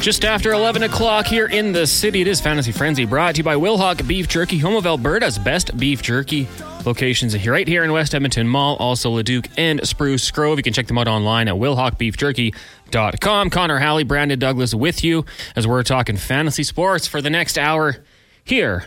Just 0.00 0.24
after 0.24 0.52
11 0.52 0.82
o'clock 0.84 1.26
here 1.26 1.46
in 1.46 1.72
the 1.72 1.86
city, 1.86 2.22
it 2.22 2.26
is 2.26 2.40
Fantasy 2.40 2.72
Frenzy 2.72 3.04
brought 3.04 3.34
to 3.34 3.40
you 3.40 3.44
by 3.44 3.56
Wilhauk 3.56 4.08
Beef 4.08 4.28
Jerky, 4.28 4.56
home 4.56 4.74
of 4.74 4.86
Alberta's 4.86 5.38
best 5.38 5.76
beef 5.76 6.00
jerky. 6.00 6.48
Locations 6.86 7.46
right 7.46 7.68
here 7.68 7.84
in 7.84 7.92
West 7.92 8.14
Edmonton 8.14 8.48
Mall, 8.48 8.76
also 8.76 9.10
Leduc 9.10 9.44
and 9.58 9.86
Spruce 9.86 10.30
Grove. 10.30 10.58
You 10.58 10.62
can 10.62 10.72
check 10.72 10.86
them 10.86 10.96
out 10.96 11.06
online 11.06 11.48
at 11.48 11.54
wilhaukbeefjerky.com. 11.54 13.50
Connor 13.50 13.78
Halley, 13.78 14.04
Brandon 14.04 14.38
Douglas 14.38 14.72
with 14.72 15.04
you 15.04 15.26
as 15.54 15.66
we're 15.66 15.82
talking 15.82 16.16
fantasy 16.16 16.62
sports 16.62 17.06
for 17.06 17.20
the 17.20 17.28
next 17.28 17.58
hour 17.58 18.02
here 18.42 18.86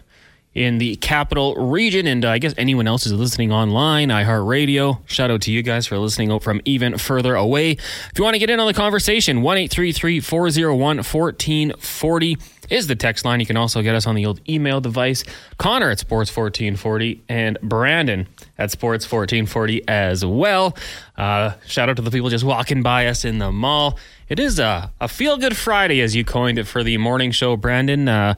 in 0.55 0.77
the 0.77 0.95
capital 0.97 1.55
region. 1.55 2.07
And 2.07 2.23
uh, 2.25 2.29
I 2.29 2.37
guess 2.37 2.53
anyone 2.57 2.87
else 2.87 3.05
is 3.05 3.13
listening 3.13 3.51
online, 3.51 4.09
iHeartRadio. 4.09 4.99
Shout 5.07 5.31
out 5.31 5.41
to 5.41 5.51
you 5.51 5.63
guys 5.63 5.87
for 5.87 5.97
listening 5.97 6.39
from 6.39 6.61
even 6.65 6.97
further 6.97 7.35
away. 7.35 7.71
If 7.71 8.11
you 8.17 8.23
want 8.23 8.35
to 8.35 8.39
get 8.39 8.49
in 8.49 8.59
on 8.59 8.67
the 8.67 8.73
conversation, 8.73 9.41
1 9.41 9.67
401 9.67 10.97
1440 10.97 12.37
is 12.69 12.87
the 12.87 12.95
text 12.95 13.25
line. 13.25 13.39
You 13.39 13.45
can 13.45 13.57
also 13.57 13.81
get 13.81 13.95
us 13.95 14.07
on 14.07 14.15
the 14.15 14.25
old 14.25 14.41
email 14.49 14.81
device. 14.81 15.23
Connor 15.57 15.89
at 15.89 15.99
Sports 15.99 16.35
1440 16.35 17.23
and 17.29 17.57
Brandon 17.61 18.27
at 18.57 18.71
Sports 18.71 19.05
1440 19.05 19.87
as 19.87 20.25
well. 20.25 20.75
Uh, 21.17 21.53
shout 21.67 21.89
out 21.89 21.97
to 21.97 22.01
the 22.01 22.11
people 22.11 22.29
just 22.29 22.43
walking 22.43 22.81
by 22.81 23.07
us 23.07 23.25
in 23.25 23.39
the 23.39 23.51
mall. 23.51 23.99
It 24.29 24.39
is 24.39 24.59
a, 24.59 24.91
a 24.99 25.07
feel 25.07 25.37
good 25.37 25.55
Friday, 25.55 26.01
as 26.01 26.15
you 26.15 26.23
coined 26.23 26.57
it 26.57 26.65
for 26.65 26.83
the 26.83 26.97
morning 26.97 27.31
show, 27.31 27.55
Brandon. 27.57 28.07
Uh, 28.07 28.35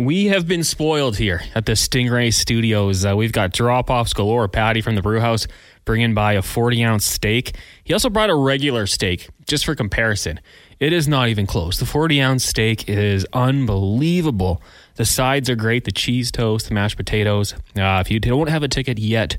we 0.00 0.26
have 0.26 0.48
been 0.48 0.64
spoiled 0.64 1.18
here 1.18 1.42
at 1.54 1.66
the 1.66 1.72
Stingray 1.72 2.32
Studios. 2.32 3.04
Uh, 3.04 3.14
we've 3.14 3.32
got 3.32 3.52
drop 3.52 3.90
offs 3.90 4.14
galore. 4.14 4.48
Patty 4.48 4.80
from 4.80 4.94
the 4.94 5.02
brew 5.02 5.20
house 5.20 5.46
bringing 5.84 6.14
by 6.14 6.32
a 6.32 6.42
40 6.42 6.82
ounce 6.84 7.04
steak. 7.04 7.54
He 7.84 7.92
also 7.92 8.08
brought 8.08 8.30
a 8.30 8.34
regular 8.34 8.86
steak 8.86 9.28
just 9.46 9.66
for 9.66 9.74
comparison. 9.74 10.40
It 10.78 10.94
is 10.94 11.06
not 11.06 11.28
even 11.28 11.46
close. 11.46 11.78
The 11.78 11.86
40 11.86 12.22
ounce 12.22 12.44
steak 12.44 12.88
is 12.88 13.26
unbelievable. 13.34 14.62
The 14.94 15.04
sides 15.04 15.50
are 15.50 15.56
great 15.56 15.84
the 15.84 15.92
cheese 15.92 16.30
toast, 16.30 16.68
the 16.68 16.74
mashed 16.74 16.96
potatoes. 16.96 17.52
Uh, 17.76 18.02
if 18.04 18.10
you 18.10 18.20
don't 18.20 18.48
have 18.48 18.62
a 18.62 18.68
ticket 18.68 18.98
yet, 18.98 19.36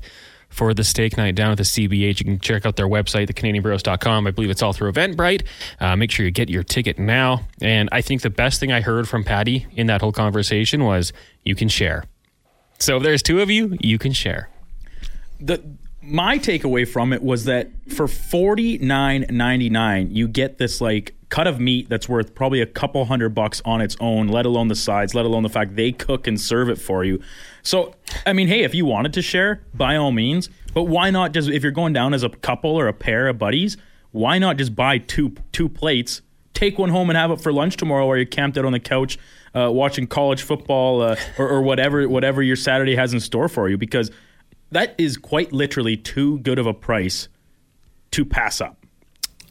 for 0.52 0.74
the 0.74 0.84
steak 0.84 1.16
night 1.16 1.34
down 1.34 1.50
at 1.50 1.56
the 1.56 1.64
CBH. 1.64 2.20
You 2.20 2.24
can 2.24 2.38
check 2.38 2.66
out 2.66 2.76
their 2.76 2.86
website, 2.86 3.28
thecanadianbrewhouse.com. 3.28 4.26
I 4.26 4.30
believe 4.30 4.50
it's 4.50 4.62
all 4.62 4.72
through 4.72 4.92
Eventbrite. 4.92 5.44
Uh, 5.80 5.96
make 5.96 6.10
sure 6.10 6.24
you 6.24 6.30
get 6.30 6.48
your 6.48 6.62
ticket 6.62 6.98
now. 6.98 7.46
And 7.60 7.88
I 7.90 8.02
think 8.02 8.22
the 8.22 8.30
best 8.30 8.60
thing 8.60 8.70
I 8.70 8.80
heard 8.80 9.08
from 9.08 9.24
Patty 9.24 9.66
in 9.72 9.86
that 9.86 10.00
whole 10.00 10.12
conversation 10.12 10.84
was 10.84 11.12
you 11.42 11.54
can 11.54 11.68
share. 11.68 12.04
So 12.78 12.98
if 12.98 13.02
there's 13.02 13.22
two 13.22 13.40
of 13.40 13.50
you, 13.50 13.76
you 13.80 13.98
can 13.98 14.12
share. 14.12 14.48
The 15.40 15.62
my 16.04 16.38
takeaway 16.38 16.86
from 16.86 17.12
it 17.12 17.22
was 17.22 17.44
that 17.44 17.70
for 17.88 18.08
forty 18.08 18.78
nine 18.78 19.24
ninety 19.30 19.70
nine, 19.70 20.10
you 20.10 20.26
get 20.26 20.58
this 20.58 20.80
like 20.80 21.14
cut 21.32 21.46
of 21.46 21.58
meat 21.58 21.88
that's 21.88 22.10
worth 22.10 22.34
probably 22.34 22.60
a 22.60 22.66
couple 22.66 23.02
hundred 23.06 23.30
bucks 23.30 23.62
on 23.64 23.80
its 23.80 23.96
own, 24.00 24.28
let 24.28 24.44
alone 24.44 24.68
the 24.68 24.74
sides, 24.76 25.14
let 25.14 25.24
alone 25.24 25.42
the 25.42 25.48
fact 25.48 25.74
they 25.76 25.90
cook 25.90 26.26
and 26.26 26.38
serve 26.38 26.68
it 26.68 26.76
for 26.76 27.04
you. 27.04 27.18
So, 27.62 27.94
I 28.26 28.34
mean, 28.34 28.48
hey, 28.48 28.64
if 28.64 28.74
you 28.74 28.84
wanted 28.84 29.14
to 29.14 29.22
share, 29.22 29.62
by 29.72 29.96
all 29.96 30.12
means, 30.12 30.50
but 30.74 30.82
why 30.82 31.08
not 31.08 31.32
just 31.32 31.48
if 31.48 31.62
you're 31.62 31.72
going 31.72 31.94
down 31.94 32.12
as 32.12 32.22
a 32.22 32.28
couple 32.28 32.78
or 32.78 32.86
a 32.86 32.92
pair 32.92 33.28
of 33.28 33.38
buddies, 33.38 33.78
why 34.10 34.38
not 34.38 34.58
just 34.58 34.76
buy 34.76 34.98
two 34.98 35.34
two 35.52 35.70
plates, 35.70 36.20
take 36.52 36.78
one 36.78 36.90
home 36.90 37.08
and 37.08 37.16
have 37.16 37.30
it 37.30 37.40
for 37.40 37.50
lunch 37.50 37.78
tomorrow, 37.78 38.06
while 38.06 38.18
you're 38.18 38.26
camped 38.26 38.58
out 38.58 38.66
on 38.66 38.72
the 38.72 38.80
couch 38.80 39.18
uh, 39.54 39.70
watching 39.72 40.06
college 40.06 40.42
football 40.42 41.00
uh, 41.00 41.16
or, 41.38 41.48
or 41.48 41.62
whatever 41.62 42.06
whatever 42.10 42.42
your 42.42 42.56
Saturday 42.56 42.94
has 42.94 43.14
in 43.14 43.20
store 43.20 43.48
for 43.48 43.70
you? 43.70 43.78
Because 43.78 44.10
that 44.70 44.94
is 44.98 45.16
quite 45.16 45.50
literally 45.50 45.96
too 45.96 46.40
good 46.40 46.58
of 46.58 46.66
a 46.66 46.74
price 46.74 47.28
to 48.10 48.26
pass 48.26 48.60
up 48.60 48.81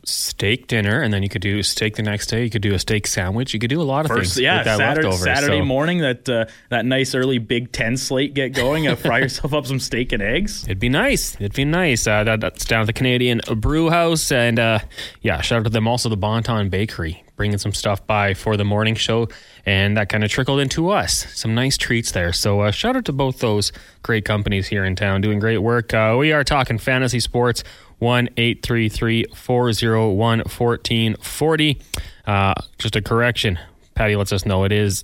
steak 0.06 0.68
dinner, 0.68 1.02
and 1.02 1.14
then 1.14 1.24
you 1.24 1.30
could 1.30 1.42
do 1.42 1.62
steak 1.64 1.96
the 1.96 2.04
next 2.04 2.28
day. 2.28 2.44
You 2.44 2.50
could 2.50 2.62
do 2.62 2.74
a 2.74 2.80
steak 2.80 3.08
sandwich. 3.08 3.54
You 3.54 3.60
could 3.60 3.70
do 3.70 3.82
a 3.82 3.84
lot 3.84 4.06
of 4.06 4.12
First, 4.12 4.36
things. 4.36 4.44
Yeah, 4.44 4.64
Saturday, 4.64 5.12
Saturday 5.12 5.60
so. 5.60 5.66
morning, 5.66 6.00
that 6.00 6.28
uh, 6.28 6.46
that 6.70 6.86
nice 6.86 7.14
early 7.16 7.38
Big 7.38 7.72
Ten 7.72 7.98
slate 7.98 8.34
get 8.34 8.54
going. 8.54 8.88
Uh, 8.88 8.96
fry 8.96 9.20
yourself 9.22 9.54
up 9.54 9.66
some 9.66 9.80
steak 9.80 10.12
and 10.12 10.22
eggs. 10.22 10.64
It'd 10.66 10.80
be 10.80 10.90
nice. 10.90 11.36
It'd 11.36 11.54
be 11.54 11.66
nice. 11.66 12.08
Uh, 12.08 12.24
that, 12.24 12.42
that's 12.42 12.66
down 12.66 12.82
at 12.82 12.88
the 12.88 12.94
Canadian 12.94 13.42
Brew 13.58 13.90
House, 13.90 14.32
and 14.32 14.60
uh, 14.60 14.80
yeah, 15.22 15.42
shout 15.42 15.60
out 15.60 15.64
to 15.66 15.70
them. 15.70 15.88
Also, 15.88 16.10
the 16.10 16.18
Bonton 16.18 16.70
Bakery 16.70 17.24
bringing 17.42 17.58
some 17.58 17.74
stuff 17.74 18.06
by 18.06 18.36
for 18.36 18.56
the 18.56 18.64
morning 18.64 18.94
show, 18.94 19.28
and 19.66 19.98
that 19.98 20.10
kind 20.10 20.24
of 20.24 20.30
trickled 20.30 20.60
into 20.60 20.92
us. 20.92 21.26
Some 21.34 21.56
nice 21.56 21.76
treats 21.76 22.12
there. 22.12 22.32
So 22.32 22.60
uh, 22.60 22.70
shout 22.70 22.96
out 22.96 23.06
to 23.06 23.12
both 23.12 23.40
those 23.40 23.72
great 24.04 24.26
companies 24.26 24.68
here 24.68 24.86
in 24.86 24.96
town, 24.96 25.22
doing 25.22 25.40
great 25.40 25.58
work. 25.58 25.92
Uh, 25.92 26.18
we 26.20 26.32
are 26.34 26.44
talking 26.44 26.78
fantasy 26.78 27.20
sports. 27.20 27.64
1 27.98 28.30
833 28.38 29.26
401 29.34 30.40
1440. 30.42 31.82
Uh, 32.28 32.54
just 32.78 32.96
a 32.96 33.02
correction. 33.02 33.58
Patty 33.96 34.16
lets 34.16 34.32
us 34.32 34.46
know 34.46 34.64
it 34.64 34.72
is 34.72 35.04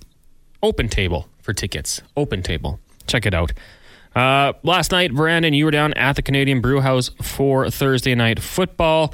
OpenTable 0.62 1.24
for 1.42 1.52
tickets. 1.52 2.02
Open 2.16 2.44
table. 2.44 2.78
Check 3.08 3.26
it 3.26 3.34
out. 3.34 3.52
Uh, 4.14 4.52
last 4.62 4.92
night, 4.92 5.12
Brandon, 5.12 5.54
you 5.54 5.64
were 5.64 5.70
down 5.72 5.92
at 5.94 6.14
the 6.14 6.22
Canadian 6.22 6.60
Brew 6.60 6.80
House 6.80 7.10
for 7.20 7.68
Thursday 7.68 8.14
night 8.14 8.40
football. 8.40 9.12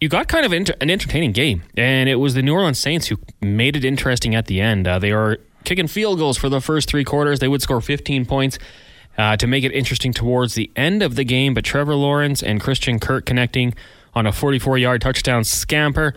You 0.00 0.08
got 0.08 0.28
kind 0.28 0.46
of 0.46 0.52
inter- 0.52 0.76
an 0.80 0.90
entertaining 0.90 1.32
game, 1.32 1.62
and 1.76 2.08
it 2.08 2.16
was 2.16 2.34
the 2.34 2.42
New 2.42 2.54
Orleans 2.54 2.78
Saints 2.78 3.08
who 3.08 3.18
made 3.40 3.74
it 3.74 3.84
interesting 3.84 4.34
at 4.34 4.46
the 4.46 4.60
end. 4.60 4.86
Uh, 4.86 4.98
they 4.98 5.10
are 5.10 5.38
kicking 5.64 5.88
field 5.88 6.18
goals 6.18 6.38
for 6.38 6.48
the 6.48 6.60
first 6.60 6.88
three 6.88 7.04
quarters. 7.04 7.40
They 7.40 7.48
would 7.48 7.62
score 7.62 7.80
15 7.80 8.24
points 8.24 8.58
uh, 9.16 9.36
to 9.36 9.46
make 9.46 9.64
it 9.64 9.72
interesting 9.72 10.12
towards 10.12 10.54
the 10.54 10.70
end 10.76 11.02
of 11.02 11.16
the 11.16 11.24
game. 11.24 11.52
But 11.52 11.64
Trevor 11.64 11.96
Lawrence 11.96 12.42
and 12.42 12.60
Christian 12.60 13.00
Kirk 13.00 13.26
connecting 13.26 13.74
on 14.14 14.26
a 14.26 14.32
44 14.32 14.78
yard 14.78 15.00
touchdown 15.00 15.42
scamper. 15.42 16.14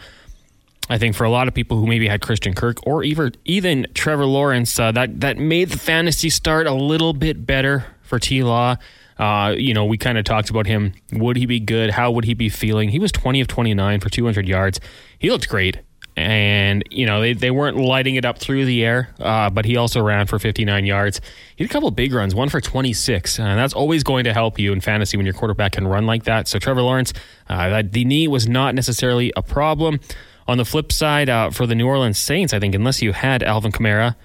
I 0.90 0.98
think 0.98 1.16
for 1.16 1.24
a 1.24 1.30
lot 1.30 1.48
of 1.48 1.54
people 1.54 1.78
who 1.78 1.88
maybe 1.88 2.08
had 2.08 2.22
Christian 2.22 2.54
Kirk 2.54 2.86
or 2.86 3.04
even 3.04 3.34
even 3.46 3.88
Trevor 3.94 4.26
Lawrence, 4.26 4.78
uh, 4.80 4.92
that 4.92 5.22
that 5.22 5.38
made 5.38 5.70
the 5.70 5.80
fantasy 5.80 6.30
start 6.30 6.68
a 6.68 6.74
little 6.74 7.14
bit 7.14 7.46
better 7.46 7.86
for 8.04 8.20
T 8.20 8.44
Law. 8.44 8.76
Uh, 9.22 9.54
you 9.56 9.72
know, 9.72 9.86
we 9.86 9.98
kind 9.98 10.18
of 10.18 10.26
talked 10.26 10.50
about 10.50 10.66
him. 10.66 10.94
Would 11.14 11.38
he 11.38 11.46
be 11.46 11.60
good? 11.60 11.92
How 11.92 12.10
would 12.10 12.26
he 12.26 12.34
be 12.34 12.50
feeling? 12.50 12.90
He 12.90 12.98
was 12.98 13.12
20 13.12 13.40
of 13.40 13.48
29 13.48 14.00
for 14.00 14.10
200 14.10 14.48
yards. 14.48 14.80
He 15.20 15.30
looked 15.30 15.48
great 15.48 15.80
and 16.18 16.84
you 16.92 17.06
know 17.06 17.22
they, 17.22 17.34
they 17.34 17.52
weren't 17.52 17.78
lighting 17.78 18.16
it 18.16 18.26
up 18.26 18.38
through 18.38 18.66
the 18.66 18.84
air 18.84 19.14
uh, 19.20 19.50
but 19.50 19.64
he 19.64 19.78
also 19.78 20.02
ran 20.02 20.28
for 20.28 20.38
59 20.38 20.86
yards 20.86 21.22
he 21.56 21.64
had 21.64 21.72
a 21.72 21.74
couple 21.74 21.90
big 21.92 22.14
runs 22.14 22.36
one 22.36 22.50
for 22.50 22.60
26 22.60 23.40
and 23.40 23.58
that's 23.58 23.74
always 23.74 24.04
going 24.04 24.26
to 24.26 24.34
help 24.34 24.60
you 24.60 24.74
in 24.74 24.82
fantasy 24.82 25.16
when 25.16 25.26
your 25.26 25.34
quarterback 25.34 25.74
can 25.74 25.88
run 25.88 26.06
like 26.06 26.26
that 26.26 26.50
so 26.50 26.60
trevor 26.60 26.82
lawrence 26.82 27.14
uh, 27.48 27.82
the 27.90 28.04
knee 28.04 28.28
was 28.28 28.48
not 28.48 28.76
necessarily 28.76 29.32
a 29.38 29.42
problem 29.42 30.02
on 30.50 30.58
the 30.58 30.66
flip 30.66 30.92
side 30.92 31.30
uh, 31.30 31.50
for 31.50 31.66
the 31.66 31.76
new 31.76 31.88
orleans 31.88 32.18
saints 32.18 32.54
i 32.54 32.60
think 32.60 32.76
unless 32.76 33.02
you 33.02 33.14
had 33.14 33.42
alvin 33.42 33.72
kamara 33.72 34.16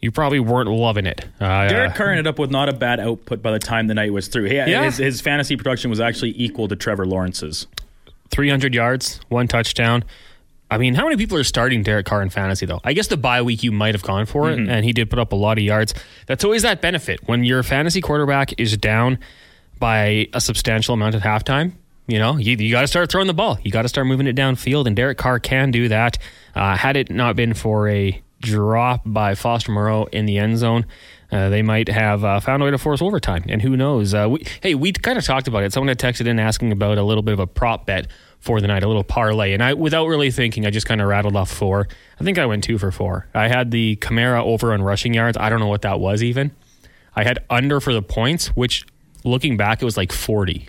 you 0.00 0.10
probably 0.10 0.40
weren't 0.40 0.68
loving 0.68 1.06
it. 1.06 1.26
Uh, 1.40 1.68
Derek 1.68 1.94
Carr 1.94 2.10
ended 2.10 2.26
up 2.26 2.38
with 2.38 2.50
not 2.50 2.68
a 2.68 2.72
bad 2.72 3.00
output 3.00 3.42
by 3.42 3.50
the 3.50 3.58
time 3.58 3.86
the 3.86 3.94
night 3.94 4.12
was 4.12 4.28
through. 4.28 4.44
He, 4.44 4.56
yeah. 4.56 4.84
his, 4.84 4.96
his 4.96 5.20
fantasy 5.20 5.56
production 5.56 5.90
was 5.90 6.00
actually 6.00 6.34
equal 6.36 6.68
to 6.68 6.76
Trevor 6.76 7.06
Lawrence's. 7.06 7.66
300 8.30 8.74
yards, 8.74 9.20
one 9.28 9.48
touchdown. 9.48 10.04
I 10.70 10.78
mean, 10.78 10.94
how 10.94 11.04
many 11.04 11.16
people 11.16 11.36
are 11.36 11.44
starting 11.44 11.82
Derek 11.82 12.06
Carr 12.06 12.22
in 12.22 12.30
fantasy 12.30 12.64
though? 12.64 12.80
I 12.84 12.92
guess 12.92 13.08
the 13.08 13.16
bye 13.16 13.42
week 13.42 13.62
you 13.62 13.72
might 13.72 13.94
have 13.94 14.04
gone 14.04 14.24
for 14.24 14.44
mm-hmm. 14.44 14.62
it, 14.62 14.72
and 14.72 14.84
he 14.84 14.92
did 14.92 15.10
put 15.10 15.18
up 15.18 15.32
a 15.32 15.36
lot 15.36 15.58
of 15.58 15.64
yards. 15.64 15.94
That's 16.26 16.44
always 16.44 16.62
that 16.62 16.80
benefit 16.80 17.20
when 17.26 17.44
your 17.44 17.62
fantasy 17.62 18.00
quarterback 18.00 18.58
is 18.58 18.76
down 18.76 19.18
by 19.78 20.28
a 20.32 20.40
substantial 20.40 20.94
amount 20.94 21.16
at 21.16 21.22
halftime. 21.22 21.72
You 22.06 22.18
know, 22.18 22.36
you, 22.36 22.56
you 22.56 22.72
got 22.72 22.82
to 22.82 22.88
start 22.88 23.10
throwing 23.10 23.26
the 23.26 23.34
ball. 23.34 23.58
You 23.62 23.70
got 23.70 23.82
to 23.82 23.88
start 23.88 24.06
moving 24.06 24.26
it 24.26 24.36
downfield, 24.36 24.86
and 24.86 24.96
Derek 24.96 25.18
Carr 25.18 25.38
can 25.38 25.70
do 25.70 25.88
that. 25.88 26.18
Uh, 26.54 26.76
had 26.76 26.96
it 26.96 27.10
not 27.10 27.36
been 27.36 27.54
for 27.54 27.88
a 27.88 28.20
drop 28.40 29.02
by 29.04 29.34
Foster 29.34 29.72
Moreau 29.72 30.06
in 30.06 30.26
the 30.26 30.38
end 30.38 30.58
zone, 30.58 30.86
uh, 31.30 31.48
they 31.48 31.62
might 31.62 31.88
have 31.88 32.24
uh, 32.24 32.40
found 32.40 32.62
a 32.62 32.64
way 32.64 32.70
to 32.70 32.78
force 32.78 33.00
overtime. 33.00 33.44
And 33.48 33.62
who 33.62 33.76
knows? 33.76 34.14
Uh, 34.14 34.28
we, 34.30 34.46
hey, 34.62 34.74
we 34.74 34.92
kind 34.92 35.18
of 35.18 35.24
talked 35.24 35.46
about 35.48 35.62
it. 35.62 35.72
Someone 35.72 35.88
had 35.88 35.98
texted 35.98 36.26
in 36.26 36.38
asking 36.38 36.72
about 36.72 36.98
a 36.98 37.02
little 37.02 37.22
bit 37.22 37.32
of 37.32 37.40
a 37.40 37.46
prop 37.46 37.86
bet 37.86 38.08
for 38.40 38.60
the 38.60 38.66
night, 38.66 38.82
a 38.82 38.86
little 38.88 39.04
parlay. 39.04 39.52
And 39.52 39.62
I, 39.62 39.74
without 39.74 40.06
really 40.06 40.30
thinking, 40.30 40.66
I 40.66 40.70
just 40.70 40.86
kind 40.86 41.00
of 41.00 41.08
rattled 41.08 41.36
off 41.36 41.50
four. 41.50 41.86
I 42.18 42.24
think 42.24 42.38
I 42.38 42.46
went 42.46 42.64
two 42.64 42.78
for 42.78 42.90
four. 42.90 43.26
I 43.34 43.48
had 43.48 43.70
the 43.70 43.96
Kamara 43.96 44.42
over 44.42 44.72
on 44.72 44.82
rushing 44.82 45.14
yards. 45.14 45.36
I 45.36 45.50
don't 45.50 45.60
know 45.60 45.68
what 45.68 45.82
that 45.82 46.00
was 46.00 46.22
even. 46.22 46.50
I 47.14 47.24
had 47.24 47.44
under 47.50 47.80
for 47.80 47.92
the 47.92 48.02
points, 48.02 48.48
which 48.48 48.86
looking 49.24 49.56
back, 49.56 49.82
it 49.82 49.84
was 49.84 49.96
like 49.96 50.10
40. 50.12 50.68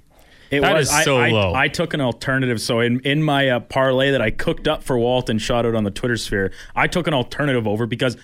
It 0.51 0.61
that 0.61 0.73
was 0.75 0.89
so 1.03 1.17
I, 1.17 1.29
low. 1.29 1.53
I, 1.53 1.63
I, 1.63 1.67
took 1.69 1.93
an 1.93 2.01
alternative. 2.01 2.59
So 2.59 2.81
in 2.81 2.99
in 2.99 3.23
my 3.23 3.47
uh, 3.47 3.59
parlay 3.61 4.11
that 4.11 4.21
I 4.21 4.31
cooked 4.31 4.67
up 4.67 4.83
for 4.83 4.99
Walt 4.99 5.29
and 5.29 5.41
shot 5.41 5.65
out 5.65 5.75
on 5.75 5.85
the 5.85 5.91
Twitter 5.91 6.17
sphere, 6.17 6.51
I 6.75 6.87
took 6.87 7.07
an 7.07 7.13
alternative 7.13 7.65
over 7.67 7.85
because 7.85 8.17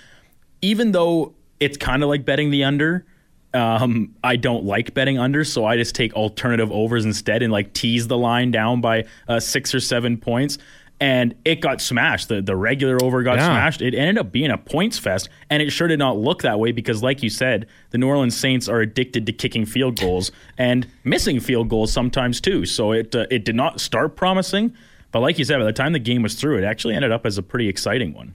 even 0.61 0.91
though 0.91 1.33
it's 1.61 1.77
kind 1.77 2.03
of 2.03 2.09
like 2.09 2.25
betting 2.25 2.51
the 2.51 2.65
under, 2.65 3.05
um, 3.53 4.13
I 4.23 4.35
don't 4.35 4.65
like 4.65 4.93
betting 4.93 5.17
under, 5.17 5.45
so 5.45 5.65
I 5.65 5.77
just 5.77 5.95
take 5.95 6.13
alternative 6.13 6.69
overs 6.71 7.05
instead 7.05 7.41
and 7.41 7.51
like 7.51 7.73
tease 7.73 8.07
the 8.07 8.17
line 8.17 8.51
down 8.51 8.81
by 8.81 9.05
uh, 9.29 9.39
six 9.39 9.73
or 9.73 9.79
seven 9.79 10.17
points. 10.17 10.57
And 10.99 11.35
it 11.45 11.61
got 11.61 11.79
smashed. 11.79 12.27
The 12.27 12.41
the 12.41 12.55
regular 12.55 12.97
over 13.03 13.21
got 13.21 13.37
yeah. 13.37 13.45
smashed. 13.45 13.81
It 13.81 13.93
ended 13.93 14.17
up 14.17 14.31
being 14.31 14.49
a 14.49 14.57
points 14.57 14.97
fest, 14.97 15.29
and 15.49 15.61
it 15.61 15.69
sure 15.69 15.87
did 15.87 15.99
not 15.99 16.17
look 16.17 16.41
that 16.41 16.59
way 16.59 16.71
because, 16.71 17.03
like 17.03 17.21
you 17.21 17.29
said, 17.29 17.67
the 17.91 17.99
New 17.99 18.07
Orleans 18.07 18.35
Saints 18.35 18.67
are 18.67 18.79
addicted 18.79 19.27
to 19.27 19.31
kicking 19.31 19.65
field 19.65 19.99
goals 19.99 20.31
and 20.57 20.87
missing 21.03 21.39
field 21.39 21.69
goals 21.69 21.93
sometimes 21.93 22.41
too. 22.41 22.65
So 22.65 22.93
it 22.93 23.15
uh, 23.15 23.27
it 23.29 23.45
did 23.45 23.55
not 23.55 23.79
start 23.79 24.15
promising, 24.15 24.73
But 25.11 25.19
like 25.19 25.37
you 25.37 25.45
said, 25.45 25.59
by 25.59 25.65
the 25.65 25.73
time 25.73 25.93
the 25.93 25.99
game 25.99 26.23
was 26.23 26.33
through, 26.33 26.57
it 26.57 26.63
actually 26.63 26.95
ended 26.95 27.11
up 27.11 27.25
as 27.25 27.37
a 27.37 27.43
pretty 27.43 27.69
exciting 27.69 28.13
one. 28.13 28.33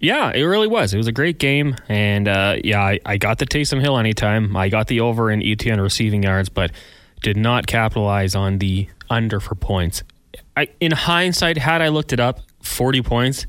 Yeah, 0.00 0.32
it 0.32 0.42
really 0.42 0.68
was. 0.68 0.92
It 0.92 0.98
was 0.98 1.06
a 1.06 1.12
great 1.12 1.38
game, 1.38 1.76
and 1.88 2.28
uh, 2.28 2.56
yeah, 2.62 2.82
I, 2.82 3.00
I, 3.06 3.16
got 3.16 3.38
the 3.38 3.46
Taysom 3.46 3.80
Hill 3.80 3.96
anytime. 3.96 4.54
I 4.54 4.68
got 4.68 4.86
the 4.88 5.00
over 5.00 5.30
in 5.30 5.42
Etienne 5.42 5.80
receiving 5.80 6.22
yards, 6.22 6.50
but 6.50 6.72
did 7.22 7.38
not 7.38 7.66
capitalize 7.66 8.34
on 8.34 8.58
the 8.58 8.86
under 9.08 9.40
for 9.40 9.54
points. 9.54 10.02
I, 10.56 10.68
in 10.80 10.92
hindsight, 10.92 11.58
had 11.58 11.82
I 11.82 11.88
looked 11.88 12.12
it 12.12 12.20
up, 12.20 12.40
forty 12.62 13.02
points 13.02 13.46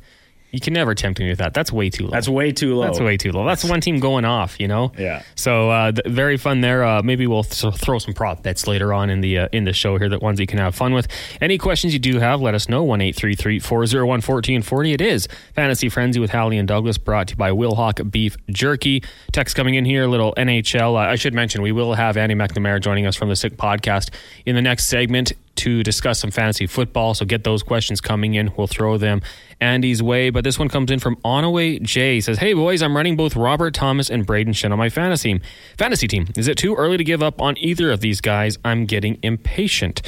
you 0.55 0.61
can 0.61 0.73
never 0.73 0.95
tempt 0.95 1.19
me 1.19 1.27
with 1.27 1.39
that. 1.39 1.53
That's 1.53 1.69
way 1.69 1.89
too 1.89 2.05
low. 2.05 2.11
That's 2.11 2.29
way 2.29 2.53
too 2.53 2.75
low. 2.75 2.85
That's 2.85 3.01
way 3.01 3.17
too 3.17 3.33
low. 3.33 3.45
That's 3.45 3.65
one 3.65 3.81
team 3.81 3.99
going 3.99 4.23
off, 4.23 4.57
you 4.57 4.69
know. 4.69 4.93
Yeah. 4.97 5.21
So 5.35 5.69
uh, 5.69 5.91
th- 5.91 6.07
very 6.07 6.37
fun 6.37 6.61
there. 6.61 6.85
Uh, 6.85 7.03
maybe 7.03 7.27
we'll 7.27 7.43
th- 7.43 7.75
throw 7.75 7.99
some 7.99 8.13
prop 8.13 8.41
bets 8.41 8.65
later 8.65 8.93
on 8.93 9.09
in 9.09 9.19
the 9.19 9.39
uh, 9.39 9.47
in 9.51 9.65
the 9.65 9.73
show 9.73 9.97
here. 9.97 10.07
That 10.07 10.21
ones 10.21 10.39
you 10.39 10.47
can 10.47 10.57
have 10.59 10.73
fun 10.73 10.93
with. 10.93 11.09
Any 11.41 11.57
questions 11.57 11.91
you 11.91 11.99
do 11.99 12.19
have, 12.19 12.39
let 12.39 12.55
us 12.55 12.69
know. 12.69 12.83
One 12.83 13.01
eight 13.01 13.17
three 13.17 13.35
three 13.35 13.59
four 13.59 13.85
zero 13.85 14.05
one 14.05 14.21
fourteen 14.21 14.61
forty. 14.61 14.93
It 14.93 15.01
is 15.01 15.27
Fantasy 15.55 15.89
Frenzy 15.89 16.21
with 16.21 16.31
Hallie 16.31 16.57
and 16.57 16.69
Douglas, 16.69 16.97
brought 16.97 17.27
to 17.27 17.31
you 17.33 17.37
by 17.37 17.51
Wilhauk 17.51 18.09
Beef 18.09 18.37
Jerky. 18.49 19.03
Text 19.33 19.57
coming 19.57 19.75
in 19.75 19.83
here. 19.83 20.07
Little 20.07 20.33
NHL. 20.35 20.93
Uh, 20.93 21.11
I 21.11 21.15
should 21.15 21.33
mention 21.33 21.63
we 21.63 21.73
will 21.73 21.95
have 21.95 22.15
Andy 22.15 22.33
McNamara 22.35 22.79
joining 22.79 23.05
us 23.05 23.17
from 23.17 23.27
the 23.27 23.35
Sick 23.35 23.57
Podcast 23.57 24.09
in 24.45 24.55
the 24.55 24.61
next 24.61 24.85
segment 24.85 25.33
to 25.55 25.83
discuss 25.83 26.19
some 26.19 26.31
fantasy 26.31 26.67
football. 26.67 27.13
So 27.13 27.25
get 27.25 27.43
those 27.43 27.63
questions 27.63 28.01
coming 28.01 28.33
in. 28.33 28.51
We'll 28.57 28.67
throw 28.67 28.97
them 28.97 29.21
Andy's 29.59 30.01
way. 30.03 30.29
But 30.29 30.43
this 30.43 30.59
one 30.59 30.69
comes 30.69 30.91
in 30.91 30.99
from 30.99 31.15
Onaway 31.17 31.81
J. 31.81 32.15
He 32.15 32.21
says, 32.21 32.37
Hey 32.37 32.53
boys, 32.53 32.81
I'm 32.81 32.95
running 32.95 33.15
both 33.15 33.35
Robert 33.35 33.73
Thomas 33.73 34.09
and 34.09 34.25
Brayden 34.25 34.49
Schenn 34.49 34.71
on 34.71 34.77
my 34.77 34.89
fantasy. 34.89 35.39
Fantasy 35.77 36.07
team. 36.07 36.27
Is 36.35 36.47
it 36.47 36.57
too 36.57 36.75
early 36.75 36.97
to 36.97 37.03
give 37.03 37.23
up 37.23 37.41
on 37.41 37.57
either 37.57 37.91
of 37.91 38.01
these 38.01 38.21
guys? 38.21 38.57
I'm 38.65 38.85
getting 38.85 39.17
impatient. 39.23 40.01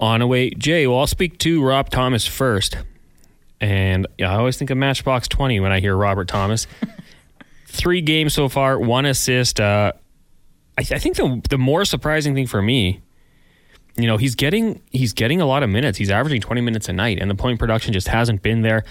Onaway 0.00 0.56
J. 0.58 0.86
Well, 0.86 1.00
I'll 1.00 1.06
speak 1.06 1.38
to 1.38 1.62
Rob 1.62 1.90
Thomas 1.90 2.26
first. 2.26 2.76
And 3.60 4.06
I 4.20 4.24
always 4.24 4.56
think 4.56 4.70
of 4.70 4.78
Matchbox 4.78 5.26
20 5.28 5.58
when 5.60 5.72
I 5.72 5.80
hear 5.80 5.96
Robert 5.96 6.28
Thomas. 6.28 6.66
Three 7.66 8.00
games 8.00 8.34
so 8.34 8.48
far, 8.48 8.78
one 8.78 9.04
assist. 9.04 9.60
Uh, 9.60 9.92
I, 10.78 10.82
th- 10.82 10.92
I 10.92 11.00
think 11.00 11.16
the 11.16 11.42
the 11.50 11.58
more 11.58 11.84
surprising 11.84 12.34
thing 12.34 12.46
for 12.46 12.62
me 12.62 13.02
you 13.98 14.06
know 14.06 14.16
he's 14.16 14.34
getting 14.34 14.80
he's 14.90 15.12
getting 15.12 15.40
a 15.40 15.46
lot 15.46 15.62
of 15.62 15.68
minutes. 15.68 15.98
He's 15.98 16.10
averaging 16.10 16.40
20 16.40 16.60
minutes 16.60 16.88
a 16.88 16.92
night, 16.92 17.18
and 17.20 17.30
the 17.30 17.34
point 17.34 17.58
production 17.58 17.92
just 17.92 18.08
hasn't 18.08 18.42
been 18.42 18.62
there. 18.62 18.84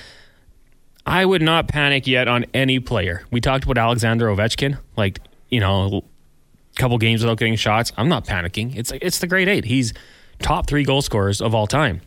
I 1.06 1.26
would 1.26 1.42
not 1.42 1.70
panic 1.70 2.06
yet 2.06 2.28
on 2.28 2.46
any 2.54 2.80
player. 2.80 3.24
We 3.32 3.40
talked 3.40 3.64
about 3.64 3.78
Alexander 3.78 4.28
Ovechkin, 4.28 4.78
like 4.98 5.22
you 5.50 5.62
know, 5.62 6.04
a 6.76 6.80
couple 6.80 6.98
games 6.98 7.24
without 7.24 7.38
getting 7.40 7.56
shots. 7.56 7.94
I'm 7.96 8.10
not 8.10 8.26
panicking. 8.26 8.76
It's 8.76 8.92
it's 9.02 9.20
the 9.20 9.28
great 9.28 9.48
eight. 9.48 9.66
He's 9.66 9.94
top 10.40 10.68
three 10.68 10.84
goal 10.84 11.02
scorers 11.02 11.42
of 11.42 11.56
all 11.56 11.68
time. 11.68 12.02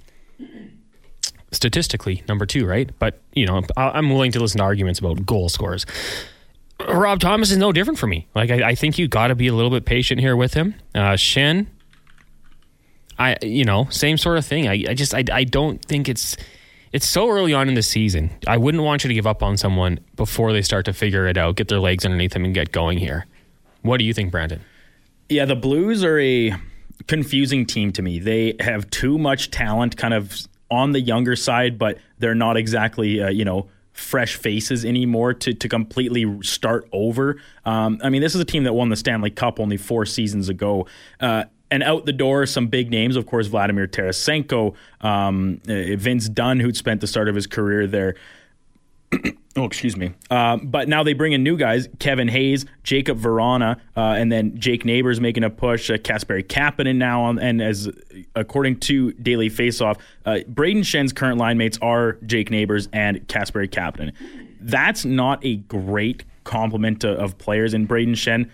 Statistically, 1.52 2.22
number 2.28 2.46
two, 2.46 2.66
right? 2.66 2.90
But 2.98 3.20
you 3.32 3.46
know, 3.46 3.62
I'm 3.76 4.10
willing 4.10 4.32
to 4.32 4.40
listen 4.40 4.58
to 4.58 4.64
arguments 4.64 5.00
about 5.00 5.24
goal 5.24 5.48
scorers. 5.48 5.86
Rob 6.88 7.20
Thomas 7.20 7.50
is 7.50 7.56
no 7.56 7.72
different 7.72 7.98
for 7.98 8.06
me. 8.06 8.28
Like 8.34 8.50
I, 8.50 8.70
I 8.70 8.74
think 8.74 8.98
you 8.98 9.08
got 9.08 9.28
to 9.28 9.34
be 9.34 9.48
a 9.48 9.54
little 9.54 9.70
bit 9.70 9.84
patient 9.84 10.20
here 10.20 10.36
with 10.36 10.54
him. 10.54 10.74
Uh, 10.94 11.12
Schenn, 11.12 11.66
I 13.20 13.36
you 13.42 13.64
know 13.64 13.86
same 13.90 14.16
sort 14.16 14.38
of 14.38 14.46
thing. 14.46 14.66
I, 14.66 14.84
I 14.88 14.94
just 14.94 15.14
I, 15.14 15.22
I 15.30 15.44
don't 15.44 15.84
think 15.84 16.08
it's 16.08 16.36
it's 16.92 17.06
so 17.06 17.28
early 17.28 17.54
on 17.54 17.68
in 17.68 17.74
the 17.74 17.82
season. 17.82 18.30
I 18.48 18.56
wouldn't 18.56 18.82
want 18.82 19.04
you 19.04 19.08
to 19.08 19.14
give 19.14 19.26
up 19.26 19.42
on 19.42 19.56
someone 19.56 20.00
before 20.16 20.52
they 20.52 20.62
start 20.62 20.86
to 20.86 20.92
figure 20.92 21.26
it 21.26 21.36
out, 21.36 21.54
get 21.54 21.68
their 21.68 21.78
legs 21.78 22.04
underneath 22.04 22.32
them, 22.32 22.44
and 22.44 22.54
get 22.54 22.72
going 22.72 22.98
here. 22.98 23.26
What 23.82 23.98
do 23.98 24.04
you 24.04 24.12
think, 24.12 24.32
Brandon? 24.32 24.60
Yeah, 25.28 25.44
the 25.44 25.54
Blues 25.54 26.02
are 26.02 26.18
a 26.18 26.54
confusing 27.06 27.66
team 27.66 27.92
to 27.92 28.02
me. 28.02 28.18
They 28.18 28.54
have 28.58 28.90
too 28.90 29.18
much 29.18 29.50
talent, 29.50 29.96
kind 29.96 30.14
of 30.14 30.36
on 30.70 30.92
the 30.92 31.00
younger 31.00 31.36
side, 31.36 31.78
but 31.78 31.98
they're 32.18 32.34
not 32.34 32.56
exactly 32.56 33.22
uh, 33.22 33.28
you 33.28 33.44
know 33.44 33.68
fresh 33.92 34.36
faces 34.36 34.84
anymore 34.84 35.34
to, 35.34 35.52
to 35.52 35.68
completely 35.68 36.42
start 36.42 36.88
over. 36.90 37.36
Um, 37.66 38.00
I 38.02 38.08
mean, 38.08 38.22
this 38.22 38.34
is 38.34 38.40
a 38.40 38.46
team 38.46 38.64
that 38.64 38.72
won 38.72 38.88
the 38.88 38.96
Stanley 38.96 39.30
Cup 39.30 39.60
only 39.60 39.76
four 39.76 40.06
seasons 40.06 40.48
ago. 40.48 40.86
Uh, 41.20 41.44
and 41.70 41.82
out 41.82 42.06
the 42.06 42.12
door, 42.12 42.46
some 42.46 42.66
big 42.66 42.90
names, 42.90 43.16
of 43.16 43.26
course, 43.26 43.46
Vladimir 43.46 43.86
Tarasenko, 43.86 44.74
um, 45.00 45.60
uh, 45.68 45.96
Vince 45.96 46.28
Dunn, 46.28 46.60
who'd 46.60 46.76
spent 46.76 47.00
the 47.00 47.06
start 47.06 47.28
of 47.28 47.34
his 47.34 47.46
career 47.46 47.86
there. 47.86 48.16
oh, 49.56 49.64
excuse 49.64 49.96
me. 49.96 50.12
Uh, 50.30 50.56
but 50.56 50.88
now 50.88 51.02
they 51.02 51.12
bring 51.12 51.32
in 51.32 51.42
new 51.42 51.56
guys: 51.56 51.88
Kevin 51.98 52.28
Hayes, 52.28 52.64
Jakub 52.84 53.20
Vrana, 53.20 53.80
uh, 53.96 54.14
and 54.18 54.30
then 54.30 54.58
Jake 54.58 54.84
Neighbors 54.84 55.20
making 55.20 55.44
a 55.44 55.50
push. 55.50 55.90
Uh, 55.90 55.94
Kasperi 55.94 56.44
Kapanen 56.44 56.96
now, 56.96 57.22
on, 57.22 57.38
and 57.38 57.60
as 57.60 57.88
according 58.34 58.78
to 58.80 59.12
Daily 59.12 59.50
Faceoff, 59.50 59.98
uh, 60.26 60.38
Brayden 60.52 60.84
Schenn's 60.84 61.12
current 61.12 61.38
line 61.38 61.58
mates 61.58 61.78
are 61.82 62.14
Jake 62.26 62.50
Neighbors 62.50 62.88
and 62.92 63.26
Kasperi 63.28 63.68
Kapanen. 63.68 64.12
That's 64.60 65.04
not 65.04 65.44
a 65.44 65.56
great 65.56 66.24
complement 66.44 67.04
of 67.04 67.38
players 67.38 67.74
in 67.74 67.86
Brayden 67.86 68.12
Schenn 68.12 68.50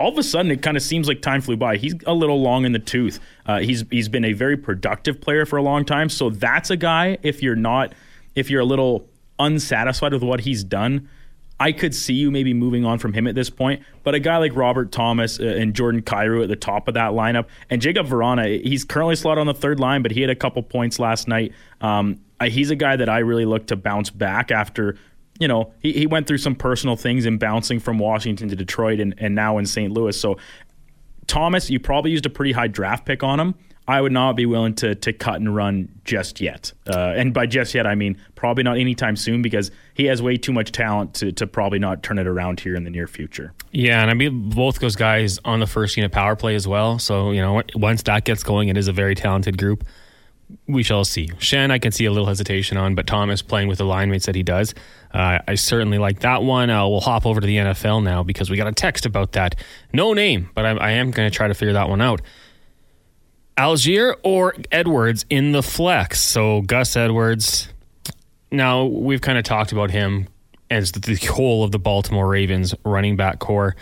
all 0.00 0.08
of 0.08 0.18
a 0.18 0.22
sudden 0.22 0.50
it 0.50 0.62
kind 0.62 0.76
of 0.78 0.82
seems 0.82 1.06
like 1.06 1.20
time 1.20 1.42
flew 1.42 1.56
by. 1.56 1.76
He's 1.76 1.94
a 2.06 2.14
little 2.14 2.40
long 2.40 2.64
in 2.64 2.72
the 2.72 2.78
tooth. 2.78 3.20
Uh, 3.44 3.60
he's 3.60 3.84
he's 3.90 4.08
been 4.08 4.24
a 4.24 4.32
very 4.32 4.56
productive 4.56 5.20
player 5.20 5.44
for 5.44 5.58
a 5.58 5.62
long 5.62 5.84
time. 5.84 6.08
So 6.08 6.30
that's 6.30 6.70
a 6.70 6.76
guy. 6.76 7.18
If 7.22 7.42
you're 7.42 7.54
not, 7.54 7.92
if 8.34 8.50
you're 8.50 8.62
a 8.62 8.64
little 8.64 9.06
unsatisfied 9.38 10.14
with 10.14 10.22
what 10.22 10.40
he's 10.40 10.64
done, 10.64 11.08
I 11.60 11.72
could 11.72 11.94
see 11.94 12.14
you 12.14 12.30
maybe 12.30 12.54
moving 12.54 12.86
on 12.86 12.98
from 12.98 13.12
him 13.12 13.26
at 13.26 13.34
this 13.34 13.50
point. 13.50 13.82
But 14.02 14.14
a 14.14 14.20
guy 14.20 14.38
like 14.38 14.56
Robert 14.56 14.90
Thomas 14.90 15.38
uh, 15.38 15.44
and 15.44 15.74
Jordan 15.74 16.00
Kyrou 16.00 16.42
at 16.42 16.48
the 16.48 16.56
top 16.56 16.88
of 16.88 16.94
that 16.94 17.10
lineup, 17.10 17.46
and 17.68 17.82
Jakub 17.82 18.08
Vrana, 18.08 18.64
he's 18.64 18.84
currently 18.84 19.16
slotted 19.16 19.42
on 19.42 19.46
the 19.46 19.54
third 19.54 19.78
line, 19.78 20.00
but 20.00 20.12
he 20.12 20.22
had 20.22 20.30
a 20.30 20.34
couple 20.34 20.62
points 20.62 20.98
last 20.98 21.28
night. 21.28 21.52
Um, 21.82 22.20
he's 22.42 22.70
a 22.70 22.76
guy 22.76 22.96
that 22.96 23.10
I 23.10 23.18
really 23.18 23.44
look 23.44 23.66
to 23.66 23.76
bounce 23.76 24.08
back 24.08 24.50
after 24.50 24.96
you 25.40 25.48
know, 25.48 25.72
he, 25.80 25.92
he 25.92 26.06
went 26.06 26.28
through 26.28 26.38
some 26.38 26.54
personal 26.54 26.94
things 26.94 27.26
in 27.26 27.38
bouncing 27.38 27.80
from 27.80 27.98
Washington 27.98 28.48
to 28.50 28.54
Detroit 28.54 29.00
and, 29.00 29.14
and 29.18 29.34
now 29.34 29.58
in 29.58 29.66
St. 29.66 29.92
Louis. 29.92 30.18
So, 30.18 30.36
Thomas, 31.26 31.70
you 31.70 31.80
probably 31.80 32.12
used 32.12 32.26
a 32.26 32.30
pretty 32.30 32.52
high 32.52 32.68
draft 32.68 33.06
pick 33.06 33.24
on 33.24 33.40
him. 33.40 33.54
I 33.88 34.00
would 34.00 34.12
not 34.12 34.36
be 34.36 34.46
willing 34.46 34.74
to 34.76 34.94
to 34.94 35.12
cut 35.12 35.36
and 35.36 35.52
run 35.52 35.88
just 36.04 36.40
yet. 36.40 36.72
Uh, 36.86 37.12
and 37.16 37.34
by 37.34 37.46
just 37.46 37.74
yet, 37.74 37.88
I 37.88 37.96
mean 37.96 38.18
probably 38.36 38.62
not 38.62 38.78
anytime 38.78 39.16
soon 39.16 39.42
because 39.42 39.72
he 39.94 40.04
has 40.04 40.22
way 40.22 40.36
too 40.36 40.52
much 40.52 40.70
talent 40.70 41.14
to, 41.14 41.32
to 41.32 41.46
probably 41.46 41.80
not 41.80 42.04
turn 42.04 42.18
it 42.18 42.28
around 42.28 42.60
here 42.60 42.76
in 42.76 42.84
the 42.84 42.90
near 42.90 43.08
future. 43.08 43.52
Yeah, 43.72 44.00
and 44.00 44.08
I 44.08 44.14
mean 44.14 44.50
both 44.50 44.78
those 44.78 44.94
guys 44.94 45.40
on 45.44 45.58
the 45.58 45.66
first 45.66 45.96
unit 45.96 46.12
power 46.12 46.36
play 46.36 46.54
as 46.54 46.68
well. 46.68 47.00
So 47.00 47.32
you 47.32 47.40
know 47.40 47.62
once 47.74 48.02
that 48.04 48.24
gets 48.24 48.44
going, 48.44 48.68
it 48.68 48.76
is 48.76 48.86
a 48.86 48.92
very 48.92 49.16
talented 49.16 49.58
group 49.58 49.84
we 50.66 50.82
shall 50.82 51.04
see. 51.04 51.28
Schenn, 51.38 51.70
I 51.70 51.78
can 51.78 51.92
see 51.92 52.04
a 52.04 52.10
little 52.10 52.26
hesitation 52.26 52.76
on, 52.76 52.94
but 52.94 53.06
Thomas 53.06 53.42
playing 53.42 53.68
with 53.68 53.78
the 53.78 53.84
line 53.84 54.10
mates 54.10 54.26
that 54.26 54.34
he 54.34 54.42
does, 54.42 54.74
uh, 55.12 55.38
I 55.46 55.54
certainly 55.54 55.98
like 55.98 56.20
that 56.20 56.42
one. 56.42 56.70
Uh, 56.70 56.86
we'll 56.88 57.00
hop 57.00 57.26
over 57.26 57.40
to 57.40 57.46
the 57.46 57.56
NFL 57.56 58.02
now 58.02 58.22
because 58.22 58.50
we 58.50 58.56
got 58.56 58.66
a 58.66 58.72
text 58.72 59.06
about 59.06 59.32
that. 59.32 59.56
No 59.92 60.12
name, 60.12 60.50
but 60.54 60.64
I, 60.64 60.70
I 60.70 60.90
am 60.92 61.10
going 61.10 61.30
to 61.30 61.34
try 61.34 61.48
to 61.48 61.54
figure 61.54 61.72
that 61.74 61.88
one 61.88 62.00
out. 62.00 62.22
Allgeier 63.56 64.14
or 64.22 64.54
Edwards 64.72 65.26
in 65.28 65.52
the 65.52 65.62
flex? 65.62 66.22
So 66.22 66.62
Gus 66.62 66.96
Edwards. 66.96 67.68
Now 68.50 68.84
we've 68.84 69.20
kind 69.20 69.38
of 69.38 69.44
talked 69.44 69.72
about 69.72 69.90
him 69.90 70.28
as 70.70 70.92
the, 70.92 71.00
the 71.00 71.16
whole 71.26 71.64
of 71.64 71.72
the 71.72 71.78
Baltimore 71.78 72.28
Ravens 72.28 72.74
running 72.84 73.16
back 73.16 73.38
core, 73.38 73.76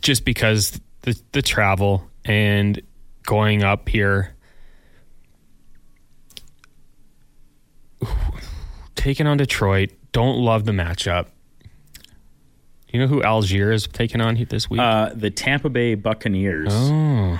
just 0.00 0.24
because 0.24 0.80
the 1.02 1.20
the 1.32 1.42
travel 1.42 2.08
and 2.24 2.80
going 3.24 3.62
up 3.62 3.88
here 3.88 4.35
taking 8.94 9.26
on 9.26 9.36
Detroit. 9.36 9.90
Don't 10.12 10.38
love 10.38 10.64
the 10.64 10.72
matchup. 10.72 11.26
You 12.88 13.00
know 13.00 13.06
who 13.06 13.20
Allgeier 13.20 13.72
is 13.74 13.86
taking 13.86 14.20
on 14.20 14.42
this 14.48 14.70
week? 14.70 14.80
Uh, 14.80 15.10
the 15.14 15.30
Tampa 15.30 15.68
Bay 15.68 15.94
Buccaneers. 15.94 16.72
Oh. 16.72 17.38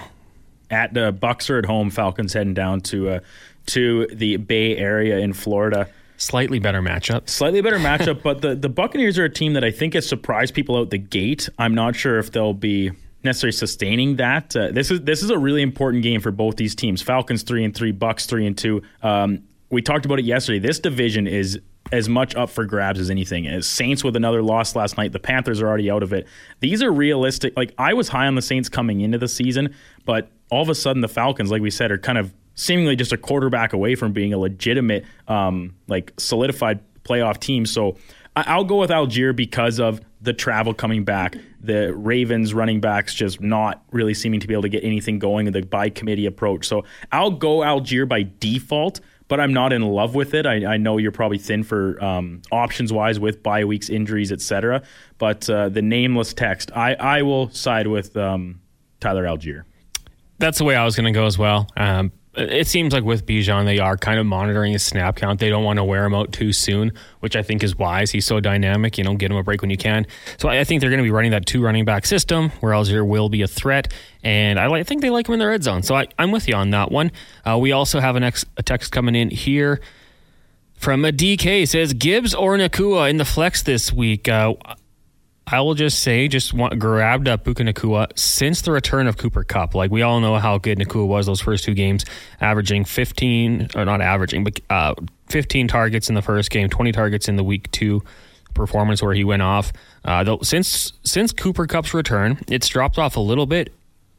At 0.71 0.93
the 0.93 1.13
Bucks 1.13 1.49
are 1.49 1.59
at 1.59 1.65
home. 1.65 1.91
Falcons 1.91 2.33
heading 2.33 2.55
down 2.55 2.81
to 2.83 3.09
uh, 3.09 3.21
to 3.67 4.07
the 4.09 4.37
Bay 4.37 4.77
Area 4.77 5.19
in 5.19 5.33
Florida. 5.33 5.89
Slightly 6.19 6.59
better 6.59 6.83
matchup. 6.83 7.29
Slightly 7.29 7.61
better 7.61 7.79
matchup, 7.79 8.23
but 8.23 8.43
the, 8.43 8.55
the 8.55 8.69
Buccaneers 8.69 9.19
are 9.19 9.25
a 9.25 9.31
team 9.31 9.53
that 9.55 9.65
I 9.65 9.71
think 9.71 9.95
has 9.95 10.09
surprised 10.09 10.55
people 10.55 10.77
out 10.77 10.91
the 10.91 10.99
gate. 10.99 11.49
I'm 11.59 11.75
not 11.75 11.95
sure 11.95 12.19
if 12.19 12.33
they'll 12.33 12.55
be 12.55 12.91
necessarily 13.23 13.53
sustaining 13.53 14.17
that. 14.17 14.57
Uh, 14.57 14.71
this 14.73 14.91
is 14.91 15.03
this 15.03 15.23
is 15.23 15.31
a 15.31 15.39
really 15.39 15.63
important 15.63 16.03
game 16.03 16.21
for 16.21 16.31
both 16.31 16.57
these 16.57 16.75
teams. 16.75 17.03
Falcons 17.03 17.43
three 17.43 17.65
and 17.65 17.75
three, 17.75 17.93
Bucks 17.93 18.27
three 18.27 18.47
and 18.47 18.59
two. 18.59 18.83
Um, 19.03 19.45
we 19.71 19.83
talked 19.83 20.05
about 20.05 20.19
it 20.19 20.25
yesterday. 20.25 20.59
This 20.59 20.79
division 20.79 21.27
is 21.27 21.61
as 21.93 22.09
much 22.09 22.35
up 22.35 22.51
for 22.51 22.65
grabs 22.65 22.99
as 22.99 23.11
anything. 23.11 23.47
As 23.47 23.67
Saints 23.67 24.03
with 24.03 24.17
another 24.17 24.43
loss 24.43 24.75
last 24.75 24.97
night, 24.97 25.13
the 25.13 25.19
Panthers 25.19 25.61
are 25.61 25.69
already 25.69 25.91
out 25.91 26.03
of 26.03 26.13
it. 26.13 26.27
These 26.61 26.83
are 26.83 26.93
realistic. 26.93 27.57
Like 27.57 27.73
I 27.79 27.95
was 27.95 28.09
high 28.09 28.27
on 28.27 28.35
the 28.35 28.43
Saints 28.43 28.69
coming 28.69 29.01
into 29.01 29.19
the 29.19 29.29
season, 29.29 29.75
but 30.05 30.31
all 30.51 30.63
of 30.63 30.69
a 30.69 30.75
sudden 30.75 31.03
the 31.03 31.09
Falcons, 31.09 31.51
like 31.51 31.63
we 31.63 31.71
said, 31.71 31.91
are 31.91 31.99
kind 31.99 32.19
of 32.19 32.35
seemingly 32.55 32.97
just 32.97 33.13
a 33.13 33.17
quarterback 33.17 33.73
away 33.73 33.95
from 33.95 34.13
being 34.13 34.33
a 34.33 34.39
legitimate, 34.39 35.05
um, 35.29 35.75
like 35.87 36.13
solidified 36.17 36.81
playoff 37.05 37.39
team. 37.39 37.67
So 37.67 37.97
I'll 38.35 38.65
go 38.65 38.81
with 38.81 38.91
Allgeier 38.91 39.35
because 39.35 39.79
of 39.79 40.01
the 40.21 40.33
travel 40.33 40.75
coming 40.75 41.05
back, 41.05 41.37
the 41.61 41.95
Ravens 41.95 42.53
running 42.53 42.81
backs 42.81 43.15
just 43.15 43.41
not 43.41 43.83
really 43.93 44.15
seeming 44.15 44.41
to 44.41 44.47
be 44.47 44.55
able 44.55 44.63
to 44.63 44.69
get 44.69 44.85
anything 44.85 45.19
going, 45.19 45.51
the 45.51 45.63
by 45.63 45.89
committee 45.89 46.27
approach. 46.27 46.67
So 46.67 46.85
I'll 47.13 47.31
go 47.31 47.59
Allgeier 47.59 48.09
by 48.09 48.29
default 48.41 49.01
but 49.29 49.41
I'm 49.41 49.53
not 49.53 49.73
in 49.73 49.83
love 49.83 50.15
with 50.15 50.35
it. 50.35 50.47
I, 50.47 50.75
I 50.75 50.77
know 50.77 50.99
you're 50.99 51.13
probably 51.13 51.39
thin 51.39 51.63
for 51.63 52.03
um, 52.03 52.43
options 52.53 52.93
wise 52.93 53.19
with 53.19 53.43
bye 53.43 53.65
weeks, 53.65 53.89
injuries, 53.89 54.33
etc. 54.33 54.83
But 55.19 55.49
uh, 55.51 55.69
the 55.69 55.83
nameless 55.83 56.33
text, 56.33 56.71
I, 56.75 56.95
I 56.95 57.23
will 57.23 57.51
side 57.51 57.87
with 57.87 58.17
um, 58.17 58.61
Tyler 59.01 59.25
Allgeier. 59.25 59.65
That's 60.39 60.59
the 60.59 60.65
way 60.65 60.77
I 60.77 60.85
was 60.85 60.95
going 60.97 61.13
to 61.13 61.19
go 61.19 61.27
as 61.27 61.39
well. 61.39 61.67
Um, 61.77 62.13
it 62.37 62.67
seems 62.67 62.93
like 62.93 63.05
with 63.05 63.27
Bijan, 63.27 63.65
they 63.65 63.79
are 63.79 63.97
kind 63.97 64.19
of 64.19 64.27
monitoring 64.27 64.73
his 64.73 64.83
snap 64.83 65.17
count. 65.17 65.41
They 65.41 65.49
don't 65.49 65.65
want 65.65 65.79
to 65.79 65.85
wear 65.85 66.05
him 66.05 66.15
out 66.15 66.33
too 66.33 66.53
soon, 66.53 66.93
which 67.21 67.35
I 67.35 67.43
think 67.43 67.63
is 67.63 67.77
wise. 67.77 68.11
He's 68.11 68.27
so 68.27 68.41
dynamic, 68.41 68.99
you 68.99 69.05
know, 69.05 69.15
get 69.15 69.31
him 69.31 69.37
a 69.37 69.43
break 69.43 69.63
when 69.63 69.71
you 69.71 69.77
can. 69.77 70.07
So 70.39 70.49
I 70.49 70.63
think 70.65 70.81
they're 70.81 70.91
going 70.91 70.99
to 70.99 71.05
be 71.05 71.11
running 71.11 71.31
that 71.31 71.47
two 71.47 71.63
running 71.63 71.85
back 71.85 72.07
system 72.07 72.51
where 72.61 72.73
Allgeier 72.73 73.07
will 73.07 73.29
be 73.29 73.43
a 73.43 73.49
threat. 73.49 73.93
And 74.23 74.59
I 74.59 74.83
think 74.83 75.03
they 75.03 75.11
like 75.11 75.29
him 75.29 75.35
in 75.35 75.39
the 75.39 75.47
red 75.47 75.63
zone. 75.63 75.83
So 75.83 75.95
I, 75.95 76.07
am 76.19 76.31
with 76.31 76.49
you 76.49 76.55
on 76.55 76.71
that 76.71 76.91
one. 76.91 77.11
Uh, 77.45 77.59
we 77.59 77.73
also 77.73 78.01
have 78.01 78.17
an 78.17 78.23
ex, 78.23 78.45
a 78.57 78.63
text 78.63 78.93
coming 78.93 79.15
in 79.15 79.31
here 79.31 79.81
from 80.77 81.05
a 81.05 81.13
DK 81.13 81.67
says 81.67 81.95
Gibbs 81.95 82.35
or 82.35 82.57
Nacua 82.57 83.09
in 83.09 83.17
the 83.17 83.25
flex 83.25 83.63
this 83.63 83.93
week. 83.93 84.29
Uh, 84.29 84.55
I 85.49 85.61
will 85.61 85.75
just 85.75 86.01
say, 86.01 86.27
just 86.27 86.53
want, 86.53 86.77
grabbed 86.81 87.29
up 87.29 87.45
Puka 87.45 87.63
Nacua 87.63 88.19
since 88.19 88.63
the 88.63 88.73
return 88.73 89.07
of 89.07 89.17
Cooper 89.17 89.45
Kupp. 89.45 89.77
Like 89.77 89.93
we 89.93 90.03
all 90.03 90.19
know 90.19 90.37
how 90.39 90.59
good 90.59 90.79
Nacua 90.79 91.07
was 91.07 91.27
those 91.27 91.41
first 91.41 91.63
two 91.63 91.75
games, 91.75 92.05
averaging 92.41 92.85
15, 92.85 93.69
or 93.77 93.85
not 93.85 94.01
averaging, 94.01 94.43
but 94.43 94.59
uh, 94.71 94.95
15 95.29 95.69
targets 95.69 96.09
in 96.09 96.17
the 96.17 96.23
first 96.23 96.51
game, 96.51 96.69
20 96.69 96.91
targets 96.91 97.29
in 97.29 97.37
the 97.37 97.45
week 97.45 97.71
two 97.71 98.03
performance 98.55 99.01
where 99.01 99.15
he 99.15 99.23
went 99.23 99.43
off. 99.43 99.73
Uh, 100.05 100.25
though 100.25 100.41
since 100.43 100.93
since 101.05 101.31
Cooper 101.33 101.67
Kupp's 101.69 101.95
return, 101.95 102.41
it's 102.49 102.67
dropped 102.67 102.99
off 102.99 103.17
a 103.17 103.21
little 103.21 103.47
bit, 103.47 103.73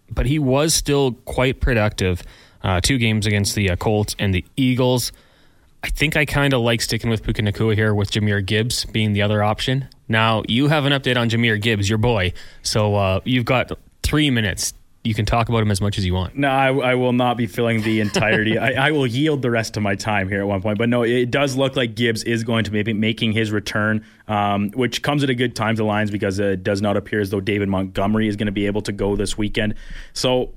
but 0.09 0.27
he 0.27 0.39
was 0.39 0.73
still 0.73 1.13
quite 1.25 1.59
productive. 1.59 2.23
Uh, 2.63 2.79
two 2.79 2.97
games 2.97 3.25
against 3.25 3.53
the 3.55 3.69
uh, 3.69 3.75
Colts 3.75 4.15
and 4.17 4.33
the 4.33 4.45
Eagles. 4.55 5.11
I 5.83 5.89
think 5.89 6.17
I 6.17 6.25
kind 6.25 6.53
of 6.53 6.61
like 6.61 6.81
sticking 6.81 7.09
with 7.09 7.23
Puka 7.23 7.41
Nacua 7.41 7.75
here 7.75 7.93
with 7.93 8.11
Jahmyr 8.11 8.45
Gibbs 8.45 8.85
being 8.85 9.13
the 9.13 9.21
other 9.21 9.43
option. 9.43 9.87
Now, 10.07 10.43
you 10.47 10.67
have 10.67 10.85
an 10.85 10.93
update 10.93 11.17
on 11.17 11.29
Jahmyr 11.29 11.61
Gibbs, 11.61 11.87
your 11.87 11.99
boy. 11.99 12.33
So 12.63 12.95
uh, 12.95 13.19
you've 13.25 13.45
got 13.45 13.71
three 14.01 14.29
minutes. 14.31 14.73
You 15.03 15.13
can 15.13 15.25
talk 15.25 15.47
about 15.47 15.61
him 15.61 15.71
as 15.71 15.79
much 15.79 15.97
as 15.97 16.05
you 16.05 16.13
want. 16.13 16.35
No, 16.35 16.49
I, 16.49 16.73
I 16.73 16.95
will 16.95 17.13
not 17.13 17.37
be 17.37 17.45
filling 17.45 17.81
the 17.83 18.01
entirety. 18.01 18.57
I, 18.57 18.87
I, 18.87 18.91
will 18.91 19.07
yield 19.07 19.41
the 19.41 19.51
rest 19.51 19.77
of 19.77 19.83
my 19.83 19.95
time 19.95 20.27
here 20.27 20.41
at 20.41 20.47
one 20.47 20.61
point. 20.61 20.77
But 20.77 20.89
no, 20.89 21.03
it 21.03 21.31
does 21.31 21.55
look 21.55 21.77
like 21.77 21.95
Gibbs 21.95 22.23
is 22.23 22.43
going 22.43 22.65
to 22.65 22.71
be 22.71 22.91
making 22.91 23.31
his 23.31 23.51
return, 23.51 24.03
um, 24.27 24.71
which 24.71 25.03
comes 25.03 25.23
at 25.23 25.29
a 25.29 25.35
good 25.35 25.55
time 25.55 25.75
to 25.75 25.83
the 25.83 25.85
Lions 25.85 26.11
because 26.11 26.39
it 26.39 26.63
does 26.63 26.81
not 26.81 26.97
appear 26.97 27.21
as 27.21 27.29
though 27.29 27.39
David 27.39 27.69
Montgomery 27.69 28.27
is 28.27 28.35
going 28.35 28.47
to 28.47 28.51
be 28.51 28.65
able 28.65 28.81
to 28.81 28.91
go 28.91 29.15
this 29.15 29.37
weekend. 29.37 29.75
So 30.11 30.53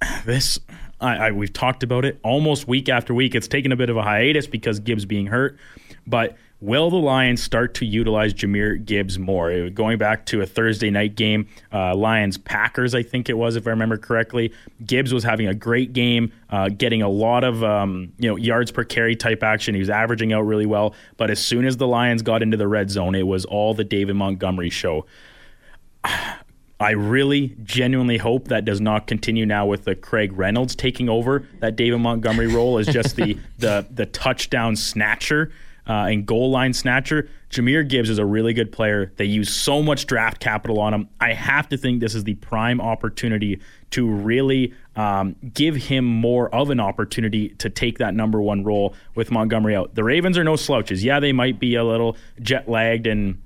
this 0.24 0.58
I, 1.00 1.16
I, 1.16 1.30
we've 1.30 1.52
talked 1.52 1.82
about 1.82 2.04
it 2.04 2.18
almost 2.22 2.66
week 2.66 2.88
after 2.88 3.12
week. 3.14 3.34
It's 3.34 3.48
taken 3.48 3.72
a 3.72 3.76
bit 3.76 3.90
of 3.90 3.96
a 3.96 4.02
hiatus 4.02 4.46
because 4.46 4.80
Gibbs 4.80 5.04
being 5.04 5.26
hurt, 5.26 5.58
but 6.06 6.36
Will 6.60 6.88
the 6.88 6.96
Lions 6.96 7.42
start 7.42 7.74
to 7.74 7.84
utilize 7.84 8.32
Jahmyr 8.32 8.82
Gibbs 8.82 9.18
more? 9.18 9.68
Going 9.68 9.98
back 9.98 10.24
to 10.26 10.40
a 10.40 10.46
Thursday 10.46 10.88
night 10.88 11.14
game, 11.14 11.48
uh, 11.70 11.94
Lions 11.94 12.38
Packers, 12.38 12.94
I 12.94 13.02
think 13.02 13.28
it 13.28 13.34
was, 13.34 13.56
if 13.56 13.66
I 13.66 13.70
remember 13.70 13.98
correctly. 13.98 14.54
Gibbs 14.84 15.12
was 15.12 15.22
having 15.22 15.48
a 15.48 15.54
great 15.54 15.92
game, 15.92 16.32
uh, 16.48 16.70
getting 16.70 17.02
a 17.02 17.10
lot 17.10 17.44
of 17.44 17.62
um, 17.62 18.14
you 18.18 18.30
know 18.30 18.36
yards 18.36 18.70
per 18.70 18.84
carry 18.84 19.14
type 19.14 19.42
action. 19.42 19.74
He 19.74 19.80
was 19.80 19.90
averaging 19.90 20.32
out 20.32 20.42
really 20.46 20.64
well. 20.64 20.94
But 21.18 21.30
as 21.30 21.44
soon 21.44 21.66
as 21.66 21.76
the 21.76 21.86
Lions 21.86 22.22
got 22.22 22.42
into 22.42 22.56
the 22.56 22.68
red 22.68 22.90
zone, 22.90 23.14
it 23.14 23.26
was 23.26 23.44
all 23.44 23.74
the 23.74 23.84
David 23.84 24.16
Montgomery 24.16 24.70
show. 24.70 25.04
I 26.78 26.90
really 26.90 27.56
genuinely 27.62 28.18
hope 28.18 28.48
that 28.48 28.64
does 28.64 28.80
not 28.80 29.06
continue 29.06 29.46
now 29.46 29.64
with 29.64 29.84
the 29.84 29.94
Craig 29.94 30.32
Reynolds 30.34 30.74
taking 30.74 31.08
over 31.08 31.46
that 31.60 31.76
David 31.76 31.98
Montgomery 32.00 32.48
role 32.48 32.78
as 32.78 32.86
just 32.86 33.16
the 33.16 33.38
the 33.58 33.86
the 33.90 34.06
touchdown 34.06 34.76
snatcher 34.76 35.50
uh, 35.88 36.06
and 36.10 36.26
goal 36.26 36.50
line 36.50 36.74
snatcher. 36.74 37.28
Jahmyr 37.50 37.88
Gibbs 37.88 38.10
is 38.10 38.18
a 38.18 38.26
really 38.26 38.52
good 38.52 38.72
player. 38.72 39.12
They 39.16 39.24
use 39.24 39.54
so 39.54 39.82
much 39.82 40.06
draft 40.06 40.40
capital 40.40 40.80
on 40.80 40.92
him. 40.92 41.08
I 41.20 41.32
have 41.32 41.68
to 41.70 41.76
think 41.76 42.00
this 42.00 42.14
is 42.14 42.24
the 42.24 42.34
prime 42.34 42.80
opportunity 42.80 43.60
to 43.90 44.06
really 44.06 44.74
um, 44.96 45.36
give 45.54 45.76
him 45.76 46.04
more 46.04 46.52
of 46.52 46.70
an 46.70 46.80
opportunity 46.80 47.50
to 47.50 47.70
take 47.70 47.98
that 47.98 48.14
number 48.14 48.42
one 48.42 48.64
role 48.64 48.94
with 49.14 49.30
Montgomery 49.30 49.76
out. 49.76 49.94
The 49.94 50.02
Ravens 50.02 50.36
are 50.36 50.44
no 50.44 50.56
slouches. 50.56 51.04
Yeah, 51.04 51.20
they 51.20 51.32
might 51.32 51.60
be 51.60 51.76
a 51.76 51.84
little 51.84 52.16
jet 52.40 52.68
lagged 52.68 53.06
and 53.06 53.40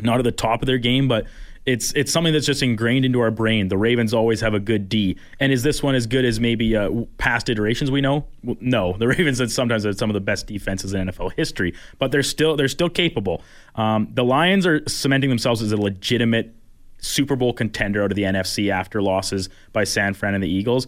not 0.00 0.18
at 0.18 0.24
the 0.24 0.32
top 0.32 0.62
of 0.62 0.66
their 0.66 0.78
game, 0.78 1.08
but 1.08 1.26
it's 1.66 1.92
it's 1.94 2.12
something 2.12 2.32
that's 2.32 2.46
just 2.46 2.62
ingrained 2.62 3.04
into 3.04 3.20
our 3.20 3.32
brain. 3.32 3.68
The 3.68 3.76
Ravens 3.76 4.14
always 4.14 4.40
have 4.40 4.54
a 4.54 4.60
good 4.60 4.88
D, 4.88 5.16
and 5.40 5.52
is 5.52 5.64
this 5.64 5.82
one 5.82 5.96
as 5.96 6.06
good 6.06 6.24
as 6.24 6.38
maybe 6.38 6.76
uh, 6.76 6.90
past 7.18 7.48
iterations 7.48 7.90
we 7.90 8.00
know? 8.00 8.24
Well, 8.44 8.56
no, 8.60 8.92
the 8.98 9.08
Ravens 9.08 9.40
had 9.40 9.50
sometimes 9.50 9.84
had 9.84 9.98
some 9.98 10.08
of 10.08 10.14
the 10.14 10.20
best 10.20 10.46
defenses 10.46 10.94
in 10.94 11.08
NFL 11.08 11.32
history, 11.32 11.74
but 11.98 12.12
they're 12.12 12.22
still 12.22 12.56
they're 12.56 12.68
still 12.68 12.88
capable. 12.88 13.42
Um, 13.74 14.08
the 14.14 14.24
Lions 14.24 14.66
are 14.66 14.80
cementing 14.88 15.28
themselves 15.28 15.60
as 15.60 15.72
a 15.72 15.76
legitimate 15.76 16.54
Super 16.98 17.36
Bowl 17.36 17.52
contender 17.52 18.02
out 18.02 18.12
of 18.12 18.16
the 18.16 18.22
NFC 18.22 18.70
after 18.70 19.02
losses 19.02 19.48
by 19.72 19.84
San 19.84 20.14
Fran 20.14 20.34
and 20.34 20.42
the 20.42 20.48
Eagles. 20.48 20.86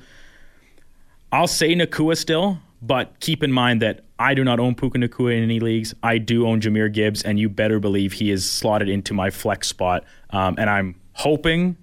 I'll 1.30 1.46
say 1.46 1.74
Nacua 1.74 2.16
still, 2.16 2.58
but 2.80 3.18
keep 3.20 3.42
in 3.42 3.52
mind 3.52 3.82
that 3.82 4.04
I 4.18 4.34
do 4.34 4.44
not 4.44 4.60
own 4.60 4.74
Puka 4.74 4.98
Nacua 4.98 5.36
in 5.36 5.42
any 5.42 5.60
leagues. 5.60 5.94
I 6.02 6.18
do 6.18 6.46
own 6.46 6.60
Jahmyr 6.60 6.92
Gibbs, 6.92 7.22
and 7.22 7.38
you 7.38 7.48
better 7.48 7.78
believe 7.78 8.14
he 8.14 8.30
is 8.30 8.48
slotted 8.48 8.88
into 8.88 9.14
my 9.14 9.30
flex 9.30 9.68
spot. 9.68 10.04
Um, 10.30 10.56
and 10.58 10.68
I'm 10.68 10.96
hoping, 11.12 11.76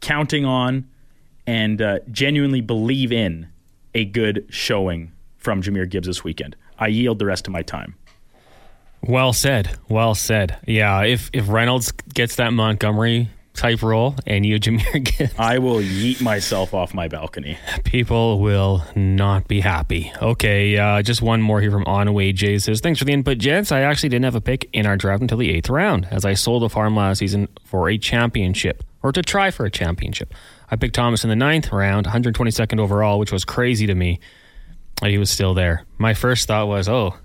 counting 0.00 0.44
on, 0.44 0.88
and 1.46 1.82
uh, 1.82 1.98
genuinely 2.10 2.60
believe 2.60 3.12
in 3.12 3.48
a 3.94 4.04
good 4.04 4.46
showing 4.50 5.12
from 5.36 5.62
Jahmyr 5.62 5.88
Gibbs 5.88 6.06
this 6.06 6.22
weekend. 6.22 6.56
I 6.78 6.88
yield 6.88 7.18
the 7.18 7.26
rest 7.26 7.46
of 7.46 7.52
my 7.52 7.62
time. 7.62 7.94
Well 9.02 9.32
said. 9.32 9.78
Well 9.88 10.14
said. 10.14 10.58
Yeah, 10.66 11.02
if 11.02 11.30
if 11.32 11.48
Reynolds 11.48 11.90
gets 11.92 12.36
that 12.36 12.52
Montgomery 12.52 13.30
type 13.54 13.82
role 13.82 14.14
and 14.26 14.46
you 14.46 14.58
Jahmyr 14.58 15.04
Gibbs. 15.18 15.34
I 15.38 15.58
will 15.58 15.76
yeet 15.80 16.20
myself 16.22 16.72
off 16.72 16.94
my 16.94 17.08
balcony. 17.08 17.58
People 17.84 18.40
will 18.40 18.84
not 18.94 19.48
be 19.48 19.60
happy. 19.60 20.12
Okay, 20.22 20.78
uh, 20.78 21.02
just 21.02 21.20
one 21.22 21.42
more 21.42 21.60
here 21.60 21.70
from 21.70 21.84
Onway 21.84 22.34
Jay 22.34 22.58
says, 22.58 22.80
Thanks 22.80 22.98
for 22.98 23.04
the 23.04 23.12
input, 23.12 23.38
gents. 23.38 23.72
I 23.72 23.80
actually 23.80 24.08
didn't 24.10 24.24
have 24.24 24.34
a 24.34 24.40
pick 24.40 24.68
in 24.72 24.86
our 24.86 24.96
draft 24.96 25.20
until 25.22 25.38
the 25.38 25.50
eighth 25.50 25.68
round, 25.68 26.06
as 26.10 26.24
I 26.24 26.34
sold 26.34 26.62
a 26.62 26.68
farm 26.68 26.96
last 26.96 27.18
season 27.18 27.48
for 27.64 27.88
a 27.90 27.98
championship, 27.98 28.82
or 29.02 29.12
to 29.12 29.22
try 29.22 29.50
for 29.50 29.64
a 29.66 29.70
championship. 29.70 30.32
I 30.70 30.76
picked 30.76 30.94
Thomas 30.94 31.24
in 31.24 31.30
the 31.30 31.36
ninth 31.36 31.72
round, 31.72 32.06
122nd 32.06 32.78
overall, 32.78 33.18
which 33.18 33.32
was 33.32 33.44
crazy 33.44 33.86
to 33.86 33.94
me. 33.94 34.20
And 35.02 35.10
He 35.10 35.18
was 35.18 35.30
still 35.30 35.54
there. 35.54 35.84
My 35.98 36.14
first 36.14 36.46
thought 36.46 36.68
was, 36.68 36.88
oh, 36.88 37.16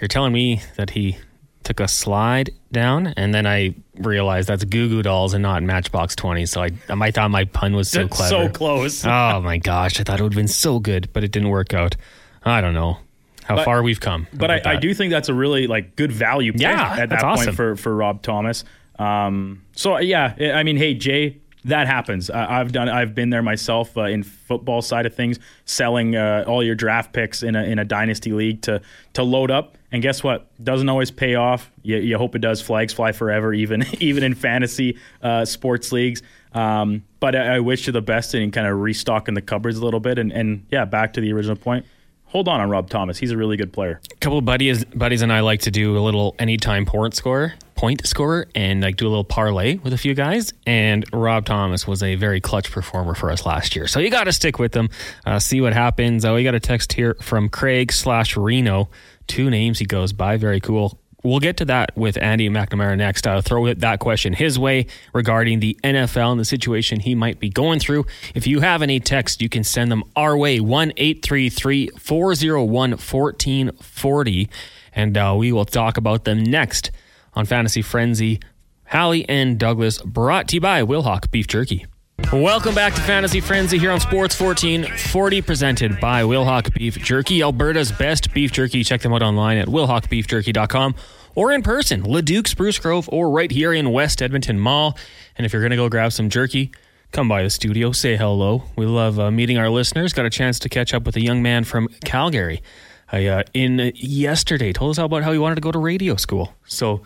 you're 0.00 0.08
telling 0.08 0.32
me 0.32 0.62
that 0.76 0.90
he 0.90 1.18
took 1.64 1.80
a 1.80 1.88
slide 1.88 2.50
down, 2.70 3.08
and 3.16 3.34
then 3.34 3.46
I 3.46 3.74
realized 3.98 4.48
that's 4.48 4.64
Goo 4.64 4.88
Goo 4.88 5.02
Dolls 5.02 5.34
and 5.34 5.42
not 5.42 5.62
Matchbox 5.62 6.16
Twenty. 6.16 6.46
So 6.46 6.62
I, 6.62 6.70
I 6.88 7.10
thought 7.10 7.30
my 7.30 7.44
pun 7.44 7.74
was 7.74 7.90
so 7.90 8.08
clever, 8.08 8.28
so 8.28 8.48
close. 8.48 9.04
oh 9.06 9.40
my 9.40 9.58
gosh, 9.58 10.00
I 10.00 10.02
thought 10.02 10.20
it 10.20 10.22
would 10.22 10.32
have 10.32 10.38
been 10.38 10.48
so 10.48 10.78
good, 10.78 11.12
but 11.12 11.24
it 11.24 11.32
didn't 11.32 11.50
work 11.50 11.74
out. 11.74 11.96
I 12.44 12.60
don't 12.60 12.74
know 12.74 12.98
how 13.44 13.56
but, 13.56 13.64
far 13.64 13.82
we've 13.82 14.00
come. 14.00 14.26
But 14.32 14.50
I, 14.50 14.72
I, 14.72 14.76
do 14.76 14.94
think 14.94 15.10
that's 15.10 15.28
a 15.28 15.34
really 15.34 15.66
like 15.66 15.96
good 15.96 16.12
value. 16.12 16.52
Yeah, 16.54 16.96
at 16.98 17.10
that 17.10 17.22
awesome. 17.22 17.46
point 17.46 17.56
for 17.56 17.76
for 17.76 17.94
Rob 17.94 18.22
Thomas. 18.22 18.64
Um, 18.98 19.62
so 19.72 19.98
yeah, 19.98 20.34
I 20.54 20.62
mean, 20.62 20.76
hey 20.76 20.94
Jay, 20.94 21.38
that 21.64 21.86
happens. 21.86 22.30
I've 22.30 22.72
done. 22.72 22.88
I've 22.88 23.14
been 23.14 23.30
there 23.30 23.42
myself 23.42 23.96
uh, 23.96 24.02
in 24.02 24.22
football 24.22 24.82
side 24.82 25.06
of 25.06 25.14
things, 25.14 25.38
selling 25.64 26.16
uh, 26.16 26.44
all 26.46 26.62
your 26.62 26.74
draft 26.74 27.12
picks 27.12 27.42
in 27.42 27.54
a 27.54 27.62
in 27.64 27.78
a 27.78 27.84
dynasty 27.84 28.32
league 28.32 28.62
to 28.62 28.80
to 29.14 29.22
load 29.22 29.50
up. 29.50 29.76
And 29.92 30.02
guess 30.02 30.24
what? 30.24 30.48
Doesn't 30.62 30.88
always 30.88 31.10
pay 31.10 31.34
off. 31.34 31.70
You, 31.82 31.98
you 31.98 32.18
hope 32.18 32.34
it 32.34 32.40
does. 32.40 32.62
Flags 32.62 32.92
fly 32.92 33.12
forever, 33.12 33.52
even 33.52 33.84
even 34.00 34.24
in 34.24 34.34
fantasy 34.34 34.98
uh, 35.22 35.44
sports 35.44 35.92
leagues. 35.92 36.22
Um, 36.54 37.04
but 37.20 37.36
I, 37.36 37.56
I, 37.56 37.60
wish 37.60 37.86
you 37.86 37.94
the 37.94 38.02
best 38.02 38.34
in 38.34 38.50
kind 38.50 38.66
of 38.66 38.78
restocking 38.78 39.32
the 39.32 39.40
cupboards 39.40 39.78
a 39.78 39.84
little 39.84 40.00
bit. 40.00 40.18
And, 40.18 40.32
and 40.32 40.66
yeah, 40.70 40.84
back 40.84 41.14
to 41.14 41.20
the 41.22 41.32
original 41.32 41.56
point 41.56 41.86
hold 42.32 42.48
on 42.48 42.60
on 42.60 42.70
Rob 42.70 42.88
Thomas. 42.88 43.18
He's 43.18 43.30
a 43.30 43.36
really 43.36 43.58
good 43.58 43.72
player. 43.72 44.00
A 44.10 44.16
couple 44.16 44.38
of 44.38 44.44
buddies, 44.46 44.84
buddies 44.86 45.20
and 45.20 45.30
I 45.30 45.40
like 45.40 45.60
to 45.60 45.70
do 45.70 45.98
a 45.98 46.00
little 46.00 46.34
anytime 46.38 46.86
point 46.86 47.14
score, 47.14 47.52
point 47.74 48.06
scorer, 48.06 48.48
and 48.54 48.82
like 48.82 48.96
do 48.96 49.06
a 49.06 49.10
little 49.10 49.22
parlay 49.22 49.76
with 49.76 49.92
a 49.92 49.98
few 49.98 50.14
guys. 50.14 50.54
And 50.66 51.04
Rob 51.12 51.44
Thomas 51.44 51.86
was 51.86 52.02
a 52.02 52.14
very 52.14 52.40
clutch 52.40 52.70
performer 52.72 53.14
for 53.14 53.30
us 53.30 53.44
last 53.44 53.76
year, 53.76 53.86
so 53.86 54.00
you 54.00 54.10
got 54.10 54.24
to 54.24 54.32
stick 54.32 54.58
with 54.58 54.72
them. 54.72 54.88
Uh, 55.26 55.38
see 55.38 55.60
what 55.60 55.74
happens. 55.74 56.24
Uh, 56.24 56.32
we 56.32 56.42
got 56.42 56.54
a 56.54 56.60
text 56.60 56.94
here 56.94 57.16
from 57.20 57.50
Craig 57.50 57.92
slash 57.92 58.34
Reno. 58.34 58.88
Two 59.26 59.50
names 59.50 59.78
he 59.78 59.84
goes 59.84 60.12
by. 60.12 60.36
Very 60.36 60.60
cool. 60.60 60.98
We'll 61.24 61.40
get 61.40 61.56
to 61.58 61.64
that 61.66 61.96
with 61.96 62.16
Andy 62.20 62.48
McNamara 62.48 62.96
next. 62.96 63.26
I'll 63.28 63.42
throw 63.42 63.72
that 63.72 64.00
question 64.00 64.32
his 64.32 64.58
way 64.58 64.86
regarding 65.12 65.60
the 65.60 65.78
NFL 65.84 66.32
and 66.32 66.40
the 66.40 66.44
situation 66.44 66.98
he 66.98 67.14
might 67.14 67.38
be 67.38 67.48
going 67.48 67.78
through. 67.78 68.06
If 68.34 68.46
you 68.48 68.60
have 68.60 68.82
any 68.82 68.98
text, 68.98 69.40
you 69.40 69.48
can 69.48 69.62
send 69.62 69.92
them 69.92 70.02
our 70.16 70.36
way 70.36 70.58
1 70.58 70.94
833 70.96 71.90
401 71.96 72.90
1440. 72.90 74.48
And 74.94 75.16
uh, 75.16 75.34
we 75.38 75.52
will 75.52 75.64
talk 75.64 75.96
about 75.96 76.24
them 76.24 76.42
next 76.42 76.90
on 77.34 77.46
Fantasy 77.46 77.82
Frenzy. 77.82 78.40
Hallie 78.86 79.26
and 79.28 79.58
Douglas 79.58 80.02
brought 80.02 80.48
to 80.48 80.56
you 80.56 80.60
by 80.60 80.82
Wilhauk 80.82 81.30
Beef 81.30 81.46
Jerky. 81.46 81.86
Welcome 82.30 82.74
back 82.74 82.94
to 82.94 83.00
Fantasy 83.00 83.40
Frenzy 83.40 83.78
here 83.78 83.90
on 83.90 84.00
Sports 84.00 84.38
1440, 84.38 85.42
presented 85.42 86.00
by 86.00 86.22
Wilhauk 86.22 86.72
Beef 86.74 86.96
Jerky, 86.98 87.42
Alberta's 87.42 87.90
best 87.90 88.32
beef 88.34 88.52
jerky. 88.52 88.84
Check 88.84 89.00
them 89.00 89.12
out 89.12 89.22
online 89.22 89.58
at 89.58 89.68
wilhaukbeefjerky.com 89.68 90.94
or 91.34 91.52
in 91.52 91.62
person, 91.62 92.04
Leduc 92.04 92.46
Spruce 92.46 92.78
Grove, 92.78 93.08
or 93.10 93.30
right 93.30 93.50
here 93.50 93.72
in 93.72 93.90
West 93.90 94.22
Edmonton 94.22 94.58
Mall. 94.58 94.96
And 95.36 95.46
if 95.46 95.52
you're 95.52 95.62
going 95.62 95.70
to 95.70 95.76
go 95.76 95.88
grab 95.88 96.12
some 96.12 96.28
jerky, 96.30 96.72
come 97.10 97.28
by 97.28 97.42
the 97.42 97.50
studio, 97.50 97.92
say 97.92 98.16
hello. 98.16 98.64
We 98.76 98.86
love 98.86 99.18
uh, 99.18 99.30
meeting 99.30 99.58
our 99.58 99.70
listeners. 99.70 100.12
Got 100.12 100.26
a 100.26 100.30
chance 100.30 100.58
to 100.60 100.68
catch 100.68 100.92
up 100.94 101.04
with 101.04 101.16
a 101.16 101.20
young 101.22 101.42
man 101.42 101.64
from 101.64 101.88
Calgary 102.04 102.62
I, 103.10 103.26
uh, 103.26 103.42
in 103.54 103.92
yesterday. 103.94 104.72
Told 104.72 104.92
us 104.92 104.98
about 104.98 105.22
how 105.22 105.32
he 105.32 105.38
wanted 105.38 105.56
to 105.56 105.60
go 105.60 105.72
to 105.72 105.78
radio 105.78 106.16
school. 106.16 106.54
So 106.66 107.02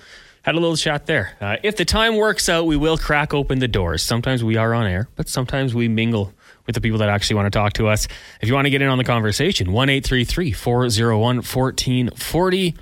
had 0.47 0.55
a 0.55 0.61
little 0.61 0.77
chat 0.77 1.07
there. 1.07 1.33
Uh, 1.41 1.57
if 1.65 1.77
the 1.77 1.85
time 1.85 2.17
works 2.17 2.49
out, 2.49 2.67
we 2.67 2.77
will 2.77 2.97
crack 2.97 3.35
open 3.35 3.59
the 3.59 3.67
doors. 3.67 4.01
Sometimes 4.01 4.45
we 4.45 4.57
are 4.57 4.73
on 4.73 4.87
air, 4.87 5.09
but 5.17 5.29
sometimes 5.29 5.75
we 5.75 5.89
mingle 5.89 6.33
with 6.67 6.77
the 6.77 6.81
people 6.81 6.99
that 7.01 7.09
actually 7.09 7.35
want 7.35 7.47
to 7.47 7.59
talk 7.59 7.73
to 7.75 7.89
us. 7.89 8.07
If 8.41 8.47
you 8.49 8.55
want 8.55 8.67
to 8.67 8.71
get 8.71 8.81
in 8.81 8.87
on 8.87 8.97
the 8.97 9.03
conversation, 9.03 9.73
1 9.73 9.89
401 10.03 11.37
1440. 11.37 12.75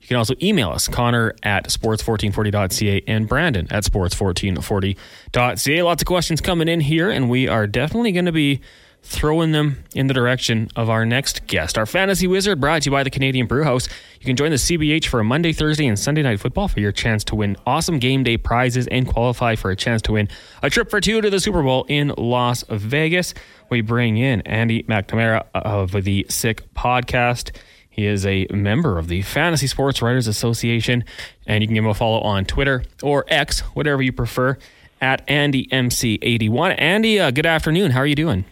You 0.00 0.08
can 0.08 0.16
also 0.16 0.34
email 0.42 0.70
us, 0.70 0.88
Connor 0.88 1.34
at 1.42 1.68
sports1440.ca 1.68 3.04
and 3.06 3.28
Brandon 3.28 3.68
at 3.70 3.84
sports1440.ca. 3.84 5.82
Lots 5.82 6.02
of 6.02 6.06
questions 6.06 6.40
coming 6.40 6.68
in 6.68 6.80
here, 6.80 7.10
and 7.10 7.28
we 7.28 7.48
are 7.48 7.66
definitely 7.66 8.12
going 8.12 8.24
to 8.24 8.32
be 8.32 8.62
throwing 9.02 9.52
them 9.52 9.84
in 9.94 10.06
the 10.06 10.14
direction 10.14 10.68
of 10.76 10.88
our 10.88 11.04
next 11.04 11.46
guest. 11.46 11.76
Our 11.76 11.86
fantasy 11.86 12.26
wizard 12.26 12.60
brought 12.60 12.82
to 12.82 12.86
you 12.86 12.92
by 12.92 13.02
the 13.02 13.10
Canadian 13.10 13.46
Brewhouse. 13.46 13.88
You 14.20 14.26
can 14.26 14.36
join 14.36 14.50
the 14.50 14.56
CBH 14.56 15.06
for 15.06 15.20
a 15.20 15.24
Monday, 15.24 15.52
Thursday, 15.52 15.86
and 15.86 15.98
Sunday 15.98 16.22
night 16.22 16.38
football 16.40 16.68
for 16.68 16.80
your 16.80 16.92
chance 16.92 17.24
to 17.24 17.34
win 17.34 17.56
awesome 17.66 17.98
game 17.98 18.22
day 18.22 18.36
prizes 18.36 18.86
and 18.86 19.06
qualify 19.06 19.56
for 19.56 19.70
a 19.70 19.76
chance 19.76 20.02
to 20.02 20.12
win 20.12 20.28
a 20.62 20.70
trip 20.70 20.88
for 20.88 21.00
two 21.00 21.20
to 21.20 21.30
the 21.30 21.40
Super 21.40 21.62
Bowl 21.62 21.84
in 21.88 22.14
Las 22.16 22.64
Vegas. 22.68 23.34
We 23.70 23.80
bring 23.80 24.16
in 24.18 24.40
Andy 24.42 24.84
McNamara 24.84 25.46
of 25.54 26.04
the 26.04 26.24
Sick 26.28 26.72
Podcast. 26.74 27.50
He 27.90 28.06
is 28.06 28.24
a 28.24 28.46
member 28.50 28.98
of 28.98 29.08
the 29.08 29.20
Fantasy 29.22 29.66
Sports 29.66 30.00
Writers 30.00 30.26
Association, 30.26 31.04
and 31.46 31.62
you 31.62 31.68
can 31.68 31.74
give 31.74 31.84
him 31.84 31.90
a 31.90 31.94
follow 31.94 32.20
on 32.20 32.44
Twitter 32.46 32.84
or 33.02 33.24
X, 33.28 33.60
whatever 33.74 34.00
you 34.00 34.12
prefer, 34.12 34.56
at 35.00 35.26
AndyMC81. 35.26 36.74
Andy, 36.78 37.20
uh, 37.20 37.30
good 37.30 37.44
afternoon. 37.44 37.90
How 37.90 38.00
are 38.00 38.06
you 38.06 38.14
doing? 38.14 38.44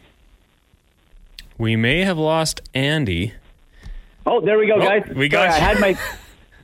We 1.61 1.77
may 1.77 2.01
have 2.01 2.17
lost 2.17 2.63
Andy. 2.73 3.35
Oh, 4.25 4.41
there 4.41 4.57
we 4.59 4.67
go, 4.67 4.77
Oh, 4.77 4.81
guys. 4.81 5.07
we 5.15 5.29
got 5.29 5.53
Sorry, 5.53 5.63
I 5.63 5.69
had 5.69 5.79
my. 5.79 5.99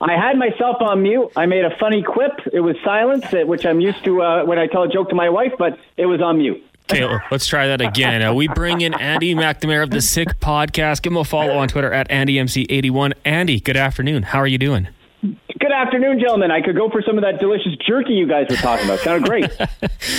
I 0.01 0.13
had 0.15 0.39
myself 0.39 0.77
on 0.81 1.03
mute. 1.03 1.33
I 1.37 1.45
made 1.45 1.67
a 1.67 1.77
funny 1.79 2.03
quip. 2.03 2.33
It 2.51 2.61
was 2.61 2.77
silence, 2.83 3.25
uh, 3.33 3.45
which 3.45 3.67
I'm 3.67 3.79
used 3.81 4.03
to 4.05 4.23
uh, 4.23 4.45
when 4.47 4.59
I 4.59 4.67
tell 4.69 4.85
a 4.85 4.89
joke 4.89 5.11
to 5.11 5.15
my 5.15 5.29
wife, 5.29 5.53
but 5.59 5.79
it 5.99 6.07
was 6.07 6.23
on 6.23 6.39
mute. 6.39 6.63
Okay, 6.91 7.07
let's 7.31 7.47
try 7.47 7.67
that 7.67 7.81
again. 7.83 8.23
Uh, 8.23 8.33
we 8.33 8.49
bring 8.49 8.81
in 8.81 8.95
Andy 8.95 9.35
McNamara 9.35 9.83
of 9.83 9.91
the 9.91 10.01
Sick 10.01 10.39
Podcast. 10.41 11.03
Give 11.03 11.13
him 11.13 11.17
a 11.19 11.25
follow 11.25 11.59
on 11.59 11.69
Twitter 11.69 11.93
at 11.93 12.09
AndyMC81. 12.09 13.13
Andy, 13.27 13.61
good 13.61 13.77
afternoon. 13.77 14.23
How 14.23 14.39
are 14.39 14.47
you 14.47 14.59
doing? 14.59 14.89
Good 15.23 15.73
afternoon, 15.73 16.21
gentlemen. 16.21 16.51
I 16.51 16.61
could 16.61 16.77
go 16.77 16.91
for 16.91 17.03
some 17.03 17.17
of 17.19 17.23
that 17.25 17.41
delicious 17.41 17.73
jerky 17.87 18.13
you 18.13 18.29
guys 18.29 18.47
were 18.51 18.57
talking 18.57 18.85
about. 18.85 19.01
Sounded 19.01 19.29
great. 19.29 19.51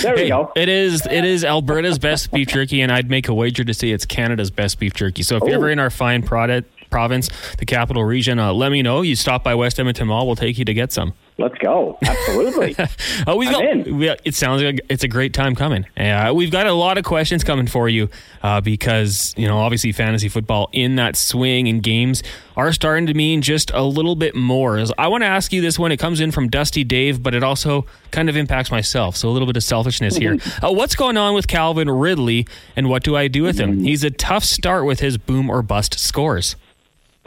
There 0.02 0.14
we 0.14 0.22
Hey, 0.22 0.28
go. 0.28 0.52
it 0.54 0.68
is 0.68 1.06
it 1.06 1.24
is 1.24 1.44
Alberta's 1.44 1.98
best 1.98 2.30
beef 2.30 2.48
jerky, 2.48 2.82
and 2.82 2.92
I'd 2.92 3.08
make 3.08 3.26
a 3.28 3.34
wager 3.34 3.64
to 3.64 3.72
say 3.74 3.90
it's 3.90 4.04
Canada's 4.04 4.50
best 4.50 4.78
beef 4.78 4.92
jerky. 4.92 5.22
So 5.22 5.36
if 5.36 5.44
you're 5.44 5.54
ever 5.54 5.70
in 5.70 5.78
our 5.78 5.90
fine 5.90 6.22
product 6.22 6.70
province, 6.90 7.28
the 7.58 7.66
capital 7.66 8.04
region, 8.04 8.38
uh, 8.38 8.52
let 8.52 8.72
me 8.72 8.82
know. 8.82 9.02
You 9.02 9.16
stop 9.16 9.44
by 9.44 9.54
West 9.54 9.78
Edmonton 9.78 10.08
Mall, 10.08 10.26
we'll 10.26 10.36
take 10.36 10.58
you 10.58 10.64
to 10.64 10.74
get 10.74 10.92
some. 10.92 11.14
Let's 11.38 11.56
go. 11.58 11.96
Absolutely. 12.02 12.76
Oh, 13.26 13.36
we've 13.36 13.50
got, 13.50 13.64
in. 13.64 13.98
we, 13.98 14.08
it 14.24 14.34
sounds 14.34 14.62
like 14.62 14.80
it's 14.88 15.02
a 15.02 15.08
great 15.08 15.34
time 15.34 15.54
coming. 15.54 15.84
Uh, 15.96 16.32
we've 16.34 16.50
got 16.50 16.66
a 16.66 16.72
lot 16.72 16.98
of 16.98 17.04
questions 17.04 17.44
coming 17.44 17.66
for 17.66 17.88
you 17.88 18.08
uh, 18.42 18.60
because, 18.60 19.34
you 19.36 19.46
know, 19.46 19.58
obviously 19.58 19.92
fantasy 19.92 20.28
football 20.28 20.68
in 20.72 20.96
that 20.96 21.16
swing 21.16 21.68
and 21.68 21.82
games 21.82 22.22
are 22.56 22.72
starting 22.72 23.06
to 23.06 23.14
mean 23.14 23.42
just 23.42 23.70
a 23.72 23.82
little 23.82 24.14
bit 24.16 24.34
more. 24.34 24.82
I 24.96 25.08
want 25.08 25.22
to 25.22 25.26
ask 25.26 25.52
you 25.52 25.60
this 25.60 25.78
one. 25.78 25.92
It 25.92 25.98
comes 25.98 26.20
in 26.20 26.30
from 26.30 26.48
Dusty 26.48 26.84
Dave, 26.84 27.22
but 27.22 27.34
it 27.34 27.42
also 27.42 27.86
kind 28.10 28.28
of 28.28 28.36
impacts 28.36 28.70
myself. 28.70 29.16
So 29.16 29.28
a 29.28 29.32
little 29.32 29.46
bit 29.46 29.56
of 29.56 29.64
selfishness 29.64 30.16
here. 30.16 30.36
Uh, 30.62 30.72
what's 30.72 30.96
going 30.96 31.16
on 31.16 31.34
with 31.34 31.48
Calvin 31.48 31.90
Ridley 31.90 32.46
and 32.76 32.88
what 32.88 33.02
do 33.02 33.16
I 33.16 33.28
do 33.28 33.42
with 33.42 33.58
him? 33.58 33.80
He's 33.80 34.04
a 34.04 34.10
tough 34.10 34.44
start 34.44 34.86
with 34.86 35.00
his 35.00 35.18
boom 35.18 35.50
or 35.50 35.62
bust 35.62 35.98
scores. 35.98 36.56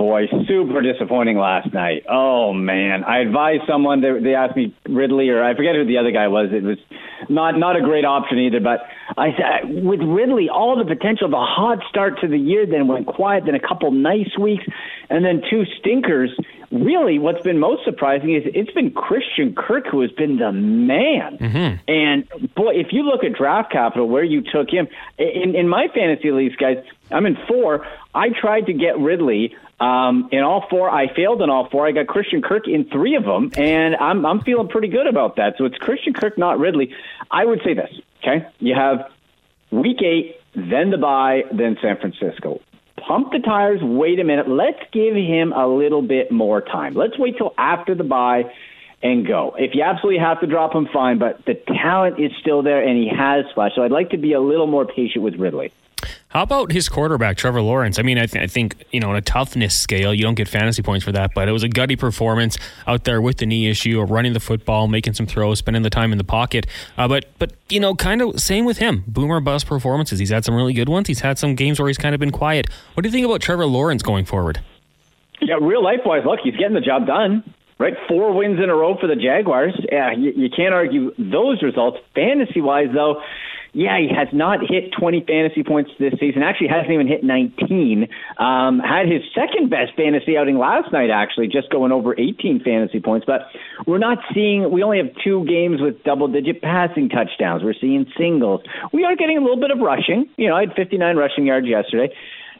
Boy, 0.01 0.25
super 0.47 0.81
disappointing 0.81 1.37
last 1.37 1.71
night. 1.75 2.05
Oh 2.09 2.53
man, 2.53 3.03
I 3.03 3.19
advised 3.19 3.65
someone. 3.67 4.01
They, 4.01 4.19
they 4.19 4.33
asked 4.33 4.55
me 4.57 4.75
Ridley, 4.89 5.29
or 5.29 5.43
I 5.43 5.55
forget 5.55 5.75
who 5.75 5.85
the 5.85 5.99
other 5.99 6.09
guy 6.09 6.27
was. 6.27 6.49
It 6.51 6.63
was 6.63 6.79
not 7.29 7.55
not 7.55 7.75
a 7.75 7.81
great 7.81 8.03
option 8.03 8.39
either. 8.39 8.59
But 8.59 8.79
I 9.15 9.29
said 9.37 9.85
with 9.85 10.01
Ridley, 10.01 10.49
all 10.49 10.75
the 10.75 10.85
potential, 10.85 11.29
the 11.29 11.37
hot 11.37 11.83
start 11.87 12.19
to 12.21 12.27
the 12.27 12.39
year, 12.39 12.65
then 12.65 12.87
went 12.87 13.05
quiet, 13.05 13.45
then 13.45 13.53
a 13.53 13.59
couple 13.59 13.91
nice 13.91 14.35
weeks, 14.39 14.63
and 15.11 15.23
then 15.23 15.43
two 15.47 15.65
stinkers. 15.79 16.31
Really, 16.71 17.19
what's 17.19 17.43
been 17.43 17.59
most 17.59 17.85
surprising 17.85 18.33
is 18.33 18.41
it's 18.55 18.71
been 18.71 18.89
Christian 18.89 19.53
Kirk 19.53 19.85
who 19.85 20.01
has 20.01 20.11
been 20.11 20.37
the 20.37 20.51
man. 20.51 21.37
Mm-hmm. 21.37 21.75
And 21.87 22.55
boy, 22.55 22.71
if 22.73 22.87
you 22.91 23.03
look 23.03 23.23
at 23.23 23.33
draft 23.33 23.71
capital 23.71 24.09
where 24.09 24.23
you 24.23 24.41
took 24.41 24.71
him 24.71 24.87
in 25.19 25.53
in 25.53 25.69
my 25.69 25.89
fantasy 25.93 26.31
leagues, 26.31 26.55
guys, 26.55 26.77
I'm 27.13 27.25
in 27.25 27.37
four. 27.47 27.85
I 28.13 28.29
tried 28.29 28.67
to 28.67 28.73
get 28.73 28.99
Ridley. 28.99 29.55
Um, 29.79 30.29
in 30.31 30.39
all 30.39 30.65
four, 30.69 30.89
I 30.89 31.13
failed 31.13 31.41
in 31.41 31.49
all 31.49 31.67
four. 31.69 31.87
I 31.87 31.91
got 31.91 32.07
Christian 32.07 32.41
Kirk 32.41 32.67
in 32.67 32.85
three 32.85 33.15
of 33.15 33.23
them, 33.23 33.51
and 33.55 33.95
I'm 33.95 34.25
I'm 34.25 34.41
feeling 34.41 34.67
pretty 34.67 34.89
good 34.89 35.07
about 35.07 35.37
that. 35.37 35.55
So 35.57 35.65
it's 35.65 35.77
Christian 35.77 36.13
Kirk, 36.13 36.37
not 36.37 36.59
Ridley. 36.59 36.93
I 37.29 37.45
would 37.45 37.61
say 37.63 37.73
this. 37.73 37.89
Okay, 38.19 38.45
you 38.59 38.75
have 38.75 39.09
week 39.71 40.01
eight, 40.03 40.35
then 40.55 40.91
the 40.91 40.97
bye, 40.97 41.43
then 41.51 41.77
San 41.81 41.97
Francisco. 41.97 42.61
Pump 43.07 43.31
the 43.31 43.39
tires. 43.39 43.81
Wait 43.81 44.19
a 44.19 44.23
minute. 44.23 44.47
Let's 44.47 44.79
give 44.91 45.15
him 45.15 45.53
a 45.53 45.67
little 45.67 46.03
bit 46.03 46.31
more 46.31 46.61
time. 46.61 46.93
Let's 46.93 47.17
wait 47.17 47.37
till 47.37 47.53
after 47.57 47.95
the 47.95 48.03
bye 48.03 48.51
and 49.01 49.25
go. 49.25 49.55
If 49.57 49.73
you 49.73 49.81
absolutely 49.81 50.19
have 50.19 50.41
to 50.41 50.47
drop 50.47 50.75
him, 50.75 50.87
fine. 50.93 51.17
But 51.17 51.43
the 51.45 51.55
talent 51.55 52.19
is 52.19 52.31
still 52.39 52.61
there, 52.61 52.83
and 52.87 52.97
he 52.97 53.09
has 53.09 53.45
flashed. 53.53 53.75
So 53.75 53.83
I'd 53.83 53.91
like 53.91 54.11
to 54.11 54.17
be 54.17 54.33
a 54.33 54.39
little 54.39 54.67
more 54.67 54.85
patient 54.85 55.23
with 55.23 55.35
Ridley. 55.35 55.71
How 56.31 56.43
about 56.43 56.71
his 56.71 56.87
quarterback, 56.87 57.35
Trevor 57.35 57.61
Lawrence? 57.61 57.99
I 57.99 58.03
mean, 58.03 58.17
I, 58.17 58.25
th- 58.25 58.41
I 58.41 58.47
think, 58.47 58.85
you 58.91 59.01
know, 59.01 59.09
on 59.09 59.17
a 59.17 59.21
toughness 59.21 59.77
scale, 59.77 60.13
you 60.13 60.23
don't 60.23 60.35
get 60.35 60.47
fantasy 60.47 60.81
points 60.81 61.03
for 61.03 61.11
that, 61.11 61.31
but 61.35 61.49
it 61.49 61.51
was 61.51 61.63
a 61.63 61.67
gutty 61.67 61.97
performance 61.97 62.57
out 62.87 63.03
there 63.03 63.21
with 63.21 63.37
the 63.37 63.45
knee 63.45 63.69
issue 63.69 63.99
of 63.99 64.11
running 64.11 64.31
the 64.31 64.39
football, 64.39 64.87
making 64.87 65.13
some 65.13 65.25
throws, 65.25 65.59
spending 65.59 65.83
the 65.83 65.89
time 65.89 66.13
in 66.13 66.17
the 66.17 66.23
pocket. 66.23 66.67
Uh, 66.97 67.05
but, 67.05 67.25
but 67.37 67.51
you 67.67 67.81
know, 67.81 67.95
kind 67.95 68.21
of 68.21 68.39
same 68.39 68.63
with 68.63 68.77
him. 68.77 69.03
Boomer 69.07 69.41
bust 69.41 69.65
performances. 69.65 70.19
He's 70.19 70.29
had 70.29 70.45
some 70.45 70.55
really 70.55 70.73
good 70.73 70.87
ones. 70.87 71.09
He's 71.09 71.19
had 71.19 71.37
some 71.37 71.53
games 71.53 71.79
where 71.79 71.89
he's 71.89 71.97
kind 71.97 72.15
of 72.15 72.19
been 72.19 72.31
quiet. 72.31 72.67
What 72.93 73.03
do 73.03 73.09
you 73.09 73.13
think 73.13 73.25
about 73.25 73.41
Trevor 73.41 73.65
Lawrence 73.65 74.01
going 74.01 74.23
forward? 74.23 74.61
Yeah, 75.41 75.55
real 75.61 75.83
life 75.83 75.99
wise, 76.05 76.21
look, 76.25 76.39
he's 76.41 76.55
getting 76.55 76.75
the 76.75 76.81
job 76.81 77.07
done. 77.07 77.43
Right, 77.77 77.95
four 78.07 78.31
wins 78.31 78.59
in 78.63 78.69
a 78.69 78.75
row 78.75 78.95
for 79.01 79.07
the 79.07 79.15
Jaguars. 79.15 79.73
Yeah, 79.91 80.11
you, 80.11 80.31
you 80.35 80.49
can't 80.55 80.71
argue 80.71 81.15
those 81.17 81.63
results. 81.63 81.97
Fantasy 82.13 82.61
wise, 82.61 82.89
though, 82.93 83.23
yeah, 83.73 83.97
he 83.99 84.09
has 84.13 84.27
not 84.33 84.59
hit 84.59 84.91
20 84.99 85.23
fantasy 85.25 85.63
points 85.63 85.91
this 85.97 86.13
season. 86.19 86.43
Actually, 86.43 86.67
hasn't 86.67 86.91
even 86.91 87.07
hit 87.07 87.23
19. 87.23 88.07
Um, 88.37 88.79
had 88.79 89.07
his 89.07 89.21
second 89.33 89.69
best 89.69 89.95
fantasy 89.95 90.35
outing 90.37 90.57
last 90.57 90.91
night, 90.91 91.09
actually, 91.09 91.47
just 91.47 91.69
going 91.69 91.93
over 91.93 92.13
18 92.19 92.61
fantasy 92.65 92.99
points. 92.99 93.25
But 93.25 93.47
we're 93.87 93.97
not 93.97 94.17
seeing. 94.33 94.69
We 94.71 94.83
only 94.83 94.97
have 94.97 95.11
two 95.23 95.45
games 95.45 95.79
with 95.79 96.03
double-digit 96.03 96.61
passing 96.61 97.07
touchdowns. 97.07 97.63
We're 97.63 97.79
seeing 97.79 98.05
singles. 98.17 98.61
We 98.91 99.05
are 99.05 99.15
getting 99.15 99.37
a 99.37 99.41
little 99.41 99.59
bit 99.59 99.71
of 99.71 99.79
rushing. 99.79 100.27
You 100.35 100.49
know, 100.49 100.55
I 100.55 100.61
had 100.61 100.73
59 100.75 101.15
rushing 101.15 101.45
yards 101.45 101.67
yesterday 101.67 102.13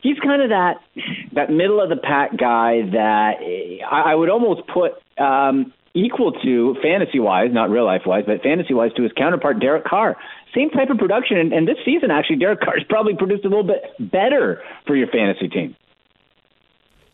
he's 0.04 0.18
kind 0.18 0.42
of 0.42 0.50
that 0.50 0.78
that 1.34 1.52
middle 1.52 1.80
of 1.80 1.90
the 1.90 1.96
pack 1.96 2.32
guy 2.32 2.82
that 2.92 3.34
I, 3.90 4.12
I 4.12 4.16
would 4.16 4.30
almost 4.30 4.62
put 4.68 4.94
um, 5.24 5.74
equal 5.94 6.32
to 6.32 6.76
fantasy 6.82 7.20
wise, 7.20 7.50
not 7.52 7.70
real 7.70 7.86
life 7.86 8.04
wise, 8.06 8.24
but 8.26 8.42
fantasy 8.42 8.74
wise 8.74 8.92
to 8.94 9.04
his 9.04 9.12
counterpart 9.14 9.60
Derek 9.60 9.86
Carr. 9.86 10.18
Same 10.56 10.70
type 10.70 10.90
of 10.90 10.98
production, 10.98 11.38
and, 11.38 11.54
and 11.54 11.68
this 11.68 11.78
season 11.86 12.12
actually 12.12 12.36
Derek 12.38 12.60
Carr's 12.60 12.84
probably 12.90 13.16
produced 13.16 13.46
a 13.46 13.50
little 13.50 13.64
bit 13.64 13.84
better 14.00 14.62
for 14.86 14.96
your 14.96 15.08
fantasy 15.08 15.48
team. 15.48 15.76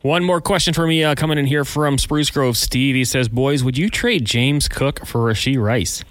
One 0.02 0.24
more 0.24 0.42
question 0.42 0.74
for 0.74 0.88
me 0.88 1.04
uh, 1.04 1.16
coming 1.16 1.38
in 1.38 1.46
here 1.46 1.66
from 1.66 1.98
Spruce 1.98 2.30
Grove 2.30 2.56
Steve. 2.56 2.96
He 2.96 3.04
says, 3.04 3.30
Boys, 3.30 3.64
would 3.64 3.78
you 3.78 3.90
trade 3.90 4.26
James 4.26 4.68
Cook 4.68 5.06
for 5.06 5.22
Rashee 5.22 5.62
Rice? 5.62 6.04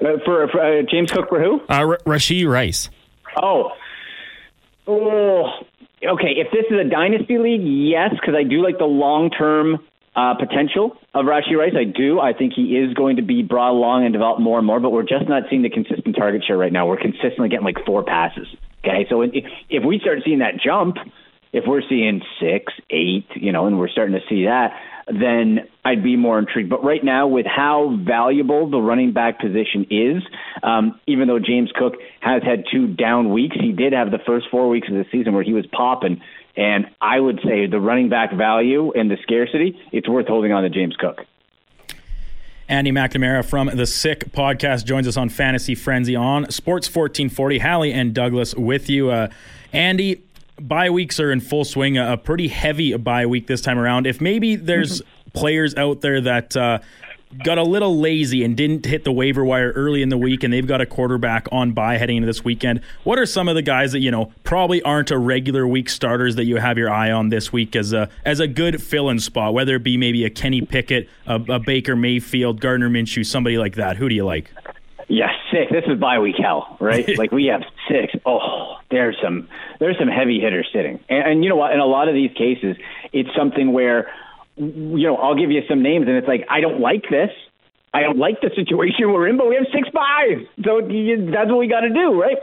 Uh, 0.00 0.16
for 0.24 0.46
for 0.48 0.60
uh, 0.60 0.82
James 0.88 1.10
Cook 1.10 1.28
for 1.28 1.42
who? 1.42 1.60
Uh, 1.68 1.74
R- 1.74 1.98
Rashee 2.06 2.48
Rice. 2.48 2.88
Oh, 3.40 3.72
oh, 4.86 5.50
okay. 6.04 6.34
If 6.36 6.52
this 6.52 6.64
is 6.70 6.78
a 6.78 6.88
dynasty 6.88 7.38
league, 7.38 7.62
yes, 7.64 8.10
because 8.12 8.34
I 8.36 8.44
do 8.44 8.62
like 8.62 8.78
the 8.78 8.84
long 8.84 9.30
term 9.30 9.78
uh, 10.18 10.34
potential 10.34 10.96
of 11.14 11.26
Rashee 11.26 11.56
Rice. 11.56 11.74
I 11.78 11.84
do. 11.84 12.18
I 12.18 12.32
think 12.32 12.52
he 12.54 12.76
is 12.76 12.92
going 12.94 13.16
to 13.16 13.22
be 13.22 13.44
brought 13.44 13.70
along 13.70 14.04
and 14.04 14.12
develop 14.12 14.40
more 14.40 14.58
and 14.58 14.66
more. 14.66 14.80
But 14.80 14.90
we're 14.90 15.02
just 15.02 15.28
not 15.28 15.44
seeing 15.48 15.62
the 15.62 15.70
consistent 15.70 16.16
target 16.16 16.42
share 16.44 16.58
right 16.58 16.72
now. 16.72 16.88
We're 16.88 16.96
consistently 16.96 17.48
getting 17.48 17.64
like 17.64 17.84
four 17.86 18.02
passes. 18.02 18.48
Okay, 18.84 19.06
so 19.08 19.22
if 19.22 19.84
we 19.84 20.00
start 20.00 20.18
seeing 20.24 20.40
that 20.40 20.54
jump, 20.58 20.96
if 21.52 21.64
we're 21.66 21.82
seeing 21.88 22.20
six, 22.40 22.72
eight, 22.90 23.26
you 23.34 23.52
know, 23.52 23.66
and 23.66 23.78
we're 23.78 23.88
starting 23.88 24.14
to 24.14 24.26
see 24.28 24.46
that, 24.46 24.72
then 25.08 25.68
I'd 25.84 26.02
be 26.02 26.16
more 26.16 26.38
intrigued. 26.38 26.70
But 26.70 26.84
right 26.84 27.02
now, 27.02 27.26
with 27.26 27.46
how 27.46 27.96
valuable 28.02 28.70
the 28.70 28.78
running 28.78 29.12
back 29.12 29.40
position 29.40 29.86
is, 29.90 30.22
um, 30.62 31.00
even 31.06 31.28
though 31.28 31.38
James 31.38 31.70
Cook 31.74 31.94
has 32.20 32.42
had 32.42 32.64
two 32.70 32.88
down 32.88 33.32
weeks, 33.32 33.56
he 33.58 33.72
did 33.72 33.92
have 33.92 34.10
the 34.10 34.18
first 34.26 34.46
four 34.50 34.68
weeks 34.68 34.88
of 34.88 34.94
the 34.94 35.06
season 35.10 35.34
where 35.34 35.42
he 35.42 35.52
was 35.52 35.66
popping. 35.66 36.20
And 36.56 36.86
I 37.00 37.18
would 37.20 37.40
say 37.44 37.66
the 37.66 37.80
running 37.80 38.08
back 38.08 38.32
value 38.32 38.92
and 38.92 39.10
the 39.10 39.16
scarcity, 39.22 39.80
it's 39.92 40.08
worth 40.08 40.26
holding 40.26 40.52
on 40.52 40.64
to 40.64 40.70
James 40.70 40.96
Cook. 40.96 41.24
Andy 42.68 42.92
McNamara 42.92 43.42
from 43.44 43.70
the 43.72 43.86
Sick 43.86 44.30
podcast 44.32 44.84
joins 44.84 45.08
us 45.08 45.16
on 45.16 45.30
Fantasy 45.30 45.74
Frenzy 45.74 46.14
on 46.14 46.50
Sports 46.50 46.86
1440. 46.88 47.58
Hallie 47.60 47.92
and 47.94 48.12
Douglas 48.12 48.54
with 48.54 48.90
you. 48.90 49.08
Uh, 49.08 49.28
Andy, 49.72 50.22
bye 50.60 50.90
weeks 50.90 51.20
are 51.20 51.30
in 51.30 51.40
full 51.40 51.64
swing. 51.64 51.98
A 51.98 52.16
pretty 52.16 52.48
heavy 52.48 52.96
bye 52.96 53.26
week 53.26 53.46
this 53.46 53.60
time 53.60 53.78
around. 53.78 54.06
If 54.06 54.20
maybe 54.20 54.56
there's 54.56 55.00
mm-hmm. 55.00 55.30
players 55.38 55.74
out 55.74 56.00
there 56.00 56.20
that 56.20 56.56
uh, 56.56 56.78
got 57.44 57.58
a 57.58 57.62
little 57.62 57.98
lazy 57.98 58.42
and 58.42 58.56
didn't 58.56 58.86
hit 58.86 59.04
the 59.04 59.12
waiver 59.12 59.44
wire 59.44 59.70
early 59.72 60.02
in 60.02 60.08
the 60.08 60.16
week 60.16 60.42
and 60.42 60.52
they've 60.52 60.66
got 60.66 60.80
a 60.80 60.86
quarterback 60.86 61.46
on 61.52 61.72
bye 61.72 61.98
heading 61.98 62.16
into 62.16 62.26
this 62.26 62.44
weekend. 62.44 62.80
What 63.04 63.18
are 63.18 63.26
some 63.26 63.48
of 63.48 63.54
the 63.54 63.62
guys 63.62 63.92
that, 63.92 64.00
you 64.00 64.10
know, 64.10 64.32
probably 64.44 64.82
aren't 64.82 65.10
a 65.10 65.18
regular 65.18 65.66
week 65.66 65.90
starters 65.90 66.36
that 66.36 66.44
you 66.44 66.56
have 66.56 66.78
your 66.78 66.90
eye 66.90 67.10
on 67.10 67.28
this 67.28 67.52
week 67.52 67.76
as 67.76 67.92
a 67.92 68.08
as 68.24 68.40
a 68.40 68.48
good 68.48 68.82
fill-in 68.82 69.18
spot, 69.20 69.52
whether 69.54 69.76
it 69.76 69.82
be 69.82 69.96
maybe 69.96 70.24
a 70.24 70.30
Kenny 70.30 70.62
Pickett, 70.62 71.08
a, 71.26 71.34
a 71.34 71.58
Baker 71.58 71.96
Mayfield, 71.96 72.60
Gardner 72.60 72.88
Minshew, 72.88 73.24
somebody 73.24 73.58
like 73.58 73.74
that. 73.74 73.96
Who 73.96 74.08
do 74.08 74.14
you 74.14 74.24
like? 74.24 74.50
Yeah, 75.08 75.30
six. 75.50 75.72
This 75.72 75.84
is 75.86 75.98
bye 75.98 76.18
week 76.18 76.36
hell, 76.38 76.76
right? 76.80 77.08
like 77.18 77.32
we 77.32 77.46
have 77.46 77.62
six. 77.88 78.12
Oh, 78.24 78.76
there's 78.90 79.16
some 79.22 79.48
there's 79.80 79.98
some 79.98 80.08
heavy 80.08 80.38
hitters 80.38 80.68
sitting, 80.72 81.00
and, 81.08 81.28
and 81.28 81.44
you 81.44 81.50
know 81.50 81.56
what? 81.56 81.72
In 81.72 81.80
a 81.80 81.86
lot 81.86 82.08
of 82.08 82.14
these 82.14 82.30
cases, 82.32 82.76
it's 83.12 83.30
something 83.34 83.72
where 83.72 84.10
you 84.58 85.06
know, 85.06 85.16
I'll 85.16 85.36
give 85.36 85.50
you 85.50 85.62
some 85.68 85.82
names, 85.82 86.06
and 86.08 86.16
it's 86.16 86.26
like, 86.26 86.44
I 86.50 86.60
don't 86.60 86.80
like 86.80 87.04
this. 87.10 87.30
I 87.94 88.02
don't 88.02 88.18
like 88.18 88.40
the 88.40 88.50
situation 88.54 89.12
we're 89.12 89.28
in, 89.28 89.38
but 89.38 89.48
we 89.48 89.54
have 89.54 89.66
six 89.72 89.88
buys. 89.90 90.44
So 90.64 90.80
that's 90.82 91.48
what 91.48 91.58
we 91.58 91.68
got 91.68 91.80
to 91.80 91.90
do, 91.90 92.20
right? 92.20 92.36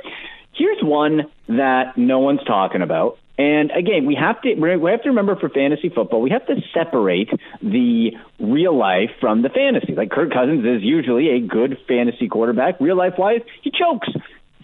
Here's 0.54 0.82
one 0.82 1.24
that 1.50 1.98
no 1.98 2.20
one's 2.20 2.44
talking 2.46 2.82
about. 2.82 3.20
And 3.38 3.72
again, 3.72 4.06
we 4.06 4.16
have 4.16 4.42
to 4.44 4.54
we 4.56 4.92
have 4.92 5.04
to 5.04 5.10
remember 5.10 5.36
for 5.36 5.50
fantasy 5.50 5.90
football, 5.90 6.22
we 6.22 6.30
have 6.30 6.46
to 6.48 6.56
separate 6.74 7.30
the 7.62 8.12
real 8.40 8.78
life 8.78 9.12
from 9.20 9.42
the 9.42 9.50
fantasy. 9.50 9.94
Like 9.94 10.10
Kirk 10.10 10.32
Cousins 10.32 10.66
is 10.66 10.84
usually 10.84 11.30
a 11.30 11.40
good 11.42 11.78
fantasy 11.88 12.30
quarterback. 12.30 12.80
Real 12.80 12.96
life 12.96 13.16
wise, 13.18 13.42
he 13.62 13.72
chokes. 13.72 14.08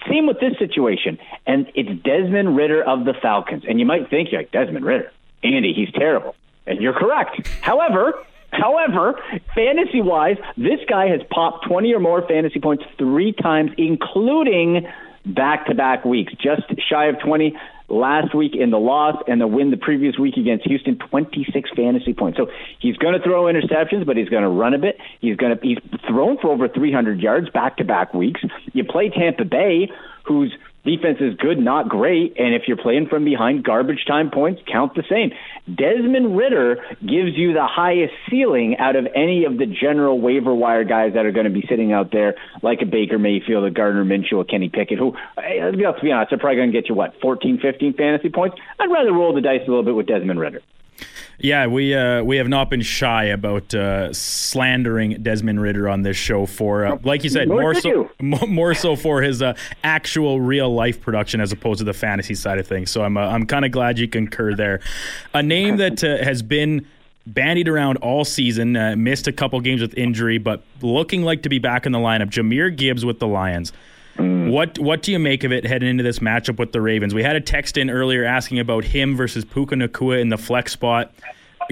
Same 0.10 0.25
with 0.25 0.39
this 0.39 0.57
situation. 0.57 1.19
And 1.45 1.67
it's 1.75 2.01
Desmond 2.03 2.55
Ridder 2.55 2.81
of 2.81 3.05
the 3.05 3.13
Falcons. 3.21 3.63
And 3.67 3.79
you 3.79 3.86
might 3.86 4.10
think 4.10 4.31
you're 4.31 4.41
like 4.41 4.51
Desmond 4.51 4.86
Ridder, 4.86 5.12
Andy, 5.43 5.73
he's 5.73 5.91
terrible. 5.91 6.36
And 6.65 6.81
you're 6.81 6.93
correct. 6.93 7.47
However, 7.62 8.13
However, 8.51 9.17
fantasy 9.55 10.01
wise, 10.01 10.36
this 10.57 10.81
guy 10.88 11.07
has 11.07 11.21
popped 11.29 11.65
20 11.67 11.93
or 11.93 11.99
more 11.99 12.21
fantasy 12.27 12.60
points 12.60 12.84
three 12.97 13.31
times, 13.31 13.71
including 13.77 14.88
back 15.25 15.67
to 15.67 15.75
back 15.75 16.03
weeks, 16.03 16.34
just 16.34 16.63
shy 16.89 17.05
of 17.05 17.19
20 17.19 17.55
last 17.91 18.34
week 18.34 18.56
in 18.56 18.71
the 18.71 18.80
loss 18.80 19.21
and 19.27 19.39
the 19.39 19.47
win 19.47 19.71
the 19.71 19.77
previous 19.77 20.17
week 20.17 20.38
against 20.38 20.65
Houston, 20.65 20.97
26 20.97 21.69
fantasy 21.75 22.13
points. 22.13 22.38
So 22.38 22.47
he's 22.80 22.97
going 22.97 23.13
to 23.13 23.23
throw 23.23 23.43
interceptions, 23.43 24.06
but 24.06 24.17
he's 24.17 24.30
going 24.30 24.43
to 24.43 24.49
run 24.49 24.73
a 24.73 24.80
bit. 24.80 24.97
He's 25.19 25.36
going 25.36 25.58
to 25.58 25.62
he's 25.65 25.77
thrown 26.08 26.38
for 26.41 26.49
over 26.51 26.67
300 26.67 27.19
yards 27.19 27.49
back 27.49 27.77
to 27.77 27.84
back 27.84 28.13
weeks. 28.13 28.41
You 28.73 28.84
play 28.84 29.10
Tampa 29.10 29.45
Bay, 29.45 29.89
who's 30.23 30.54
defense 30.83 31.17
is 31.19 31.35
good, 31.35 31.59
not 31.59 31.89
great. 31.89 32.35
And 32.37 32.53
if 32.55 32.63
you're 32.67 32.77
playing 32.77 33.07
from 33.07 33.25
behind, 33.25 33.63
garbage 33.63 34.05
time 34.07 34.31
points 34.31 34.61
count 34.71 34.95
the 34.95 35.03
same. 35.09 35.31
Desmond 35.67 36.35
Ridder 36.35 36.77
gives 37.01 37.37
you 37.37 37.53
the 37.53 37.67
highest 37.67 38.13
ceiling 38.29 38.77
out 38.77 38.95
of 38.95 39.07
any 39.15 39.45
of 39.45 39.57
the 39.57 39.65
general 39.65 40.19
waiver 40.19 40.53
wire 40.53 40.83
guys 40.83 41.13
that 41.13 41.25
are 41.25 41.31
going 41.31 41.45
to 41.45 41.51
be 41.51 41.65
sitting 41.69 41.93
out 41.93 42.11
there, 42.11 42.35
like 42.61 42.81
a 42.81 42.85
Baker 42.85 43.19
Mayfield, 43.19 43.63
a 43.65 43.71
Gardner 43.71 44.03
Minshew, 44.03 44.41
a 44.41 44.45
Kenny 44.45 44.69
Pickett, 44.69 44.97
who, 44.97 45.15
eh, 45.37 45.71
let's 45.75 46.01
be 46.01 46.11
honest, 46.11 46.31
they're 46.31 46.39
probably 46.39 46.57
going 46.57 46.71
to 46.71 46.77
get 46.77 46.89
you, 46.89 46.95
what, 46.95 47.13
14, 47.21 47.59
15 47.61 47.93
fantasy 47.93 48.29
points? 48.29 48.57
I'd 48.79 48.91
rather 48.91 49.13
roll 49.13 49.33
the 49.33 49.41
dice 49.41 49.61
a 49.65 49.69
little 49.69 49.83
bit 49.83 49.95
with 49.95 50.07
Desmond 50.07 50.39
Ridder. 50.39 50.61
Yeah, 51.39 51.67
we 51.67 51.95
uh, 51.95 52.23
we 52.23 52.37
have 52.37 52.47
not 52.47 52.69
been 52.69 52.81
shy 52.81 53.25
about 53.25 53.73
uh, 53.73 54.13
slandering 54.13 55.23
Desmond 55.23 55.59
Ridder 55.59 55.89
on 55.89 56.03
this 56.03 56.15
show 56.15 56.45
for, 56.45 56.85
uh, 56.85 56.97
like 57.03 57.23
you 57.23 57.31
said, 57.31 57.47
more, 57.47 57.61
more 57.61 57.75
so 57.75 58.09
more 58.21 58.73
so 58.75 58.95
for 58.95 59.21
his 59.21 59.41
uh, 59.41 59.55
actual 59.83 60.39
real 60.39 60.73
life 60.73 61.01
production 61.01 61.41
as 61.41 61.51
opposed 61.51 61.79
to 61.79 61.83
the 61.83 61.93
fantasy 61.93 62.35
side 62.35 62.59
of 62.59 62.67
things. 62.67 62.91
So 62.91 63.03
I'm 63.03 63.17
uh, 63.17 63.21
I'm 63.21 63.47
kind 63.47 63.65
of 63.65 63.71
glad 63.71 63.97
you 63.97 64.07
concur 64.07 64.55
there. 64.55 64.81
A 65.33 65.41
name 65.41 65.77
that 65.77 66.03
uh, 66.03 66.23
has 66.23 66.43
been 66.43 66.85
bandied 67.25 67.67
around 67.67 67.97
all 67.97 68.25
season, 68.25 68.73
missed 69.03 69.27
a 69.27 69.31
couple 69.31 69.59
games 69.61 69.81
with 69.81 69.95
injury, 69.95 70.37
but 70.37 70.63
looking 70.81 71.21
like 71.23 71.43
to 71.43 71.49
be 71.49 71.59
back 71.59 71.85
in 71.85 71.91
the 71.91 71.99
lineup. 71.99 72.29
Jahmyr 72.29 72.75
Gibbs 72.75 73.05
with 73.05 73.19
the 73.19 73.27
Lions. 73.27 73.71
Mm. 74.21 74.51
What 74.51 74.79
what 74.79 75.01
do 75.01 75.12
you 75.12 75.19
make 75.19 75.43
of 75.43 75.51
it 75.51 75.65
heading 75.65 75.89
into 75.89 76.03
this 76.03 76.19
matchup 76.19 76.60
with 76.60 76.71
the 76.71 76.81
Ravens? 76.81 77.13
We 77.13 77.23
had 77.23 77.36
a 77.36 77.41
text 77.41 77.77
in 77.77 77.89
earlier 77.89 78.23
asking 78.23 78.60
about 78.60 78.84
him 78.84 79.15
versus 79.15 79.45
Puka 79.45 79.75
Nacua 79.75 80.21
in 80.21 80.29
the 80.29 80.38
flex 80.38 80.71
spot. 80.71 81.12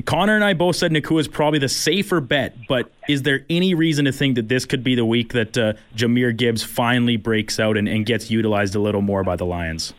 Connor 0.06 0.36
and 0.36 0.44
I 0.44 0.54
both 0.54 0.76
said 0.76 0.92
Nacua 0.92 1.20
is 1.20 1.28
probably 1.28 1.60
the 1.60 1.70
safer 1.70 2.22
bet, 2.22 2.56
but 2.68 2.92
is 3.08 3.24
there 3.24 3.46
any 3.50 3.74
reason 3.74 4.06
to 4.06 4.12
think 4.12 4.36
that 4.36 4.48
this 4.48 4.66
could 4.66 4.84
be 4.84 4.96
the 4.96 5.04
week 5.04 5.34
that 5.34 5.58
uh, 5.58 5.74
Jahmyr 5.96 6.36
Gibbs 6.36 6.64
finally 6.64 7.18
breaks 7.18 7.60
out 7.60 7.76
and, 7.76 7.88
and 7.88 8.06
gets 8.06 8.32
utilized 8.32 8.76
a 8.76 8.80
little 8.80 9.02
more 9.02 9.24
by 9.24 9.36
the 9.36 9.46
Lions? 9.46 9.94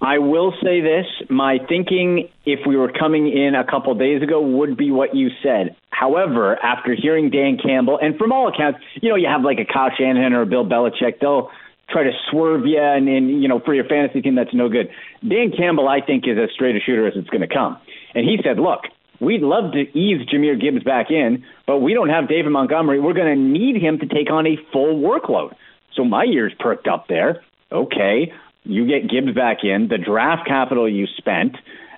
I 0.00 0.18
will 0.18 0.52
say 0.62 0.80
this. 0.80 1.06
My 1.30 1.58
thinking, 1.68 2.28
if 2.44 2.60
we 2.66 2.76
were 2.76 2.92
coming 2.92 3.28
in 3.28 3.54
a 3.54 3.64
couple 3.64 3.94
days 3.94 4.22
ago, 4.22 4.40
would 4.40 4.76
be 4.76 4.90
what 4.90 5.14
you 5.14 5.30
said. 5.42 5.76
However, 5.98 6.62
after 6.62 6.94
hearing 6.94 7.30
Dan 7.30 7.56
Campbell, 7.56 7.98
and 8.00 8.18
from 8.18 8.30
all 8.30 8.48
accounts, 8.48 8.80
you 9.00 9.08
know, 9.08 9.16
you 9.16 9.28
have 9.28 9.42
like 9.42 9.58
a 9.58 9.64
Kyle 9.64 9.90
Shanahan 9.96 10.34
or 10.34 10.42
a 10.42 10.46
Bill 10.46 10.64
Belichick, 10.64 11.20
they'll 11.20 11.50
try 11.88 12.02
to 12.02 12.12
swerve 12.30 12.66
you, 12.66 12.78
and, 12.78 13.08
and 13.08 13.42
you 13.42 13.48
know, 13.48 13.60
for 13.60 13.74
your 13.74 13.84
fantasy 13.84 14.20
team, 14.20 14.34
that's 14.34 14.52
no 14.52 14.68
good. 14.68 14.90
Dan 15.26 15.52
Campbell, 15.56 15.88
I 15.88 16.04
think, 16.04 16.24
is 16.26 16.36
as 16.36 16.50
straight 16.52 16.76
a 16.76 16.80
shooter 16.80 17.06
as 17.06 17.14
it's 17.16 17.30
going 17.30 17.48
to 17.48 17.52
come. 17.52 17.78
And 18.14 18.26
he 18.26 18.36
said, 18.44 18.58
look, 18.58 18.80
we'd 19.20 19.40
love 19.40 19.72
to 19.72 19.80
ease 19.98 20.28
Jahmyr 20.28 20.60
Gibbs 20.60 20.84
back 20.84 21.10
in, 21.10 21.44
but 21.66 21.78
we 21.78 21.94
don't 21.94 22.10
have 22.10 22.28
David 22.28 22.50
Montgomery. 22.50 23.00
We're 23.00 23.14
going 23.14 23.34
to 23.34 23.42
need 23.42 23.80
him 23.80 23.98
to 24.00 24.06
take 24.06 24.30
on 24.30 24.46
a 24.46 24.58
full 24.72 25.00
workload. 25.00 25.54
So 25.94 26.04
my 26.04 26.24
ears 26.24 26.52
perked 26.58 26.88
up 26.88 27.06
there. 27.08 27.42
Okay, 27.72 28.32
you 28.64 28.86
get 28.86 29.08
Gibbs 29.08 29.34
back 29.34 29.58
in, 29.62 29.88
the 29.88 29.96
draft 29.96 30.46
capital 30.46 30.86
you 30.88 31.06
spent, 31.16 31.56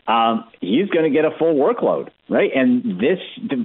um, 0.09 0.49
he's 0.61 0.89
going 0.89 1.05
to 1.05 1.11
get 1.11 1.27
a 1.27 1.31
full 1.39 1.55
workload, 1.55 2.09
right? 2.31 2.51
And 2.55 2.99
this, 2.99 3.19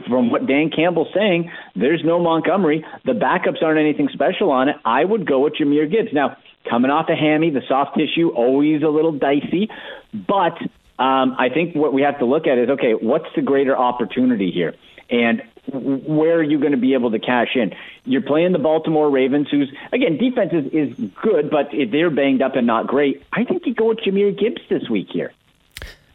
from 0.09 0.29
what 0.29 0.45
Dan 0.45 0.69
Campbell's 0.75 1.07
saying, 1.15 1.49
there's 1.73 2.01
no 2.03 2.19
Montgomery. 2.19 2.85
The 3.05 3.13
backups 3.13 3.63
aren't 3.63 3.79
anything 3.79 4.09
special 4.11 4.51
on 4.51 4.67
it. 4.67 4.75
I 4.83 5.05
would 5.05 5.25
go 5.25 5.39
with 5.39 5.53
Jahmyr 5.53 5.89
Gibbs. 5.89 6.09
Now, 6.11 6.35
coming 6.69 6.91
off 6.91 7.07
a 7.09 7.15
hammy, 7.15 7.49
the 7.49 7.61
soft 7.67 7.97
tissue, 7.97 8.29
always 8.29 8.83
a 8.83 8.89
little 8.89 9.13
dicey, 9.13 9.69
but 10.13 10.57
um, 11.01 11.35
I 11.39 11.47
think 11.53 11.75
what 11.75 11.93
we 11.93 12.01
have 12.01 12.19
to 12.19 12.25
look 12.25 12.45
at 12.45 12.57
is 12.57 12.69
okay, 12.69 12.93
what's 12.93 13.25
the 13.35 13.41
greater 13.41 13.75
opportunity 13.75 14.51
here? 14.51 14.73
And 15.09 15.41
where 15.71 16.35
are 16.35 16.43
you 16.43 16.59
going 16.59 16.73
to 16.73 16.77
be 16.77 16.93
able 16.93 17.11
to 17.11 17.19
cash 17.19 17.55
in? 17.55 17.71
You're 18.03 18.21
playing 18.21 18.51
the 18.51 18.59
Baltimore 18.59 19.09
Ravens, 19.09 19.47
who's 19.49 19.73
again 19.93 20.17
defense 20.17 20.51
is, 20.51 20.65
is 20.73 21.09
good, 21.21 21.49
but 21.49 21.69
they're 21.91 22.09
banged 22.09 22.41
up 22.41 22.55
and 22.55 22.67
not 22.67 22.87
great. 22.87 23.23
I 23.31 23.45
think 23.45 23.63
you 23.65 23.73
go 23.73 23.87
with 23.87 23.99
Jahmyr 23.99 24.37
Gibbs 24.37 24.61
this 24.69 24.89
week 24.89 25.07
here. 25.11 25.31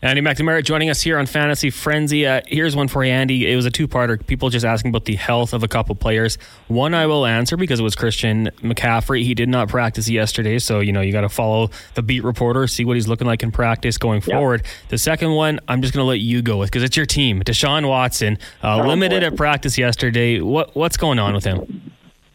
Andy 0.01 0.23
McNamara 0.23 0.63
joining 0.63 0.91
us 0.91 1.01
here 1.01 1.19
on 1.19 1.27
Fantasy 1.27 1.71
Frenzy. 1.71 2.25
Uh, 2.25 2.41
here's 2.47 2.77
one 2.77 2.87
for 2.87 3.05
you, 3.05 3.11
Andy. 3.11 3.51
It 3.51 3.57
was 3.57 3.67
a 3.67 3.71
two-parter. 3.71 4.25
People 4.25 4.49
just 4.49 4.65
asking 4.65 4.91
about 4.91 5.07
the 5.07 5.17
health 5.17 5.53
of 5.53 5.65
a 5.65 5.69
couple 5.69 5.93
players. 5.97 6.39
One 6.69 6.95
I 6.95 7.07
will 7.07 7.27
answer 7.27 7.57
because 7.57 7.81
it 7.81 7.83
was 7.83 7.97
Christian 7.97 8.49
McCaffrey. 8.63 9.25
He 9.25 9.35
did 9.35 9.49
not 9.49 9.69
practice 9.69 10.09
yesterday, 10.09 10.61
so 10.61 10.79
you 10.79 10.93
know 10.93 11.01
you 11.01 11.11
got 11.11 11.23
to 11.23 11.29
follow 11.29 11.71
the 11.95 12.03
beat 12.03 12.23
reporter, 12.23 12.69
see 12.69 12.85
what 12.85 12.95
he's 12.95 13.09
looking 13.09 13.27
like 13.27 13.43
in 13.43 13.51
practice 13.51 13.99
going 13.99 14.21
forward. 14.21 14.65
The 14.89 14.99
second 14.99 15.33
one, 15.33 15.59
I'm 15.67 15.83
just 15.83 15.93
going 15.93 16.05
to 16.05 16.09
let 16.09 16.21
you 16.21 16.43
go 16.43 16.59
with 16.59 16.71
because 16.71 16.85
it's 16.85 16.97
your 16.97 17.07
team. 17.07 17.43
Deshaun 17.43 17.89
Watson, 17.89 18.39
uh, 18.63 18.87
limited 18.87 19.25
at 19.25 19.35
practice 19.35 19.77
yesterday. 19.77 20.41
What 20.41 20.77
what's 20.77 20.97
going 20.97 21.19
on 21.19 21.35
with 21.35 21.43
him? 21.43 21.91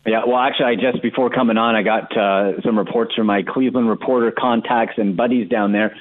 Yeah, 0.05 0.23
well, 0.27 0.39
actually, 0.39 0.65
I 0.65 0.75
just 0.75 1.01
before 1.01 1.29
coming 1.29 1.55
on, 1.55 1.75
I 1.77 1.83
got 1.83 2.17
uh, 2.17 2.61
some 2.61 2.77
reports 2.77 3.15
from 3.15 3.27
my 3.27 3.41
Cleveland 3.41 3.87
reporter 3.87 4.33
contacts 4.37 4.95
and 4.97 5.15
buddies 5.15 5.47
down 5.47 5.71
there 5.71 5.95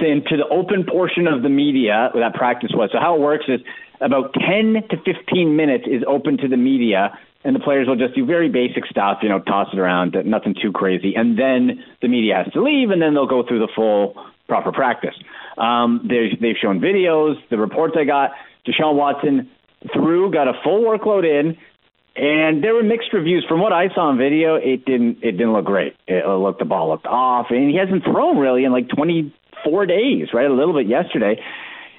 saying 0.00 0.24
to 0.28 0.36
the 0.36 0.46
open 0.48 0.84
portion 0.84 1.26
of 1.26 1.42
the 1.42 1.48
media 1.48 2.10
that 2.14 2.34
practice 2.34 2.70
was. 2.74 2.90
So 2.92 2.98
how 2.98 3.16
it 3.16 3.20
works 3.20 3.44
is 3.48 3.60
about 4.00 4.34
10 4.34 4.88
to 4.90 4.96
15 4.96 5.56
minutes 5.56 5.84
is 5.86 6.02
open 6.06 6.38
to 6.38 6.48
the 6.48 6.56
media, 6.56 7.18
and 7.44 7.54
the 7.54 7.60
players 7.60 7.86
will 7.86 7.96
just 7.96 8.14
do 8.14 8.24
very 8.24 8.48
basic 8.48 8.86
stuff, 8.86 9.18
you 9.22 9.28
know, 9.28 9.40
toss 9.40 9.68
it 9.72 9.78
around, 9.78 10.16
nothing 10.24 10.54
too 10.60 10.72
crazy, 10.72 11.14
and 11.14 11.38
then 11.38 11.84
the 12.02 12.08
media 12.08 12.42
has 12.42 12.52
to 12.52 12.62
leave, 12.62 12.90
and 12.90 13.00
then 13.00 13.14
they'll 13.14 13.26
go 13.26 13.44
through 13.46 13.60
the 13.60 13.68
full 13.74 14.14
proper 14.48 14.72
practice. 14.72 15.14
Um, 15.58 16.08
they've 16.08 16.56
shown 16.60 16.80
videos, 16.80 17.36
the 17.50 17.58
reports 17.58 17.94
I 17.98 18.04
got. 18.04 18.30
Deshaun 18.66 18.96
Watson 18.96 19.50
threw, 19.92 20.30
got 20.30 20.48
a 20.48 20.52
full 20.64 20.82
workload 20.82 21.24
in, 21.24 21.56
and 22.16 22.62
there 22.62 22.74
were 22.74 22.82
mixed 22.82 23.12
reviews. 23.12 23.44
From 23.48 23.60
what 23.60 23.72
I 23.72 23.88
saw 23.94 24.08
on 24.08 24.18
video, 24.18 24.56
it 24.56 24.84
didn't 24.84 25.18
it 25.22 25.32
didn't 25.32 25.52
look 25.52 25.64
great. 25.64 25.96
It 26.06 26.26
looked 26.26 26.58
the 26.58 26.64
ball 26.64 26.88
looked 26.88 27.06
off, 27.06 27.46
and 27.50 27.70
he 27.70 27.76
hasn't 27.76 28.04
thrown 28.04 28.36
really 28.36 28.64
in 28.64 28.72
like 28.72 28.88
20 28.88 29.32
four 29.64 29.86
days, 29.86 30.28
right? 30.32 30.46
A 30.50 30.54
little 30.54 30.74
bit 30.74 30.86
yesterday. 30.86 31.40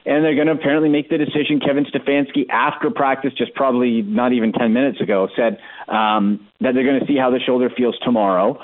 and 0.05 0.25
they're 0.25 0.35
going 0.35 0.47
to 0.47 0.53
apparently 0.53 0.89
make 0.89 1.09
the 1.09 1.17
decision. 1.17 1.59
Kevin 1.59 1.85
Stefanski, 1.85 2.49
after 2.49 2.89
practice, 2.89 3.33
just 3.37 3.53
probably 3.53 4.01
not 4.01 4.33
even 4.33 4.51
10 4.51 4.73
minutes 4.73 4.99
ago, 4.99 5.29
said 5.35 5.59
um, 5.87 6.47
that 6.59 6.73
they're 6.73 6.83
going 6.83 6.99
to 6.99 7.05
see 7.05 7.17
how 7.17 7.29
the 7.29 7.39
shoulder 7.39 7.69
feels 7.69 7.97
tomorrow 7.99 8.59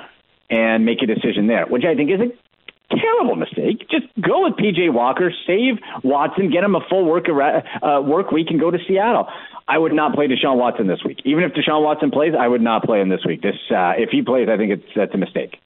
and 0.49 0.85
make 0.85 1.01
a 1.03 1.05
decision 1.05 1.47
there, 1.47 1.65
which 1.65 1.83
I 1.83 1.95
think 1.95 2.09
is 2.09 2.19
a 2.21 2.95
terrible 2.95 3.35
mistake. 3.35 3.87
Just 3.89 4.07
go 4.19 4.43
with 4.43 4.53
PJ 4.53 4.91
Walker, 4.91 5.31
save 5.45 5.75
Watson, 6.03 6.49
get 6.49 6.63
him 6.63 6.75
a 6.75 6.81
full 6.89 7.05
work 7.05 7.25
uh, 7.29 8.01
work 8.01 8.31
week, 8.31 8.47
and 8.49 8.59
go 8.59 8.71
to 8.71 8.79
Seattle. 8.87 9.27
I 9.67 9.77
would 9.77 9.93
not 9.93 10.15
play 10.15 10.27
Deshaun 10.27 10.55
Watson 10.55 10.87
this 10.87 11.03
week. 11.03 11.19
Even 11.25 11.43
if 11.43 11.51
Deshaun 11.51 11.83
Watson 11.83 12.09
plays, 12.09 12.33
I 12.39 12.47
would 12.47 12.61
not 12.61 12.83
play 12.83 13.01
him 13.01 13.09
this 13.09 13.25
week. 13.25 13.41
This, 13.41 13.55
uh, 13.69 13.93
if 13.97 14.09
he 14.09 14.21
plays, 14.21 14.47
I 14.49 14.55
think 14.55 14.71
it's 14.71 14.87
that's 14.95 15.13
a 15.13 15.17
mistake 15.17 15.59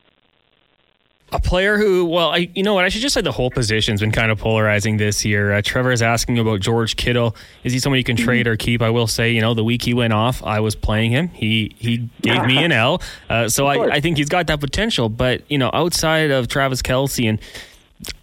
a 1.31 1.39
player 1.39 1.77
who, 1.77 2.05
well, 2.05 2.29
I, 2.31 2.49
you 2.53 2.63
know 2.63 2.73
what? 2.73 2.83
I 2.83 2.89
should 2.89 3.01
just 3.01 3.13
say 3.13 3.21
the 3.21 3.31
whole 3.31 3.49
position's 3.49 4.01
been 4.01 4.11
kind 4.11 4.31
of 4.31 4.39
polarizing 4.39 4.97
this 4.97 5.23
year. 5.23 5.53
Uh, 5.53 5.61
Trevor 5.63 5.91
is 5.91 6.01
asking 6.01 6.39
about 6.39 6.59
George 6.59 6.97
Kittle. 6.97 7.35
Is 7.63 7.71
he 7.71 7.79
someone 7.79 7.97
you 7.97 8.03
can 8.03 8.17
mm-hmm. 8.17 8.25
trade 8.25 8.47
or 8.47 8.57
keep? 8.57 8.81
I 8.81 8.89
will 8.89 9.07
say, 9.07 9.31
you 9.31 9.41
know, 9.41 9.53
the 9.53 9.63
week 9.63 9.83
he 9.83 9.93
went 9.93 10.13
off, 10.13 10.43
I 10.43 10.59
was 10.59 10.75
playing 10.75 11.11
him. 11.11 11.29
He 11.29 11.73
he 11.77 12.09
gave 12.21 12.45
me 12.45 12.63
an 12.63 12.71
L. 12.71 13.01
Uh, 13.29 13.47
so 13.47 13.67
I, 13.67 13.95
I 13.95 14.01
think 14.01 14.17
he's 14.17 14.29
got 14.29 14.47
that 14.47 14.59
potential. 14.59 15.07
But 15.07 15.49
you 15.49 15.57
know, 15.57 15.69
outside 15.73 16.31
of 16.31 16.47
Travis 16.47 16.81
Kelce 16.81 17.29
and 17.29 17.39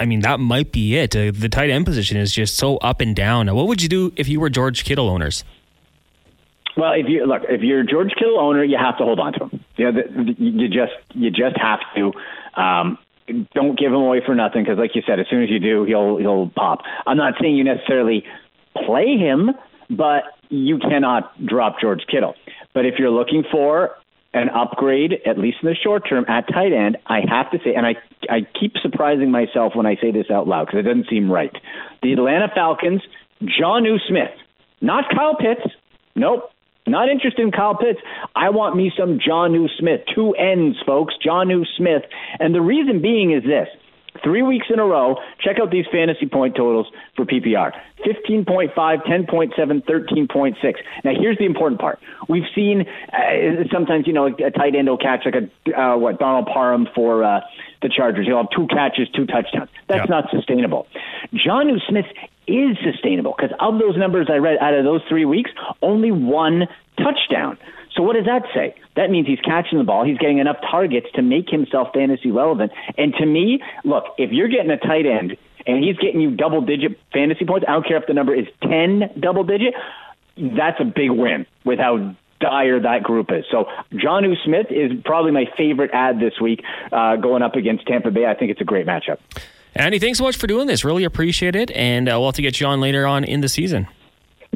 I 0.01 0.07
mean, 0.07 0.21
that 0.21 0.41
might 0.41 0.73
be 0.73 0.97
it. 0.97 1.15
Uh, 1.15 1.31
the 1.33 1.49
tight 1.49 1.71
end 1.71 1.87
position 1.87 2.17
is 2.17 2.33
just 2.33 2.57
so 2.57 2.77
up 2.79 3.01
and 3.01 3.15
down. 3.15 3.47
Now, 3.47 3.55
what 3.55 3.69
would 3.69 3.83
you 3.83 3.89
do 3.89 4.13
if 4.17 4.29
you 4.29 4.41
were 4.41 4.51
George 4.51 4.85
Kittle 4.85 5.09
owners? 5.09 5.45
Well, 6.79 6.93
if 6.93 7.07
you 7.09 7.27
look, 7.27 7.43
if 7.49 7.63
you're 7.63 7.83
George 7.83 8.13
Kittle 8.17 8.39
owner, 8.39 8.63
you 8.63 8.79
have 8.79 8.97
to 8.99 9.05
hold 9.05 9.19
on 9.19 9.33
to 9.33 9.47
him. 9.47 9.65
You 9.77 9.91
know, 9.91 10.03
you 10.39 10.69
just 10.69 10.93
you 11.13 11.31
just 11.31 11.57
have 11.61 11.81
to. 11.97 12.13
Um, 12.55 12.99
don't 13.53 13.77
give 13.77 13.89
him 13.89 13.99
away 13.99 14.23
for 14.25 14.37
nothing 14.37 14.63
because, 14.63 14.79
like 14.79 14.95
you 14.95 15.03
said, 15.05 15.19
as 15.19 15.27
soon 15.29 15.43
as 15.43 15.51
you 15.51 15.59
do, 15.59 15.83
he'll 15.83 16.19
he'll 16.19 16.49
pop. 16.55 16.83
I'm 17.05 17.17
not 17.17 17.35
saying 17.41 17.57
you 17.57 17.65
necessarily 17.65 18.25
play 18.87 19.19
him, 19.19 19.51
but 19.91 20.23
you 20.51 20.79
cannot 20.79 21.45
drop 21.45 21.81
George 21.81 22.03
Kittle. 22.09 22.35
But 22.75 22.87
if 22.87 22.95
you're 23.01 23.11
looking 23.11 23.43
for 23.51 23.97
an 24.33 24.49
upgrade, 24.49 25.15
at 25.27 25.37
least 25.37 25.59
in 25.63 25.69
the 25.69 25.75
short 25.75 26.09
term, 26.09 26.27
at 26.29 26.47
tight 26.47 26.73
end, 26.73 26.97
I 27.09 27.23
have 27.29 27.51
to 27.51 27.59
say, 27.65 27.75
and 27.75 27.85
I 27.85 27.97
I 28.31 28.47
keep 28.59 28.75
surprising 28.81 29.33
myself 29.33 29.73
when 29.75 29.85
I 29.85 29.97
say 29.97 30.13
this 30.13 30.31
out 30.31 30.47
loud 30.47 30.67
because 30.67 30.79
it 30.79 30.83
doesn't 30.83 31.09
seem 31.11 31.29
right. 31.29 31.53
The 32.05 32.13
Atlanta 32.13 32.47
Falcons, 32.55 33.03
Jonnu 33.43 33.97
Smith, 34.07 34.31
not 34.81 35.11
Kyle 35.11 35.35
Pitts. 35.35 35.75
Nope. 36.15 36.53
Not 36.89 37.09
interested 37.09 37.43
in 37.43 37.53
Kyle 37.53 37.77
Pitts. 37.77 38.01
I 38.35 38.51
want 38.51 38.77
me 38.77 38.93
some 38.99 39.19
Jonnu 39.19 39.67
Smith. 39.79 40.01
Two 40.15 40.33
ends, 40.35 40.77
folks. 40.87 41.15
Jonnu 41.25 41.65
Smith. 41.77 42.03
And 42.41 42.55
the 42.55 42.61
reason 42.61 43.03
being 43.03 43.33
is 43.33 43.43
this. 43.43 43.69
Three 44.23 44.43
weeks 44.43 44.67
in 44.71 44.79
a 44.79 44.85
row, 44.85 45.17
check 45.41 45.57
out 45.61 45.71
these 45.71 45.87
fantasy 45.91 46.27
point 46.27 46.57
totals 46.57 46.87
for 47.17 47.25
PPR 47.25 47.73
15.5, 48.05 48.75
10.7, 48.75 49.85
13.6. 49.85 50.75
Now, 51.05 51.13
here's 51.19 51.39
the 51.39 51.45
important 51.45 51.81
part. 51.81 51.99
We've 52.29 52.45
seen 52.55 52.87
uh, 53.13 53.65
sometimes, 53.73 54.07
you 54.07 54.13
know, 54.13 54.27
a 54.27 54.51
tight 54.51 54.75
end 54.75 54.89
will 54.89 54.99
catch 54.99 55.25
like 55.25 55.35
a, 55.35 55.81
uh, 55.81 55.97
what, 55.97 56.19
Donald 56.19 56.47
Parham 56.47 56.87
for 56.95 57.25
uh, 57.25 57.41
the 57.83 57.89
Chargers. 57.89 58.27
He'll 58.27 58.37
have 58.37 58.51
two 58.55 58.67
catches, 58.69 59.09
two 59.11 59.27
touchdowns. 59.27 59.71
That's 59.89 60.09
not 60.09 60.31
sustainable. 60.31 60.87
Jonnu 61.35 61.79
Smith 61.89 62.07
is 62.47 62.77
sustainable 62.83 63.35
because 63.37 63.55
of 63.61 63.79
those 63.79 63.97
numbers 63.97 64.29
I 64.31 64.37
read 64.37 64.59
out 64.59 64.75
of 64.75 64.85
those 64.85 65.03
three 65.09 65.25
weeks, 65.25 65.51
only 65.83 66.11
one 66.11 66.69
touchdown. 66.97 67.59
So 67.99 68.05
what 68.05 68.15
does 68.15 68.27
that 68.27 68.45
say? 68.55 68.77
That 68.95 69.11
means 69.11 69.27
he's 69.27 69.41
catching 69.41 69.77
the 69.77 69.85
ball. 69.85 70.05
He's 70.05 70.19
getting 70.19 70.39
enough 70.39 70.59
targets 70.71 71.09
to 71.17 71.23
make 71.23 71.51
himself 71.51 71.89
fantasy 71.93 72.31
relevant. 72.31 72.71
And 72.97 73.13
to 73.15 73.27
me, 73.27 73.61
look, 73.85 74.05
if 74.19 74.31
you're 74.31 74.47
getting 74.47 74.71
a 74.71 74.77
tight 74.77 75.05
end 75.05 75.37
and 75.67 75.83
he's 75.83 75.97
getting 75.97 76.21
you 76.21 76.31
double 76.31 76.61
digit 76.61 76.97
fantasy 77.13 77.45
points, 77.45 77.67
I 77.69 77.73
don't 77.73 77.85
care 77.85 77.97
if 77.97 78.07
the 78.07 78.15
number 78.15 78.33
is 78.33 78.47
10 78.63 79.19
double 79.19 79.43
digit, 79.43 79.75
that's 80.37 80.79
a 80.79 80.85
big 80.85 81.11
win 81.11 81.45
with 81.65 81.81
how 81.81 82.15
dire 82.39 82.79
that 82.79 83.03
group 83.03 83.33
is. 83.33 83.45
So 83.51 83.65
Jonnu 83.93 84.37
Smith 84.45 84.69
is 84.71 84.93
probably 85.05 85.33
my 85.33 85.47
favorite 85.57 85.91
ad 85.93 86.21
this 86.21 86.41
week 86.41 86.63
uh, 86.93 87.17
going 87.17 87.43
up 87.43 87.57
against 87.57 87.85
Tampa 87.89 88.13
Bay. 88.13 88.27
I 88.27 88.35
think 88.35 88.53
it's 88.53 88.61
a 88.61 88.65
great 88.65 88.87
matchup. 88.87 89.19
Andy, 89.75 89.99
thanks 89.99 90.19
so 90.19 90.25
much 90.25 90.37
for 90.37 90.47
doing 90.47 90.69
this. 90.69 90.85
Really 90.85 91.03
appreciate 91.03 91.57
it. 91.57 91.73
And 91.73 92.09
uh, 92.09 92.13
we'll 92.13 92.29
have 92.29 92.37
to 92.37 92.43
get 92.43 92.61
you 92.61 92.69
on 92.69 92.81
later 92.81 93.09
on 93.09 93.25
in 93.25 93.41
the 93.41 93.49
season. 93.49 93.89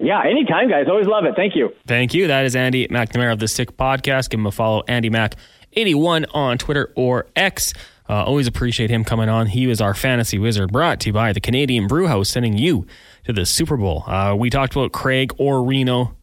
Yeah, 0.02 0.20
anytime, 0.24 0.68
guys. 0.68 0.86
Always 0.88 1.06
love 1.06 1.24
it. 1.24 1.34
Thank 1.36 1.54
you. 1.54 1.70
Thank 1.86 2.12
you. 2.12 2.26
That 2.26 2.44
is 2.44 2.56
Andy 2.56 2.88
McNamara 2.88 3.32
of 3.32 3.38
the 3.38 3.46
Sick 3.46 3.76
Podcast. 3.76 4.30
Give 4.30 4.40
him 4.40 4.46
a 4.46 4.50
follow, 4.50 4.82
Andy 4.88 5.10
Mac 5.10 5.36
81 5.74 6.26
on 6.34 6.58
Twitter 6.58 6.92
or 6.96 7.26
X. 7.36 7.72
Uh, 8.08 8.24
always 8.24 8.48
appreciate 8.48 8.90
him 8.90 9.04
coming 9.04 9.28
on. 9.28 9.46
He 9.46 9.66
was 9.68 9.80
our 9.80 9.94
fantasy 9.94 10.38
wizard, 10.38 10.72
brought 10.72 10.98
to 11.00 11.10
you 11.10 11.12
by 11.12 11.32
the 11.32 11.40
Canadian 11.40 11.86
Brew 11.86 12.08
House, 12.08 12.28
sending 12.28 12.58
you 12.58 12.84
to 13.24 13.32
the 13.32 13.46
Super 13.46 13.76
Bowl. 13.76 14.02
Uh, 14.06 14.34
we 14.36 14.50
talked 14.50 14.74
about 14.74 14.90
Craig 14.92 15.32
or 15.38 15.64
Reno. 15.64 16.16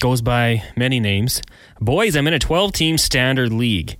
Goes 0.00 0.22
by 0.22 0.64
many 0.74 0.98
names. 0.98 1.42
Boys, 1.80 2.16
I'm 2.16 2.26
in 2.26 2.32
a 2.32 2.38
12 2.38 2.72
team 2.72 2.96
standard 2.96 3.52
league. 3.52 3.98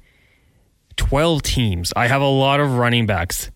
12 0.97 1.43
teams. 1.43 1.93
I 1.95 2.07
have 2.07 2.23
a 2.23 2.27
lot 2.27 2.61
of 2.61 2.77
running 2.79 3.07
backs. 3.07 3.51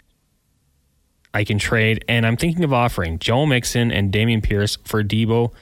I 1.37 1.45
can 1.45 1.59
trade, 1.59 2.03
and 2.09 2.25
I'm 2.27 2.39
thinking 2.39 2.65
of 2.65 2.73
offering 2.73 3.19
Joel 3.19 3.45
Mixon 3.45 3.93
and 3.93 4.11
Dameon 4.11 4.43
Pierce 4.43 4.79
for 4.85 5.05
Deebo, 5.05 5.53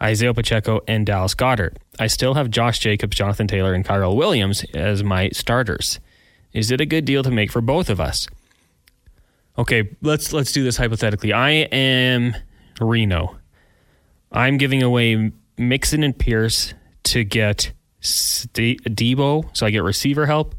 Isaiah 0.00 0.32
Pacheco, 0.32 0.80
and 0.88 1.04
Dallas 1.04 1.34
Goedert. 1.34 1.76
I 2.00 2.06
still 2.06 2.32
have 2.32 2.48
Josh 2.48 2.78
Jacobs, 2.78 3.14
Jonathan 3.14 3.46
Taylor, 3.46 3.74
and 3.74 3.84
Kyle 3.84 4.16
Williams 4.16 4.64
as 4.72 5.04
my 5.04 5.28
starters. 5.28 6.00
Is 6.54 6.70
it 6.70 6.80
a 6.80 6.86
good 6.86 7.04
deal 7.04 7.22
to 7.24 7.30
make 7.30 7.52
for 7.52 7.60
both 7.60 7.90
of 7.90 8.00
us? 8.00 8.26
Okay, 9.58 9.90
let's 10.00 10.32
let's 10.32 10.50
do 10.50 10.64
this 10.64 10.78
hypothetically. 10.78 11.34
I 11.34 11.50
am 11.50 12.34
Reno. 12.80 13.36
I'm 14.32 14.56
giving 14.56 14.82
away 14.82 15.30
Mixon 15.58 16.04
and 16.04 16.18
Pierce 16.18 16.72
to 17.02 17.22
get 17.22 17.70
Deebo, 18.00 19.54
so 19.54 19.66
I 19.66 19.70
get 19.70 19.82
receiver 19.82 20.24
help. 20.24 20.54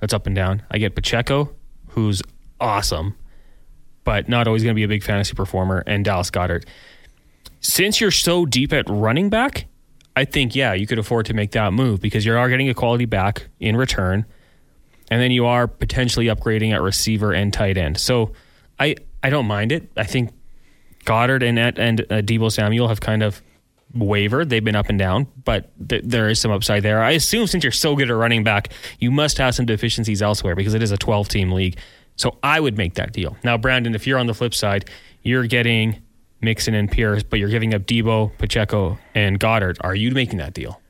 That's 0.00 0.14
up 0.14 0.28
and 0.28 0.36
down. 0.36 0.62
I 0.70 0.78
get 0.78 0.94
Pacheco, 0.94 1.56
who's 1.88 2.22
awesome 2.60 3.16
but 4.06 4.28
not 4.28 4.46
always 4.46 4.62
going 4.62 4.72
to 4.72 4.76
be 4.76 4.84
a 4.84 4.88
big 4.88 5.02
fantasy 5.02 5.34
performer, 5.34 5.82
and 5.86 6.04
Dallas 6.04 6.30
Goedert. 6.30 6.64
Since 7.60 8.00
you're 8.00 8.12
so 8.12 8.46
deep 8.46 8.72
at 8.72 8.88
running 8.88 9.28
back, 9.28 9.66
I 10.14 10.24
think, 10.24 10.54
yeah, 10.54 10.72
you 10.72 10.86
could 10.86 10.98
afford 10.98 11.26
to 11.26 11.34
make 11.34 11.50
that 11.50 11.72
move 11.72 12.00
because 12.00 12.24
you 12.24 12.34
are 12.34 12.48
getting 12.48 12.68
a 12.68 12.74
quality 12.74 13.04
back 13.04 13.48
in 13.58 13.76
return. 13.76 14.24
And 15.10 15.20
then 15.20 15.32
you 15.32 15.44
are 15.44 15.66
potentially 15.66 16.26
upgrading 16.26 16.72
at 16.72 16.80
receiver 16.82 17.32
and 17.32 17.52
tight 17.52 17.76
end. 17.76 17.98
So 17.98 18.32
I, 18.78 18.94
I 19.22 19.30
don't 19.30 19.46
mind 19.46 19.72
it. 19.72 19.90
I 19.96 20.04
think 20.04 20.30
Goedert 21.04 21.42
and, 21.42 21.58
and 21.58 22.00
uh, 22.02 22.22
Deebo 22.22 22.50
Samuel 22.50 22.88
have 22.88 23.00
kind 23.00 23.24
of 23.24 23.42
wavered. 23.92 24.50
They've 24.50 24.64
been 24.64 24.76
up 24.76 24.88
and 24.88 24.98
down, 24.98 25.26
but 25.44 25.70
th- 25.88 26.02
there 26.04 26.28
is 26.28 26.40
some 26.40 26.52
upside 26.52 26.84
there. 26.84 27.02
I 27.02 27.12
assume 27.12 27.48
since 27.48 27.64
you're 27.64 27.72
so 27.72 27.96
good 27.96 28.10
at 28.10 28.16
running 28.16 28.44
back, 28.44 28.70
you 29.00 29.10
must 29.10 29.38
have 29.38 29.54
some 29.54 29.66
deficiencies 29.66 30.22
elsewhere 30.22 30.54
because 30.54 30.74
it 30.74 30.82
is 30.82 30.92
a 30.92 30.96
12 30.96 31.28
team 31.28 31.50
league. 31.50 31.76
So 32.16 32.38
I 32.42 32.60
would 32.60 32.76
make 32.76 32.94
that 32.94 33.12
deal. 33.12 33.36
Now, 33.44 33.56
Brandon, 33.56 33.94
if 33.94 34.06
you're 34.06 34.18
on 34.18 34.26
the 34.26 34.34
flip 34.34 34.54
side, 34.54 34.90
you're 35.22 35.46
getting 35.46 36.02
Mixon 36.40 36.74
and 36.74 36.90
Pierce, 36.90 37.22
but 37.22 37.38
you're 37.38 37.48
giving 37.48 37.74
up 37.74 37.82
Deebo, 37.82 38.36
Pacheco, 38.38 38.98
and 39.14 39.38
Goedert. 39.38 39.76
Are 39.82 39.94
you 39.94 40.10
making 40.10 40.38
that 40.38 40.54
deal? 40.54 40.80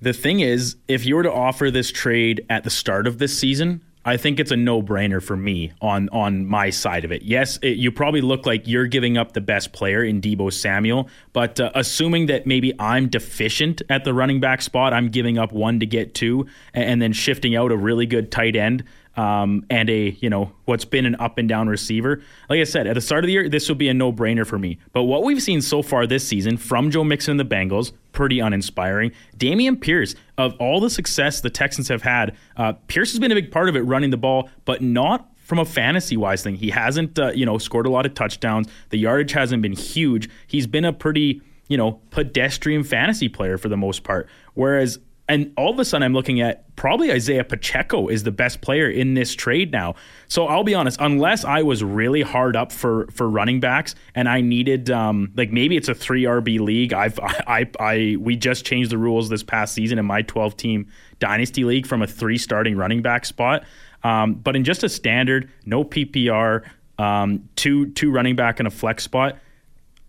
The 0.00 0.12
thing 0.12 0.40
is, 0.40 0.76
if 0.86 1.04
you 1.04 1.16
were 1.16 1.24
to 1.24 1.32
offer 1.32 1.70
this 1.70 1.90
trade 1.90 2.44
at 2.48 2.62
the 2.64 2.70
start 2.70 3.06
of 3.06 3.18
this 3.18 3.36
season, 3.36 3.82
I 4.04 4.16
think 4.16 4.40
it's 4.40 4.52
a 4.52 4.56
no-brainer 4.56 5.22
for 5.22 5.36
me 5.36 5.72
on 5.82 6.08
on 6.10 6.46
my 6.46 6.70
side 6.70 7.04
of 7.04 7.12
it. 7.12 7.22
Yes, 7.22 7.58
it, 7.62 7.76
you 7.76 7.92
probably 7.92 8.20
look 8.20 8.46
like 8.46 8.66
you're 8.66 8.86
giving 8.86 9.18
up 9.18 9.32
the 9.32 9.40
best 9.40 9.72
player 9.72 10.02
in 10.02 10.20
Deebo 10.20 10.52
Samuel, 10.52 11.08
but 11.32 11.60
uh, 11.60 11.72
assuming 11.74 12.26
that 12.26 12.46
maybe 12.46 12.72
I'm 12.78 13.08
deficient 13.08 13.82
at 13.90 14.04
the 14.04 14.14
running 14.14 14.40
back 14.40 14.62
spot, 14.62 14.94
I'm 14.94 15.08
giving 15.08 15.36
up 15.36 15.52
one 15.52 15.80
to 15.80 15.86
get 15.86 16.14
two, 16.14 16.46
and, 16.72 16.84
and 16.84 17.02
then 17.02 17.12
shifting 17.12 17.54
out 17.54 17.70
a 17.70 17.76
really 17.76 18.06
good 18.06 18.30
tight 18.30 18.56
end 18.56 18.84
um, 19.18 19.66
and 19.68 19.90
a 19.90 20.16
you 20.20 20.30
know 20.30 20.52
what's 20.64 20.84
been 20.84 21.04
an 21.04 21.16
up 21.16 21.38
and 21.38 21.48
down 21.48 21.68
receiver. 21.68 22.22
Like 22.48 22.60
I 22.60 22.64
said, 22.64 22.86
at 22.86 22.94
the 22.94 23.00
start 23.00 23.24
of 23.24 23.26
the 23.26 23.32
year, 23.32 23.48
this 23.48 23.68
would 23.68 23.76
be 23.76 23.88
a 23.88 23.94
no 23.94 24.12
brainer 24.12 24.46
for 24.46 24.58
me. 24.58 24.78
But 24.92 25.02
what 25.02 25.24
we've 25.24 25.42
seen 25.42 25.60
so 25.60 25.82
far 25.82 26.06
this 26.06 26.26
season 26.26 26.56
from 26.56 26.90
Joe 26.90 27.02
Mixon 27.02 27.32
and 27.32 27.40
the 27.40 27.56
Bengals, 27.56 27.92
pretty 28.12 28.38
uninspiring. 28.38 29.10
Dameon 29.36 29.80
Pierce, 29.80 30.14
of 30.38 30.54
all 30.60 30.78
the 30.78 30.88
success 30.88 31.40
the 31.40 31.50
Texans 31.50 31.88
have 31.88 32.02
had, 32.02 32.36
uh, 32.56 32.74
Pierce 32.86 33.10
has 33.10 33.18
been 33.18 33.32
a 33.32 33.34
big 33.34 33.50
part 33.50 33.68
of 33.68 33.74
it, 33.74 33.80
running 33.80 34.10
the 34.10 34.16
ball, 34.16 34.48
but 34.64 34.82
not 34.82 35.28
from 35.36 35.58
a 35.58 35.64
fantasy 35.64 36.16
wise 36.16 36.44
thing. 36.44 36.54
He 36.54 36.70
hasn't 36.70 37.18
uh, 37.18 37.32
you 37.32 37.44
know 37.44 37.58
scored 37.58 37.86
a 37.86 37.90
lot 37.90 38.06
of 38.06 38.14
touchdowns. 38.14 38.68
The 38.90 38.98
yardage 38.98 39.32
hasn't 39.32 39.62
been 39.62 39.72
huge. 39.72 40.30
He's 40.46 40.68
been 40.68 40.84
a 40.84 40.92
pretty 40.92 41.42
you 41.66 41.76
know 41.76 42.00
pedestrian 42.10 42.84
fantasy 42.84 43.28
player 43.28 43.58
for 43.58 43.68
the 43.68 43.76
most 43.76 44.04
part. 44.04 44.28
Whereas 44.54 45.00
and 45.28 45.52
all 45.58 45.70
of 45.70 45.78
a 45.78 45.84
sudden, 45.84 46.02
I'm 46.02 46.14
looking 46.14 46.40
at 46.40 46.74
probably 46.76 47.12
Isaiah 47.12 47.44
Pacheco 47.44 48.08
is 48.08 48.22
the 48.22 48.30
best 48.30 48.62
player 48.62 48.88
in 48.88 49.12
this 49.12 49.34
trade 49.34 49.70
now. 49.70 49.94
So 50.26 50.46
I'll 50.46 50.64
be 50.64 50.74
honest, 50.74 50.98
unless 51.00 51.44
I 51.44 51.62
was 51.62 51.84
really 51.84 52.22
hard 52.22 52.56
up 52.56 52.72
for 52.72 53.06
for 53.12 53.28
running 53.28 53.60
backs 53.60 53.94
and 54.14 54.26
I 54.26 54.40
needed 54.40 54.90
um, 54.90 55.30
like 55.36 55.52
maybe 55.52 55.76
it's 55.76 55.88
a 55.88 55.94
three 55.94 56.24
RB 56.24 56.60
league. 56.60 56.94
I've 56.94 57.18
I, 57.22 57.68
I 57.78 58.16
we 58.18 58.36
just 58.36 58.64
changed 58.64 58.90
the 58.90 58.98
rules 58.98 59.28
this 59.28 59.42
past 59.42 59.74
season 59.74 59.98
in 59.98 60.06
my 60.06 60.22
12 60.22 60.56
team 60.56 60.86
dynasty 61.18 61.64
league 61.64 61.86
from 61.86 62.00
a 62.00 62.06
three 62.06 62.38
starting 62.38 62.76
running 62.76 63.02
back 63.02 63.26
spot. 63.26 63.64
Um, 64.04 64.34
but 64.34 64.56
in 64.56 64.64
just 64.64 64.82
a 64.82 64.88
standard, 64.88 65.50
no 65.66 65.84
PPR, 65.84 66.64
um, 66.98 67.48
two 67.54 67.90
two 67.90 68.10
running 68.10 68.34
back 68.34 68.60
and 68.60 68.66
a 68.66 68.70
flex 68.70 69.04
spot. 69.04 69.38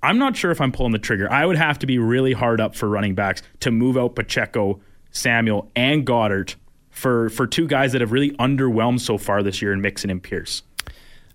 I'm 0.02 0.18
not 0.18 0.38
sure 0.38 0.52
if 0.52 0.62
I'm 0.62 0.72
pulling 0.72 0.94
the 0.94 1.00
trigger. 1.00 1.30
I 1.30 1.46
would 1.46 1.58
have 1.58 1.80
to 1.80 1.86
be 1.86 2.00
really 2.00 2.32
hard 2.32 2.62
up 2.62 2.74
for 2.74 2.88
running 2.88 3.16
backs 3.16 3.42
to 3.60 3.72
move 3.72 3.98
out 3.98 4.16
Pacheco, 4.16 4.80
Samuel, 5.12 5.70
and 5.76 6.06
Goedert 6.06 6.56
for 6.90 7.30
for 7.30 7.48
two 7.48 7.68
guys 7.68 7.92
that 7.94 8.02
have 8.02 8.12
really 8.12 8.32
underwhelmed 8.32 9.00
so 9.00 9.18
far 9.18 9.44
this 9.44 9.62
year 9.62 9.74
in 9.74 9.82
Mixon 9.82 10.10
and 10.10 10.22
Pierce. 10.22 10.64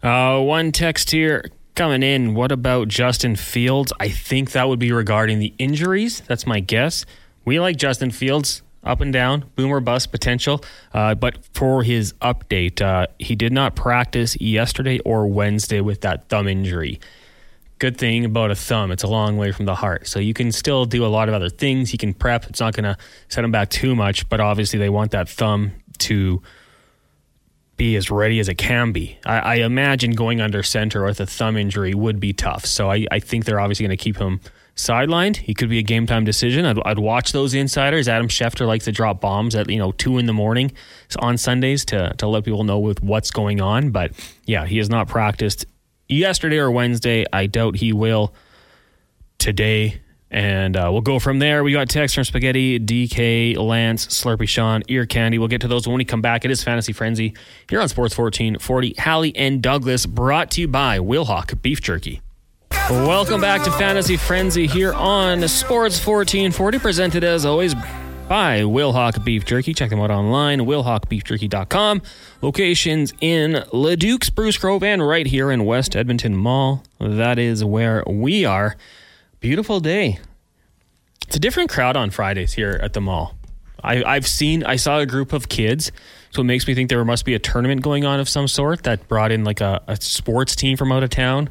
Uh, 0.02 0.40
one 0.40 0.72
text 0.72 1.10
here 1.10 1.44
coming 1.74 2.02
in. 2.02 2.34
What 2.34 2.52
about 2.52 2.88
Justin 2.88 3.37
Fields? 3.37 3.92
I 3.98 4.08
think 4.08 4.52
that 4.52 4.68
would 4.68 4.78
be 4.78 4.92
regarding 4.92 5.38
the 5.38 5.54
injuries. 5.58 6.22
That's 6.26 6.46
my 6.46 6.60
guess. 6.60 7.06
We 7.44 7.58
like 7.58 7.76
Justin 7.76 8.10
Fields 8.10 8.62
up 8.84 9.00
and 9.00 9.12
down, 9.12 9.50
boomer 9.56 9.80
bust 9.80 10.12
potential. 10.12 10.62
Uh, 10.92 11.14
but 11.14 11.44
for 11.54 11.82
his 11.82 12.12
update, 12.14 12.80
uh, 12.80 13.06
he 13.18 13.34
did 13.34 13.52
not 13.52 13.74
practice 13.74 14.38
yesterday 14.40 14.98
or 15.00 15.26
Wednesday 15.26 15.80
with 15.80 16.02
that 16.02 16.28
thumb 16.28 16.46
injury. 16.46 17.00
Good 17.78 17.98
thing 17.98 18.24
about 18.24 18.50
a 18.50 18.54
thumb, 18.54 18.92
it's 18.92 19.02
a 19.02 19.08
long 19.08 19.37
way 19.37 19.52
from 19.52 19.66
the 19.66 19.74
heart. 19.74 20.06
So 20.06 20.18
you 20.18 20.32
can 20.32 20.52
still 20.52 20.84
do 20.84 21.04
a 21.04 21.08
lot 21.08 21.28
of 21.28 21.34
other 21.34 21.48
things. 21.48 21.90
He 21.90 21.98
can 21.98 22.14
prep. 22.14 22.46
It's 22.46 22.60
not 22.60 22.74
going 22.74 22.84
to 22.84 22.96
set 23.28 23.44
him 23.44 23.50
back 23.50 23.70
too 23.70 23.94
much, 23.96 24.28
but 24.28 24.40
obviously 24.40 24.78
they 24.78 24.88
want 24.88 25.10
that 25.10 25.28
thumb 25.28 25.72
to 25.98 26.40
be 27.76 27.96
as 27.96 28.10
ready 28.10 28.38
as 28.38 28.48
it 28.48 28.56
can 28.56 28.92
be. 28.92 29.18
I, 29.26 29.38
I 29.38 29.54
imagine 29.56 30.12
going 30.12 30.40
under 30.40 30.62
center 30.62 31.04
with 31.04 31.20
a 31.20 31.26
thumb 31.26 31.56
injury 31.56 31.94
would 31.94 32.20
be 32.20 32.32
tough. 32.32 32.64
So 32.66 32.90
I, 32.90 33.06
I 33.10 33.18
think 33.18 33.44
they're 33.44 33.60
obviously 33.60 33.87
going 33.87 33.96
to 33.96 34.02
keep 34.02 34.16
him 34.16 34.40
sidelined. 34.76 35.37
He 35.37 35.54
could 35.54 35.68
be 35.68 35.78
a 35.78 35.82
game 35.82 36.06
time 36.06 36.24
decision. 36.24 36.64
I'd, 36.64 36.78
I'd, 36.84 36.98
watch 36.98 37.32
those 37.32 37.54
insiders. 37.54 38.08
Adam 38.08 38.28
Schefter 38.28 38.66
likes 38.66 38.84
to 38.84 38.92
drop 38.92 39.20
bombs 39.20 39.54
at 39.54 39.68
you 39.68 39.78
know 39.78 39.92
two 39.92 40.18
in 40.18 40.26
the 40.26 40.32
morning 40.32 40.72
on 41.18 41.37
Sundays 41.38 41.84
to 41.87 42.14
to 42.18 42.26
let 42.26 42.44
people 42.44 42.64
know 42.64 42.78
with 42.78 43.02
what's 43.02 43.30
going 43.30 43.60
on. 43.60 43.90
But 43.90 44.12
yeah, 44.46 44.66
he 44.66 44.78
has 44.78 44.90
not 44.90 45.08
practiced 45.08 45.66
yesterday 46.08 46.58
or 46.58 46.70
Wednesday. 46.70 47.24
I 47.32 47.46
doubt 47.46 47.76
he 47.76 47.92
will 47.92 48.34
today. 49.38 50.00
And 50.30 50.76
uh, 50.76 50.88
we'll 50.90 51.00
go 51.00 51.20
from 51.20 51.38
there. 51.38 51.62
We 51.62 51.70
got 51.72 51.88
text 51.88 52.16
from 52.16 52.24
Spaghetti, 52.24 52.80
DK, 52.80 53.56
Lance, 53.56 54.06
Slurpy 54.08 54.48
Sean, 54.48 54.82
Ear 54.88 55.06
Candy. 55.06 55.38
We'll 55.38 55.46
get 55.46 55.60
to 55.60 55.68
those 55.68 55.86
when 55.86 55.96
we 55.96 56.04
come 56.04 56.22
back. 56.22 56.44
It 56.44 56.50
is 56.50 56.64
Fantasy 56.64 56.92
Frenzy 56.92 57.34
here 57.70 57.80
on 57.80 57.88
Sports 57.88 58.18
1440. 58.18 58.94
Hallie 58.98 59.36
and 59.36 59.62
Douglas, 59.62 60.06
brought 60.06 60.50
to 60.52 60.62
you 60.62 60.66
by 60.66 60.98
Wilhauk 60.98 61.62
Beef 61.62 61.80
Jerky. 61.80 62.20
Welcome 62.90 63.40
back 63.40 63.62
to 63.62 63.70
Fantasy 63.70 64.16
Frenzy 64.16 64.66
here 64.66 64.92
on 64.92 65.46
Sports 65.46 66.04
1440, 66.04 66.78
presented 66.80 67.22
as 67.22 67.46
always 67.46 67.74
by 68.28 68.60
Wilhauk 68.60 69.24
Beef 69.24 69.44
Jerky. 69.44 69.74
Check 69.74 69.90
them 69.90 70.00
out 70.00 70.10
online, 70.10 70.60
wilhaukbeefjerky.com. 70.60 72.02
Locations 72.40 73.12
in 73.20 73.64
Leduc, 73.72 74.24
Spruce 74.24 74.56
Grove, 74.56 74.82
and 74.82 75.06
right 75.06 75.26
here 75.26 75.50
in 75.50 75.64
West 75.64 75.94
Edmonton 75.94 76.37
Mall. 76.37 76.82
That 76.98 77.38
is 77.38 77.64
where 77.64 78.02
we 78.06 78.44
are. 78.44 78.76
Beautiful 79.40 79.80
day. 79.80 80.18
It's 81.26 81.37
a 81.37 81.40
different 81.40 81.70
crowd 81.70 81.96
on 81.96 82.10
Fridays 82.10 82.54
here 82.54 82.78
at 82.82 82.92
the 82.92 83.00
mall. 83.00 83.37
I, 83.82 84.02
I've 84.02 84.26
seen, 84.26 84.64
I 84.64 84.76
saw 84.76 84.98
a 84.98 85.06
group 85.06 85.32
of 85.32 85.48
kids, 85.48 85.92
so 86.30 86.40
it 86.40 86.44
makes 86.44 86.66
me 86.66 86.74
think 86.74 86.88
there 86.88 87.04
must 87.04 87.24
be 87.24 87.34
a 87.34 87.38
tournament 87.38 87.82
going 87.82 88.04
on 88.04 88.20
of 88.20 88.28
some 88.28 88.48
sort 88.48 88.84
that 88.84 89.06
brought 89.08 89.30
in 89.30 89.44
like 89.44 89.60
a, 89.60 89.82
a 89.87 89.96
sports 89.96 90.56
team 90.56 90.76
from 90.76 90.90
out 90.90 91.02
of 91.02 91.10
town. 91.10 91.50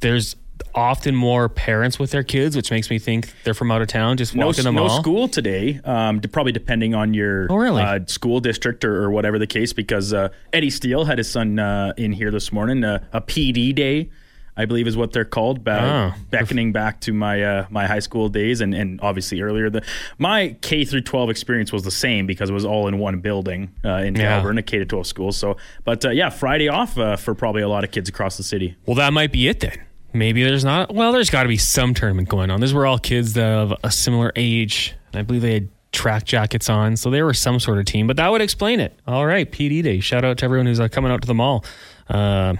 There's 0.00 0.34
often 0.74 1.14
more 1.14 1.48
parents 1.48 1.98
with 1.98 2.10
their 2.12 2.22
kids, 2.22 2.56
which 2.56 2.70
makes 2.70 2.88
me 2.88 2.98
think 2.98 3.32
they're 3.44 3.52
from 3.54 3.70
out 3.70 3.82
of 3.82 3.88
town, 3.88 4.16
just 4.16 4.34
no, 4.34 4.46
walking 4.46 4.64
them 4.64 4.74
no 4.76 4.84
all. 4.84 5.00
school 5.02 5.28
today. 5.28 5.80
Um, 5.84 6.20
probably 6.20 6.52
depending 6.52 6.94
on 6.94 7.12
your 7.14 7.46
Oh, 7.50 7.56
really? 7.56 7.82
uh, 7.82 8.00
school 8.06 8.40
district 8.40 8.84
or, 8.84 9.02
or 9.04 9.10
whatever 9.10 9.38
the 9.38 9.46
case. 9.46 9.72
Because 9.72 10.12
uh, 10.12 10.28
Eddie 10.52 10.70
Steele 10.70 11.04
had 11.04 11.18
his 11.18 11.30
son 11.30 11.58
uh, 11.58 11.92
in 11.96 12.12
here 12.12 12.30
this 12.30 12.52
morning, 12.52 12.84
uh, 12.84 13.04
a 13.12 13.20
PD 13.20 13.74
day. 13.74 14.10
I 14.54 14.66
believe 14.66 14.86
is 14.86 14.98
what 14.98 15.14
they're 15.14 15.24
called, 15.24 15.64
ba- 15.64 16.12
Oh. 16.14 16.20
beckoning 16.30 16.72
back 16.72 17.00
to 17.02 17.12
my 17.14 17.42
uh, 17.42 17.66
my 17.70 17.86
high 17.86 18.00
school 18.00 18.28
days, 18.28 18.60
and, 18.60 18.74
and 18.74 19.00
obviously 19.00 19.40
earlier. 19.40 19.70
The 19.70 19.82
my 20.18 20.56
K 20.60 20.84
through 20.84 21.00
twelve 21.00 21.30
experience 21.30 21.72
was 21.72 21.84
the 21.84 21.90
same 21.90 22.26
because 22.26 22.50
it 22.50 22.52
was 22.52 22.66
all 22.66 22.86
in 22.86 22.98
one 22.98 23.20
building 23.20 23.70
uh, 23.82 23.94
in 24.04 24.14
Yeah. 24.14 24.28
Melbourne, 24.36 24.58
a 24.58 24.62
K 24.62 24.78
to 24.78 24.84
twelve 24.84 25.06
school. 25.06 25.32
So, 25.32 25.56
but 25.84 26.04
uh, 26.04 26.10
yeah, 26.10 26.28
Friday 26.28 26.68
off 26.68 26.98
uh, 26.98 27.16
for 27.16 27.34
probably 27.34 27.62
a 27.62 27.68
lot 27.68 27.82
of 27.82 27.92
kids 27.92 28.10
across 28.10 28.36
the 28.36 28.42
city. 28.42 28.76
Well, 28.84 28.96
that 28.96 29.14
might 29.14 29.32
be 29.32 29.48
it 29.48 29.60
then. 29.60 29.78
Maybe 30.14 30.44
there's 30.44 30.64
not. 30.64 30.94
Well, 30.94 31.12
there's 31.12 31.30
got 31.30 31.44
to 31.44 31.48
be 31.48 31.56
some 31.56 31.94
tournament 31.94 32.28
going 32.28 32.50
on. 32.50 32.60
These 32.60 32.74
were 32.74 32.86
all 32.86 32.98
kids 32.98 33.36
of 33.38 33.74
a 33.82 33.90
similar 33.90 34.32
age, 34.36 34.94
and 35.12 35.20
I 35.20 35.22
believe 35.22 35.42
they 35.42 35.54
had 35.54 35.68
track 35.92 36.24
jackets 36.24 36.68
on, 36.68 36.96
so 36.96 37.10
they 37.10 37.22
were 37.22 37.34
some 37.34 37.60
sort 37.60 37.78
of 37.78 37.86
team. 37.86 38.06
But 38.06 38.16
that 38.16 38.30
would 38.30 38.42
explain 38.42 38.80
it. 38.80 38.98
All 39.06 39.24
right, 39.24 39.50
PD 39.50 39.82
Day. 39.82 40.00
Shout 40.00 40.24
out 40.24 40.38
to 40.38 40.44
everyone 40.44 40.66
who's 40.66 40.80
uh, 40.80 40.88
coming 40.88 41.10
out 41.10 41.22
to 41.22 41.26
the 41.26 41.34
mall. 41.34 41.64
Uh, 42.08 42.54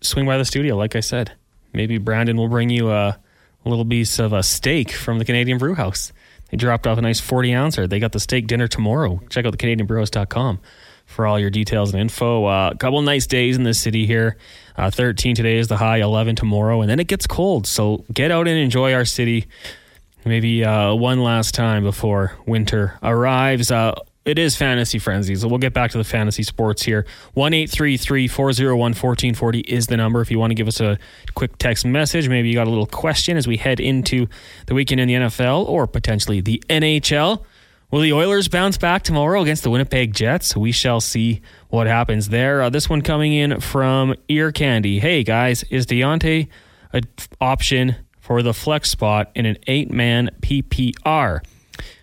swing 0.00 0.26
by 0.26 0.38
the 0.38 0.44
studio, 0.44 0.76
like 0.76 0.94
I 0.94 1.00
said. 1.00 1.32
Maybe 1.72 1.98
Brandon 1.98 2.36
will 2.36 2.48
bring 2.48 2.70
you 2.70 2.90
a, 2.90 3.18
little 3.64 3.84
piece 3.84 4.20
of 4.20 4.32
a 4.32 4.44
steak 4.44 4.92
from 4.92 5.18
the 5.18 5.24
Canadian 5.24 5.58
Brew 5.58 5.74
House. 5.74 6.12
They 6.50 6.56
dropped 6.56 6.86
off 6.86 6.98
a 6.98 7.02
nice 7.02 7.18
40 7.18 7.52
ouncer. 7.52 7.88
They 7.88 7.98
got 7.98 8.12
the 8.12 8.20
steak 8.20 8.46
dinner 8.46 8.68
tomorrow. 8.68 9.20
Check 9.28 9.44
out 9.44 9.50
the 9.50 9.58
CanadianBrewhouse.com 9.58 10.60
for 11.06 11.26
all 11.26 11.38
your 11.38 11.50
details 11.50 11.92
and 11.92 12.00
info. 12.00 12.44
Uh, 12.44 12.70
a 12.74 12.76
couple 12.76 13.00
nice 13.02 13.26
days 13.26 13.56
in 13.56 13.62
the 13.62 13.74
city 13.74 14.06
here. 14.06 14.36
Uh, 14.76 14.90
13 14.90 15.34
today 15.34 15.56
is 15.56 15.68
the 15.68 15.76
high, 15.78 15.98
11 15.98 16.36
tomorrow, 16.36 16.82
and 16.82 16.90
then 16.90 17.00
it 17.00 17.06
gets 17.06 17.26
cold. 17.26 17.66
So 17.66 18.04
get 18.12 18.30
out 18.30 18.46
and 18.46 18.58
enjoy 18.58 18.92
our 18.92 19.06
city. 19.06 19.46
Maybe 20.26 20.64
uh, 20.64 20.94
one 20.94 21.22
last 21.22 21.54
time 21.54 21.84
before 21.84 22.36
winter 22.46 22.98
arrives. 23.02 23.70
Uh, 23.70 23.94
it 24.26 24.40
is 24.40 24.56
fantasy 24.56 24.98
frenzy, 24.98 25.36
so 25.36 25.46
we'll 25.46 25.58
get 25.58 25.72
back 25.72 25.92
to 25.92 25.98
the 25.98 26.04
fantasy 26.04 26.42
sports 26.42 26.82
here. 26.82 27.06
One 27.34 27.54
eight 27.54 27.70
three 27.70 27.96
three 27.96 28.26
four 28.26 28.52
zero 28.52 28.76
one 28.76 28.92
fourteen 28.92 29.34
forty 29.34 29.60
is 29.60 29.86
the 29.86 29.96
number 29.96 30.20
if 30.20 30.32
you 30.32 30.40
want 30.40 30.50
to 30.50 30.56
give 30.56 30.66
us 30.66 30.80
a 30.80 30.98
quick 31.36 31.56
text 31.58 31.86
message. 31.86 32.28
Maybe 32.28 32.48
you 32.48 32.54
got 32.54 32.66
a 32.66 32.70
little 32.70 32.86
question 32.86 33.36
as 33.36 33.46
we 33.46 33.56
head 33.56 33.78
into 33.78 34.26
the 34.66 34.74
weekend 34.74 35.00
in 35.00 35.06
the 35.06 35.14
NFL 35.14 35.68
or 35.68 35.86
potentially 35.86 36.40
the 36.40 36.60
NHL. 36.68 37.44
Will 37.88 38.00
the 38.00 38.12
Oilers 38.12 38.48
bounce 38.48 38.76
back 38.78 39.04
tomorrow 39.04 39.42
against 39.42 39.62
the 39.62 39.70
Winnipeg 39.70 40.12
Jets? 40.12 40.56
We 40.56 40.72
shall 40.72 41.00
see 41.00 41.40
what 41.68 41.86
happens 41.86 42.30
there. 42.30 42.62
Uh, 42.62 42.68
this 42.68 42.90
one 42.90 43.00
coming 43.00 43.32
in 43.32 43.60
from 43.60 44.16
Ear 44.28 44.50
Candy. 44.50 44.98
Hey 44.98 45.22
guys, 45.22 45.62
is 45.70 45.86
Diontae 45.86 46.48
an 46.92 47.02
option 47.40 47.94
for 48.18 48.42
the 48.42 48.52
flex 48.52 48.90
spot 48.90 49.30
in 49.36 49.46
an 49.46 49.56
eight 49.68 49.88
man 49.92 50.30
PPR? 50.40 51.44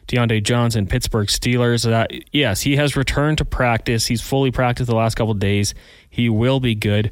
Diontae 0.07 0.41
Johnson, 0.41 0.87
Pittsburgh 0.87 1.27
Steelers. 1.27 1.91
Uh, 1.91 2.07
yes, 2.31 2.61
he 2.61 2.77
has 2.77 2.95
returned 2.95 3.39
to 3.39 3.45
practice. 3.45 4.05
He's 4.05 4.21
fully 4.21 4.51
practiced 4.51 4.89
the 4.89 4.95
last 4.95 5.15
couple 5.15 5.33
days. 5.33 5.73
He 6.09 6.29
will 6.29 6.61
be 6.61 6.75
good. 6.75 7.11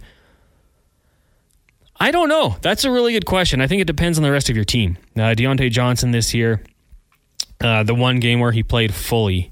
I 1.99 2.11
don't 2.11 2.29
know. 2.29 2.55
That's 2.61 2.85
a 2.85 2.91
really 2.91 3.11
good 3.11 3.25
question. 3.25 3.59
I 3.59 3.67
think 3.67 3.81
it 3.81 3.85
depends 3.85 4.17
on 4.17 4.23
the 4.23 4.31
rest 4.31 4.49
of 4.49 4.55
your 4.55 4.65
team. 4.65 4.97
Uh, 5.15 5.35
Diontae 5.35 5.69
Johnson 5.71 6.11
this 6.11 6.33
year, 6.33 6.63
uh, 7.61 7.83
the 7.83 7.95
one 7.95 8.19
game 8.19 8.39
where 8.39 8.51
he 8.51 8.63
played 8.63 8.93
fully, 8.93 9.51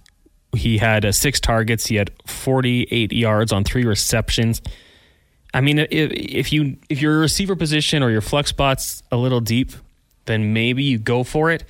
he 0.53 0.77
had 0.77 1.05
uh, 1.05 1.11
six 1.11 1.39
targets. 1.39 1.87
He 1.87 1.95
had 1.95 2.11
48 2.25 3.11
yards 3.11 3.51
on 3.51 3.63
three 3.63 3.85
receptions. 3.85 4.61
I 5.53 5.61
mean, 5.61 5.79
if, 5.79 5.89
if 5.91 6.53
you 6.53 6.77
if 6.89 7.01
your 7.01 7.19
receiver 7.19 7.55
position 7.55 8.03
or 8.03 8.11
your 8.11 8.21
flex 8.21 8.49
spot's 8.49 9.03
a 9.11 9.17
little 9.17 9.41
deep, 9.41 9.71
then 10.25 10.53
maybe 10.53 10.83
you 10.83 10.97
go 10.97 11.23
for 11.23 11.51
it. 11.51 11.63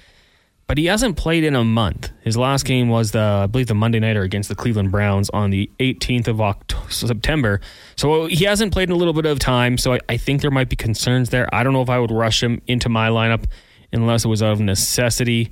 But 0.67 0.77
he 0.77 0.85
hasn't 0.85 1.17
played 1.17 1.43
in 1.43 1.55
a 1.55 1.63
month. 1.63 2.11
His 2.21 2.37
last 2.37 2.63
game 2.63 2.89
was 2.89 3.11
the 3.11 3.19
I 3.19 3.47
believe 3.47 3.67
the 3.67 3.73
Monday 3.75 3.99
nighter 3.99 4.21
against 4.21 4.49
the 4.49 4.55
Cleveland 4.55 4.91
Browns 4.91 5.29
on 5.31 5.49
the 5.49 5.69
18th 5.79 6.27
of 6.27 6.41
October, 6.41 6.91
September. 6.91 7.61
So 7.95 8.27
he 8.27 8.45
hasn't 8.45 8.71
played 8.71 8.89
in 8.89 8.93
a 8.93 8.97
little 8.97 9.13
bit 9.13 9.25
of 9.25 9.39
time. 9.39 9.77
So 9.77 9.93
I, 9.93 9.99
I 10.09 10.17
think 10.17 10.41
there 10.41 10.51
might 10.51 10.69
be 10.69 10.75
concerns 10.75 11.29
there. 11.29 11.53
I 11.53 11.63
don't 11.63 11.73
know 11.73 11.81
if 11.81 11.89
I 11.89 11.97
would 11.99 12.11
rush 12.11 12.43
him 12.43 12.61
into 12.67 12.87
my 12.87 13.09
lineup 13.09 13.45
unless 13.91 14.25
it 14.25 14.27
was 14.27 14.43
out 14.43 14.51
of 14.51 14.59
necessity. 14.59 15.51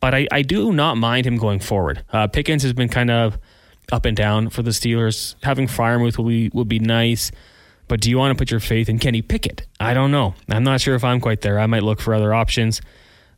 But 0.00 0.14
I, 0.14 0.26
I 0.32 0.42
do 0.42 0.72
not 0.72 0.96
mind 0.96 1.26
him 1.26 1.36
going 1.36 1.60
forward. 1.60 2.04
Uh, 2.12 2.26
Pickens 2.26 2.62
has 2.62 2.72
been 2.72 2.88
kind 2.88 3.10
of 3.10 3.38
up 3.92 4.06
and 4.06 4.16
down 4.16 4.50
for 4.50 4.62
the 4.62 4.70
Steelers. 4.70 5.34
Having 5.42 5.68
Firemouth 5.68 6.16
will 6.16 6.26
be 6.26 6.48
would 6.52 6.68
be 6.68 6.78
nice. 6.78 7.30
But 7.88 8.00
do 8.00 8.08
you 8.08 8.18
want 8.18 8.36
to 8.36 8.40
put 8.40 8.50
your 8.50 8.60
faith 8.60 8.88
in 8.88 8.98
Kenny 9.00 9.20
Pickett? 9.20 9.66
I 9.80 9.94
don't 9.94 10.12
know. 10.12 10.34
I'm 10.48 10.62
not 10.62 10.80
sure 10.80 10.94
if 10.94 11.02
I'm 11.02 11.20
quite 11.20 11.40
there. 11.40 11.58
I 11.58 11.66
might 11.66 11.82
look 11.82 12.00
for 12.00 12.14
other 12.14 12.32
options. 12.32 12.80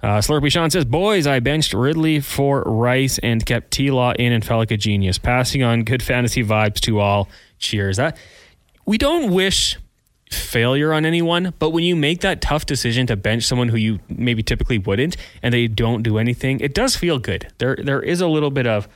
Uh, 0.03 0.19
Slurpy 0.19 0.51
Sean 0.53 0.69
says, 0.69 0.85
Boys, 0.85 1.27
I 1.27 1.41
benched 1.41 1.73
Ridley 1.73 2.21
for 2.21 2.63
Rice 2.63 3.19
and 3.19 3.45
kept 3.47 3.71
T 3.71 3.91
Law 3.91 4.13
in 4.13 4.33
and 4.33 4.45
felt 4.45 4.59
like 4.59 4.71
a 4.71 4.77
genius. 4.77 5.17
Passing 5.17 5.63
on 5.63 5.85
good 5.85 6.03
fantasy 6.03 6.45
vibes 6.45 6.81
to 6.81 7.01
all. 7.01 7.29
Cheers. 7.59 7.97
That, 7.97 8.19
we 8.85 8.99
don't 8.99 9.33
wish 9.33 9.79
failure 10.35 10.93
on 10.93 11.05
anyone, 11.07 11.53
but 11.59 11.71
when 11.71 11.85
you 11.85 11.97
make 11.97 12.21
that 12.23 12.41
tough 12.41 12.67
decision 12.67 13.07
to 13.09 13.17
bench 13.17 13.45
someone 13.45 13.69
who 13.69 13.77
you 13.77 14.01
maybe 14.09 14.43
typically 14.43 14.79
wouldn't 14.79 15.17
and 15.43 15.53
they 15.53 15.67
don't 15.69 16.03
do 16.03 16.19
anything, 16.19 16.61
it 16.61 16.75
does 16.75 16.97
feel 16.97 17.19
good. 17.19 17.49
There 17.59 17.77
there 17.77 18.03
is 18.03 18.21
a 18.21 18.27
little 18.29 18.51
bit 18.51 18.67
of 18.67 18.89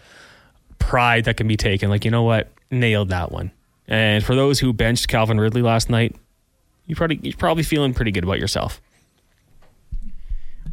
pride 0.79 1.25
that 1.25 1.37
can 1.37 1.49
be 1.49 1.57
taken. 1.57 1.91
Like, 1.91 2.05
you 2.05 2.11
know 2.11 2.23
what? 2.23 2.53
Nailed 2.71 3.09
that 3.11 3.33
one. 3.33 3.51
And 3.89 4.25
for 4.25 4.35
those 4.35 4.61
who 4.61 4.73
benched 4.73 5.09
Calvin 5.09 5.39
Ridley 5.39 5.63
last 5.63 5.89
night, 5.91 6.17
you 6.87 6.97
probably 6.97 7.21
you're 7.23 7.37
probably 7.37 7.63
feeling 7.63 7.95
pretty 7.95 8.11
good 8.13 8.25
about 8.25 8.39
yourself. 8.39 8.81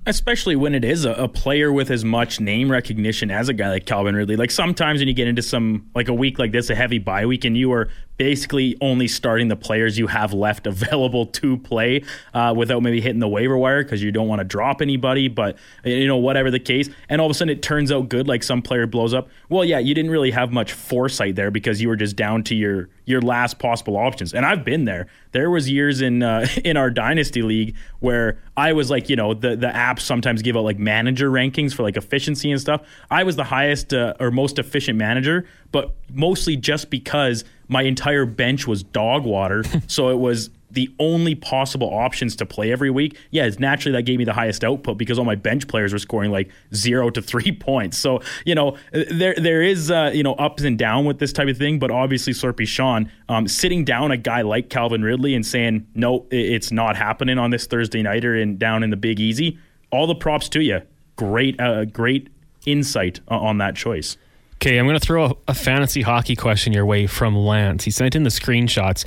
especially 0.06 0.56
when 0.56 0.76
it 0.76 0.84
is 0.84 1.06
a, 1.06 1.12
a 1.14 1.28
player 1.28 1.72
with 1.72 1.90
as 1.90 2.04
much 2.04 2.40
name 2.40 2.70
recognition 2.70 3.32
as 3.32 3.48
a 3.48 3.54
guy 3.54 3.70
like 3.70 3.86
Calvin 3.86 4.16
Ridley. 4.16 4.36
Like 4.36 4.52
sometimes 4.52 5.00
when 5.00 5.08
you 5.08 5.14
get 5.14 5.28
into 5.28 5.42
some 5.42 5.90
like 5.96 6.10
a 6.10 6.14
week 6.14 6.40
like 6.40 6.52
this, 6.52 6.70
a 6.70 6.76
heavy 6.76 7.00
bye 7.00 7.26
week, 7.26 7.46
and 7.46 7.56
you 7.58 7.72
are 7.72 7.90
basically 8.18 8.78
only 8.82 9.08
starting 9.08 9.48
the 9.48 9.56
players 9.56 9.98
you 9.98 10.08
have 10.08 10.34
left 10.34 10.68
available 10.74 11.26
to 11.26 11.58
play 11.58 12.04
uh, 12.34 12.54
without 12.56 12.82
maybe 12.82 13.02
hitting 13.02 13.20
the 13.20 13.28
waiver 13.28 13.58
wire 13.58 13.84
because 13.84 14.04
you 14.04 14.12
don't 14.12 14.28
want 14.28 14.40
to 14.40 14.46
drop 14.46 14.82
anybody. 14.82 15.28
But 15.28 15.58
you 15.84 16.08
know, 16.08 16.18
whatever 16.18 16.52
the 16.52 16.60
case, 16.60 16.90
and 17.10 17.20
all 17.20 17.28
of 17.28 17.32
a 17.32 17.34
sudden 17.34 17.56
it 17.56 17.62
turns 17.62 17.92
out 17.92 18.10
good, 18.10 18.28
like 18.28 18.44
some 18.44 18.62
player 18.62 18.88
blows 18.88 19.14
up. 19.14 19.30
Well, 19.50 19.66
yeah, 19.66 19.80
you 19.80 19.94
didn't 19.94 20.12
really 20.12 20.32
have 20.32 20.52
much 20.52 20.72
foresight 20.72 21.36
there 21.36 21.52
because 21.52 21.82
you 21.82 21.88
were 21.88 21.96
just 21.96 22.16
down 22.16 22.44
to 22.44 22.56
your 22.56 22.90
your 23.06 23.22
last 23.22 23.60
possible 23.60 23.98
options. 23.98 24.34
And 24.34 24.46
I've 24.46 24.64
been 24.64 24.86
there. 24.86 25.08
There 25.32 25.50
was 25.50 25.70
years 25.70 26.02
in 26.02 26.24
uh, 26.24 26.48
in 26.64 26.78
our 26.78 26.90
dynasty 26.90 27.42
league 27.42 27.76
where 28.00 28.40
I 28.56 28.74
was 28.74 28.90
like, 28.90 29.10
you 29.10 29.16
know, 29.16 29.34
the 29.34 29.56
the 29.56 29.68
apps 29.68 30.02
sometimes 30.02 30.42
give 30.42 30.56
out 30.56 30.64
like 30.64 30.80
manager 30.80 31.30
rankings 31.30 31.74
for 31.74 31.84
like 31.84 31.98
efficiency 31.98 32.52
and 32.52 32.62
stuff. 32.62 32.82
I 33.10 33.24
was 33.24 33.36
the 33.36 33.44
highest 33.46 33.94
uh, 33.94 34.14
or 34.20 34.32
most 34.32 34.60
efficient 34.60 34.98
manager, 34.98 35.46
but 35.72 35.96
mostly 36.12 36.56
just 36.56 36.90
because 36.90 37.44
my 37.74 37.82
entire 37.82 38.26
bench 38.26 38.68
was 38.68 38.84
dog 38.84 39.26
water. 39.26 39.64
so 39.88 40.10
it 40.10 40.20
was 40.20 40.50
the 40.72 40.92
only 41.00 41.36
possible 41.36 41.88
options 41.88 42.36
to 42.36 42.46
play 42.46 42.72
every 42.72 42.90
week. 42.90 43.18
Yeah, 43.30 43.46
it's 43.46 43.60
naturally 43.60 43.96
that 43.98 44.04
gave 44.04 44.18
me 44.18 44.26
the 44.26 44.34
highest 44.34 44.64
output 44.64 44.98
because 44.98 45.20
all 45.20 45.26
my 45.26 45.36
bench 45.36 45.68
players 45.68 45.94
were 45.94 46.00
scoring 46.00 46.32
like 46.32 46.50
zero 46.74 47.10
to 47.12 47.22
three 47.22 47.52
points. 47.60 47.98
So 47.98 48.22
you 48.46 48.56
know 48.56 48.78
there 48.92 49.36
there 49.36 49.62
is 49.62 49.92
uh, 49.92 50.12
you 50.14 50.24
know 50.24 50.34
ups 50.36 50.64
and 50.64 50.78
down 50.78 51.06
with 51.06 51.20
this 51.20 51.34
type 51.34 51.48
of 51.48 51.58
thing, 51.58 51.80
but 51.80 51.92
obviously 51.92 52.34
Slurpy 52.34 52.68
Sean 52.68 53.12
um, 53.28 53.48
sitting 53.48 53.84
down 53.84 54.12
a 54.12 54.18
guy 54.18 54.42
like 54.42 54.70
Calvin 54.70 55.04
Ridley 55.04 55.36
and 55.36 55.46
saying 55.46 55.88
no, 55.96 56.26
it's 56.32 56.72
not 56.72 56.96
happening 56.96 57.38
on 57.38 57.52
this 57.52 57.68
Thursday 57.68 58.02
nighter 58.02 58.36
and 58.36 58.58
down 58.58 58.84
in 58.84 58.90
the 58.90 58.98
Big 58.98 59.20
Easy. 59.20 59.60
All 59.92 60.08
the 60.08 60.16
props 60.16 60.50
to 60.50 60.62
you. 60.62 60.82
Great, 61.16 61.60
uh, 61.60 61.86
great 61.86 62.30
insight 62.66 63.20
on 63.28 63.60
that 63.60 63.76
choice. 63.76 64.18
Okay, 64.64 64.78
I'm 64.78 64.86
going 64.86 64.98
to 64.98 65.06
throw 65.06 65.26
a, 65.26 65.36
a, 65.50 65.54
fantasy 65.54 66.04
hockey 66.04 66.38
question 66.38 66.72
your 66.72 66.86
way 66.86 67.06
from 67.06 67.36
Lance. 67.36 67.84
He 67.84 67.92
sent 67.92 68.16
in 68.16 68.24
the 68.24 68.30
screenshots. 68.30 69.06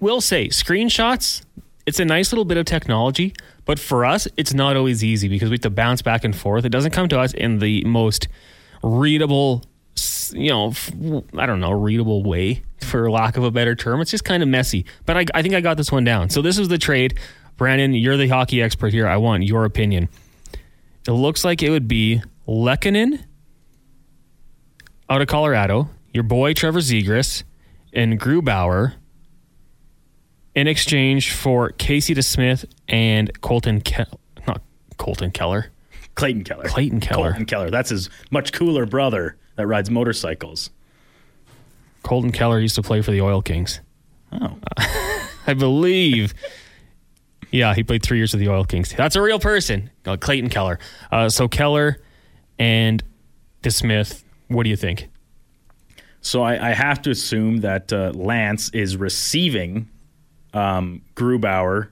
We'll 0.00 0.22
say 0.22 0.48
screenshots, 0.48 1.44
it's 1.84 2.00
a 2.00 2.04
nice 2.06 2.32
little 2.32 2.46
bit 2.46 2.56
of 2.56 2.64
technology, 2.64 3.34
but 3.66 3.78
for 3.78 4.06
us, 4.06 4.26
it's 4.38 4.54
not 4.54 4.74
always 4.74 5.04
easy 5.04 5.28
because 5.28 5.50
we 5.50 5.56
have 5.56 5.60
to 5.60 5.68
bounce 5.68 6.00
back 6.00 6.24
and 6.24 6.34
forth. 6.34 6.64
It 6.64 6.70
doesn't 6.70 6.92
come 6.92 7.10
to 7.10 7.20
us 7.20 7.34
in 7.34 7.58
the 7.58 7.84
most 7.84 8.28
readable, 8.82 9.64
you 10.32 10.48
know, 10.48 10.72
I 11.36 11.44
don't 11.44 11.60
know, 11.60 11.72
readable 11.72 12.22
way, 12.22 12.62
for 12.80 13.10
lack 13.10 13.36
of 13.36 13.44
a 13.44 13.50
better 13.50 13.74
term. 13.74 14.00
It's 14.00 14.10
just 14.10 14.24
kind 14.24 14.42
of 14.42 14.48
messy. 14.48 14.86
But 15.04 15.18
I, 15.18 15.26
I 15.34 15.42
think 15.42 15.52
I 15.52 15.60
got 15.60 15.76
this 15.76 15.92
one 15.92 16.04
down. 16.04 16.30
So 16.30 16.40
this 16.40 16.56
is 16.56 16.68
the 16.68 16.78
trade. 16.78 17.18
Brandon, 17.58 17.92
you're 17.92 18.16
the 18.16 18.28
hockey 18.28 18.62
expert 18.62 18.94
here. 18.94 19.06
I 19.06 19.18
want 19.18 19.42
your 19.42 19.66
opinion. 19.66 20.08
It 21.06 21.12
looks 21.12 21.44
like 21.44 21.62
it 21.62 21.68
would 21.68 21.86
be 21.86 22.22
Lehkonen 22.48 23.25
out 25.08 25.22
of 25.22 25.28
Colorado, 25.28 25.88
your 26.12 26.24
boy 26.24 26.52
Trevor 26.54 26.80
Zegras, 26.80 27.42
and 27.92 28.20
Grubauer 28.20 28.94
in 30.54 30.66
exchange 30.66 31.32
for 31.32 31.70
Casey 31.70 32.14
DeSmith 32.14 32.64
and 32.88 33.40
Colton 33.40 33.80
Ke- 33.80 34.08
not 34.46 34.62
Colton 34.96 35.30
Keller. 35.30 35.70
Clayton 36.14 36.44
Keller. 36.44 36.64
Clayton 36.64 37.00
Keller. 37.00 37.32
Colton 37.32 37.46
Kehler. 37.46 37.70
That's 37.70 37.90
his 37.90 38.08
much 38.30 38.52
cooler 38.52 38.86
brother 38.86 39.36
that 39.56 39.66
rides 39.66 39.90
motorcycles. 39.90 40.70
Colton 42.02 42.32
Kehler 42.32 42.60
used 42.60 42.74
to 42.76 42.82
play 42.82 43.02
for 43.02 43.10
the 43.10 43.20
Oil 43.20 43.42
Kings. 43.42 43.80
Oh. 44.32 44.58
I 45.46 45.54
believe. 45.54 46.34
Yeah, 47.50 47.74
he 47.74 47.82
played 47.84 48.02
three 48.02 48.18
years 48.18 48.32
with 48.32 48.40
the 48.40 48.48
Oil 48.48 48.64
Kings. 48.64 48.92
That's 48.94 49.14
a 49.16 49.22
real 49.22 49.38
person. 49.38 49.90
Uh, 50.04 50.16
Clayton 50.16 50.48
Keller. 50.50 50.78
Uh, 51.12 51.28
so 51.28 51.48
Keller 51.48 52.00
and 52.58 53.02
DeSmith 53.62 54.22
what 54.48 54.64
do 54.64 54.70
you 54.70 54.76
think? 54.76 55.08
So 56.20 56.42
I, 56.42 56.70
I 56.70 56.74
have 56.74 57.02
to 57.02 57.10
assume 57.10 57.58
that 57.58 57.92
uh, 57.92 58.10
Lance 58.14 58.70
is 58.70 58.96
receiving 58.96 59.88
um, 60.52 61.02
Grubauer, 61.14 61.90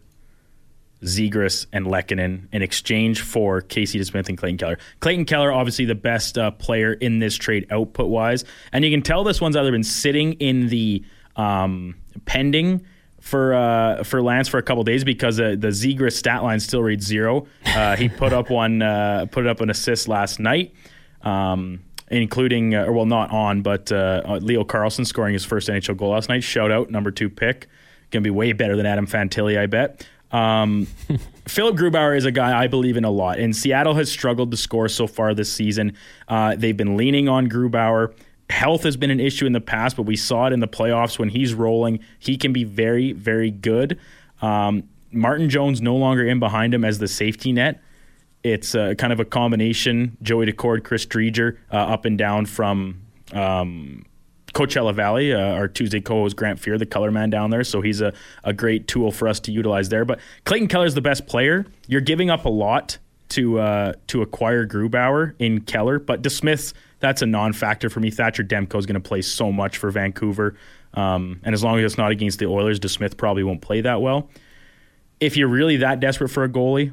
Zegras, 1.04 1.66
and 1.72 1.86
Lehkonen 1.86 2.48
in 2.52 2.62
exchange 2.62 3.20
for 3.20 3.60
Casey 3.60 4.00
DeSmith 4.00 4.28
and 4.28 4.36
Clayton 4.36 4.58
Keller. 4.58 4.78
Clayton 5.00 5.24
Keller, 5.26 5.52
obviously 5.52 5.84
the 5.84 5.94
best 5.94 6.36
uh, 6.38 6.50
player 6.50 6.94
in 6.94 7.18
this 7.20 7.36
trade 7.36 7.66
output 7.70 8.08
wise, 8.08 8.44
and 8.72 8.84
you 8.84 8.90
can 8.90 9.02
tell 9.02 9.22
this 9.22 9.40
one's 9.40 9.56
either 9.56 9.70
been 9.70 9.84
sitting 9.84 10.32
in 10.34 10.68
the 10.68 11.04
um, 11.36 11.94
pending 12.24 12.84
for 13.20 13.54
uh, 13.54 14.02
for 14.02 14.20
Lance 14.20 14.48
for 14.48 14.58
a 14.58 14.62
couple 14.62 14.82
days 14.84 15.04
because 15.04 15.40
uh, 15.40 15.54
the 15.58 15.68
Zegras 15.68 16.12
stat 16.12 16.42
line 16.42 16.60
still 16.60 16.82
reads 16.82 17.06
zero. 17.06 17.46
Uh, 17.66 17.96
he 17.96 18.08
put 18.08 18.32
up 18.32 18.50
one 18.50 18.82
uh, 18.82 19.26
put 19.30 19.46
up 19.46 19.60
an 19.60 19.70
assist 19.70 20.08
last 20.08 20.40
night. 20.40 20.74
Um, 21.22 21.80
including, 22.22 22.74
uh, 22.74 22.84
or 22.84 22.92
well, 22.92 23.06
not 23.06 23.30
on, 23.30 23.62
but 23.62 23.90
uh, 23.92 24.22
uh 24.24 24.38
Leo 24.42 24.64
Carlsson 24.64 25.06
scoring 25.06 25.32
his 25.32 25.44
first 25.44 25.68
NHL 25.68 25.96
goal 25.96 26.10
last 26.10 26.28
night. 26.28 26.42
Shout 26.42 26.70
out, 26.70 26.90
number 26.90 27.10
two 27.10 27.28
pick. 27.28 27.68
Going 28.10 28.22
to 28.22 28.26
be 28.26 28.30
way 28.30 28.52
better 28.52 28.76
than 28.76 28.86
Adam 28.86 29.06
Fantilli, 29.06 29.58
I 29.58 29.66
bet. 29.66 30.06
Um, 30.30 30.86
Philipp 31.46 31.76
Grubauer 31.76 32.16
is 32.16 32.24
a 32.24 32.32
guy 32.32 32.60
I 32.62 32.66
believe 32.66 32.96
in 32.96 33.04
a 33.04 33.10
lot, 33.10 33.38
and 33.38 33.54
Seattle 33.54 33.94
has 33.94 34.10
struggled 34.10 34.50
to 34.50 34.56
score 34.56 34.88
so 34.88 35.06
far 35.06 35.34
this 35.34 35.52
season. 35.52 35.96
Uh, 36.28 36.56
they've 36.56 36.76
been 36.76 36.96
leaning 36.96 37.28
on 37.28 37.48
Grubauer. 37.48 38.14
Health 38.50 38.82
has 38.82 38.96
been 38.96 39.10
an 39.10 39.20
issue 39.20 39.46
in 39.46 39.52
the 39.52 39.60
past, 39.60 39.96
but 39.96 40.02
we 40.02 40.16
saw 40.16 40.46
it 40.46 40.52
in 40.52 40.60
the 40.60 40.68
playoffs 40.68 41.18
when 41.18 41.30
he's 41.30 41.54
rolling. 41.54 42.00
He 42.18 42.36
can 42.36 42.52
be 42.52 42.64
very, 42.64 43.12
very 43.12 43.50
good. 43.50 43.98
Um, 44.42 44.84
Martin 45.12 45.48
Jones 45.48 45.80
no 45.80 45.96
longer 45.96 46.26
in 46.26 46.40
behind 46.40 46.74
him 46.74 46.84
as 46.84 46.98
the 46.98 47.08
safety 47.08 47.52
net. 47.52 47.80
It's 48.44 48.74
uh, 48.74 48.92
kind 48.98 49.10
of 49.12 49.20
a 49.20 49.24
combination 49.24 50.18
Joey 50.22 50.46
Daccord, 50.46 50.84
Chris 50.84 51.06
Driedger, 51.06 51.56
uh, 51.72 51.76
up 51.76 52.04
and 52.04 52.18
down 52.18 52.44
from 52.44 53.00
um, 53.32 54.04
Coachella 54.52 54.94
Valley. 54.94 55.32
Uh, 55.32 55.54
our 55.54 55.66
Tuesday 55.66 56.02
co-host 56.02 56.36
Grant 56.36 56.60
Fear, 56.60 56.76
the 56.76 56.84
color 56.84 57.10
man 57.10 57.30
down 57.30 57.48
there, 57.48 57.64
so 57.64 57.80
he's 57.80 58.02
a, 58.02 58.12
a 58.44 58.52
great 58.52 58.86
tool 58.86 59.10
for 59.10 59.28
us 59.28 59.40
to 59.40 59.52
utilize 59.52 59.88
there. 59.88 60.04
But 60.04 60.20
Clayton 60.44 60.68
Keller 60.68 60.84
is 60.84 60.94
the 60.94 61.00
best 61.00 61.26
player. 61.26 61.64
You're 61.88 62.02
giving 62.02 62.28
up 62.28 62.44
a 62.44 62.50
lot 62.50 62.98
to 63.30 63.58
uh, 63.58 63.94
to 64.08 64.20
acquire 64.20 64.66
Grubauer 64.66 65.34
in 65.38 65.62
Keller, 65.62 65.98
but 65.98 66.22
DeSmith 66.22 66.74
that's 67.00 67.22
a 67.22 67.26
non-factor 67.26 67.88
for 67.88 68.00
me. 68.00 68.10
Thatcher 68.10 68.44
Demko 68.44 68.78
is 68.78 68.86
going 68.86 68.94
to 68.94 69.08
play 69.08 69.22
so 69.22 69.50
much 69.52 69.78
for 69.78 69.90
Vancouver, 69.90 70.54
um, 70.92 71.40
and 71.44 71.54
as 71.54 71.64
long 71.64 71.78
as 71.78 71.84
it's 71.84 71.98
not 71.98 72.10
against 72.10 72.40
the 72.40 72.46
Oilers, 72.46 72.78
DeSmith 72.78 73.16
probably 73.16 73.42
won't 73.42 73.62
play 73.62 73.80
that 73.80 74.02
well. 74.02 74.28
If 75.18 75.38
you're 75.38 75.48
really 75.48 75.78
that 75.78 76.00
desperate 76.00 76.28
for 76.28 76.44
a 76.44 76.48
goalie, 76.48 76.92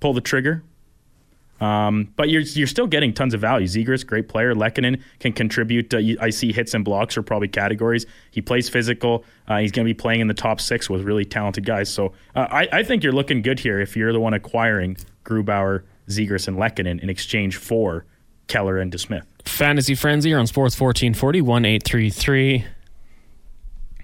pull 0.00 0.12
the 0.12 0.20
trigger. 0.20 0.62
Um, 1.60 2.12
but 2.16 2.28
you're 2.28 2.42
you're 2.42 2.68
still 2.68 2.86
getting 2.86 3.12
tons 3.12 3.34
of 3.34 3.40
value. 3.40 3.66
Zegras, 3.66 4.06
great 4.06 4.28
player. 4.28 4.54
Lehkonen 4.54 5.02
can 5.18 5.32
contribute. 5.32 5.92
Uh, 5.92 6.00
I 6.20 6.30
see 6.30 6.52
hits 6.52 6.74
and 6.74 6.84
blocks 6.84 7.16
are 7.16 7.22
probably 7.22 7.48
categories. 7.48 8.06
He 8.30 8.40
plays 8.40 8.68
physical. 8.68 9.24
Uh, 9.48 9.58
he's 9.58 9.72
going 9.72 9.84
to 9.84 9.92
be 9.92 9.98
playing 9.98 10.20
in 10.20 10.28
the 10.28 10.34
top 10.34 10.60
six 10.60 10.88
with 10.88 11.02
really 11.02 11.24
talented 11.24 11.66
guys. 11.66 11.92
So 11.92 12.12
uh, 12.36 12.46
I, 12.50 12.68
I 12.72 12.82
think 12.84 13.02
you're 13.02 13.12
looking 13.12 13.42
good 13.42 13.58
here 13.58 13.80
if 13.80 13.96
you're 13.96 14.12
the 14.12 14.20
one 14.20 14.34
acquiring 14.34 14.98
Grubauer, 15.24 15.82
Zegras, 16.08 16.46
and 16.46 16.56
Lehkonen 16.56 17.02
in 17.02 17.10
exchange 17.10 17.56
for 17.56 18.04
Keller 18.46 18.78
and 18.78 18.92
DeSmith. 18.92 19.24
Fantasy 19.44 19.94
Frenzy 19.94 20.32
on 20.32 20.46
Sports 20.46 20.78
1440 20.78 21.40
1833 21.40 22.66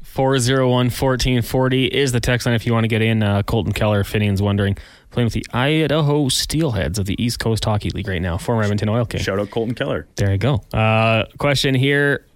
401 0.03 0.69
1440 0.69 1.87
is 1.87 2.13
the 2.13 2.21
text 2.21 2.47
line 2.47 2.55
if 2.55 2.67
you 2.67 2.73
want 2.73 2.85
to 2.85 2.89
get 2.89 3.03
in. 3.03 3.23
Uh, 3.23 3.43
Colton 3.43 3.73
Kehler, 3.73 4.05
Finian's 4.05 4.41
wondering 4.41 4.77
playing 5.15 5.27
with 5.27 5.33
the 5.33 5.47
Idaho 5.53 6.29
Steelheads 6.29 6.99
of 6.99 7.07
the 7.07 7.21
East 7.23 7.39
Coast 7.39 7.65
Hockey 7.65 7.91
League 7.91 8.09
right 8.09 8.21
now. 8.21 8.37
Former 8.37 8.63
Edmonton 8.63 8.89
Oil 8.89 9.07
King. 9.07 9.23
Shout 9.23 9.39
out 9.39 9.51
Colton 9.51 9.75
Kehler. 9.75 10.07
There 10.17 10.33
you 10.33 10.39
go. 10.39 10.61
Uh, 10.73 11.25
question 11.39 11.75
here: 11.75 12.27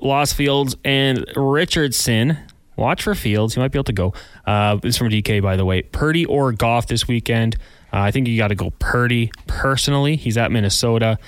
Lost 0.00 0.34
Fields 0.34 0.76
and 0.84 1.24
Richardson. 1.36 2.36
Watch 2.76 3.04
for 3.04 3.14
Fields. 3.14 3.54
You 3.54 3.62
might 3.62 3.70
be 3.70 3.78
able 3.78 3.84
to 3.84 3.92
go. 3.92 4.14
Uh, 4.44 4.76
this 4.76 4.96
from 4.98 5.08
DK, 5.08 5.40
by 5.40 5.56
the 5.56 5.64
way. 5.64 5.82
Purdy 5.82 6.26
or 6.26 6.50
Goff 6.50 6.88
this 6.88 7.06
weekend. 7.06 7.54
Uh, 7.92 8.00
I 8.00 8.10
think 8.10 8.26
you 8.26 8.36
got 8.36 8.48
to 8.48 8.56
go 8.56 8.70
Purdy 8.80 9.30
personally. 9.46 10.16
He's 10.16 10.36
at 10.36 10.50
Minnesota. 10.50 11.18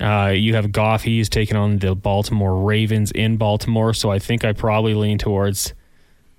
Uh, 0.00 0.32
you 0.34 0.56
have 0.56 0.72
Goff. 0.72 1.04
He's 1.04 1.28
taking 1.28 1.56
on 1.56 1.78
the 1.78 1.94
Baltimore 1.94 2.64
Ravens 2.64 3.12
in 3.12 3.36
Baltimore. 3.36 3.94
So 3.94 4.10
I 4.10 4.18
think 4.18 4.44
I 4.44 4.52
probably 4.52 4.94
lean 4.94 5.18
towards 5.18 5.74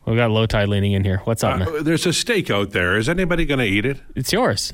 we 0.06 0.16
got 0.16 0.32
Lowetide 0.32 0.68
leaning 0.68 0.94
in 0.94 1.04
here. 1.04 1.22
What's 1.26 1.44
up? 1.44 1.62
Uh, 1.62 1.84
there's 1.84 2.06
a 2.06 2.14
steak 2.14 2.50
out 2.50 2.72
there. 2.72 2.98
Is 2.98 3.08
anybody 3.08 3.46
going 3.46 3.60
to 3.60 3.66
eat 3.66 3.86
it? 3.86 4.00
It's 4.16 4.34
yours. 4.34 4.74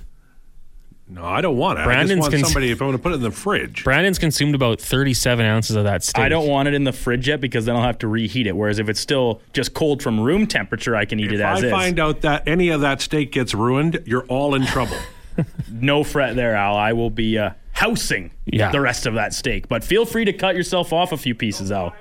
No, 1.09 1.23
I 1.23 1.39
don't 1.39 1.55
want 1.57 1.79
it. 1.79 1.85
Brandon's 1.85 2.11
I 2.11 2.15
just 2.15 2.21
want 2.21 2.33
cons- 2.33 2.47
somebody 2.47 2.71
if 2.71 2.81
I'm 2.81 2.87
going 2.87 2.97
to 2.97 3.03
put 3.03 3.11
it 3.13 3.15
in 3.15 3.21
the 3.21 3.31
fridge. 3.31 3.83
Brandon's 3.85 4.19
consumed 4.19 4.55
about 4.55 4.81
37 4.81 5.45
ounces 5.45 5.75
of 5.77 5.85
that 5.85 6.03
steak. 6.03 6.21
I 6.21 6.27
don't 6.27 6.47
want 6.47 6.67
it 6.67 6.73
in 6.73 6.83
the 6.83 6.91
fridge 6.91 7.29
yet 7.29 7.39
because 7.39 7.65
then 7.65 7.77
I'll 7.77 7.83
have 7.83 7.99
to 7.99 8.09
reheat 8.09 8.45
it. 8.45 8.57
Whereas 8.57 8.77
if 8.77 8.89
it's 8.89 8.99
still 8.99 9.41
just 9.53 9.73
cold 9.73 10.03
from 10.03 10.19
room 10.19 10.47
temperature, 10.47 10.97
I 10.97 11.05
can 11.05 11.19
eat 11.19 11.27
if 11.27 11.39
it 11.39 11.41
as 11.41 11.59
is. 11.59 11.63
If 11.65 11.73
I 11.73 11.77
is. 11.77 11.83
find 11.83 11.99
out 11.99 12.21
that 12.21 12.45
any 12.45 12.69
of 12.69 12.81
that 12.81 12.99
steak 12.99 13.31
gets 13.31 13.53
ruined, 13.53 14.03
you're 14.05 14.25
all 14.25 14.53
in 14.53 14.65
trouble. 14.65 14.97
no 15.71 16.03
fret 16.03 16.35
there, 16.35 16.55
Al. 16.55 16.75
I 16.75 16.91
will 16.91 17.09
be 17.09 17.37
uh, 17.37 17.51
housing 17.71 18.31
yeah. 18.45 18.71
the 18.71 18.81
rest 18.81 19.05
of 19.05 19.13
that 19.13 19.33
steak. 19.33 19.69
But 19.69 19.85
feel 19.85 20.05
free 20.05 20.25
to 20.25 20.33
cut 20.33 20.55
yourself 20.55 20.91
off 20.91 21.13
a 21.13 21.17
few 21.17 21.35
pieces, 21.35 21.71
Al. 21.71 21.95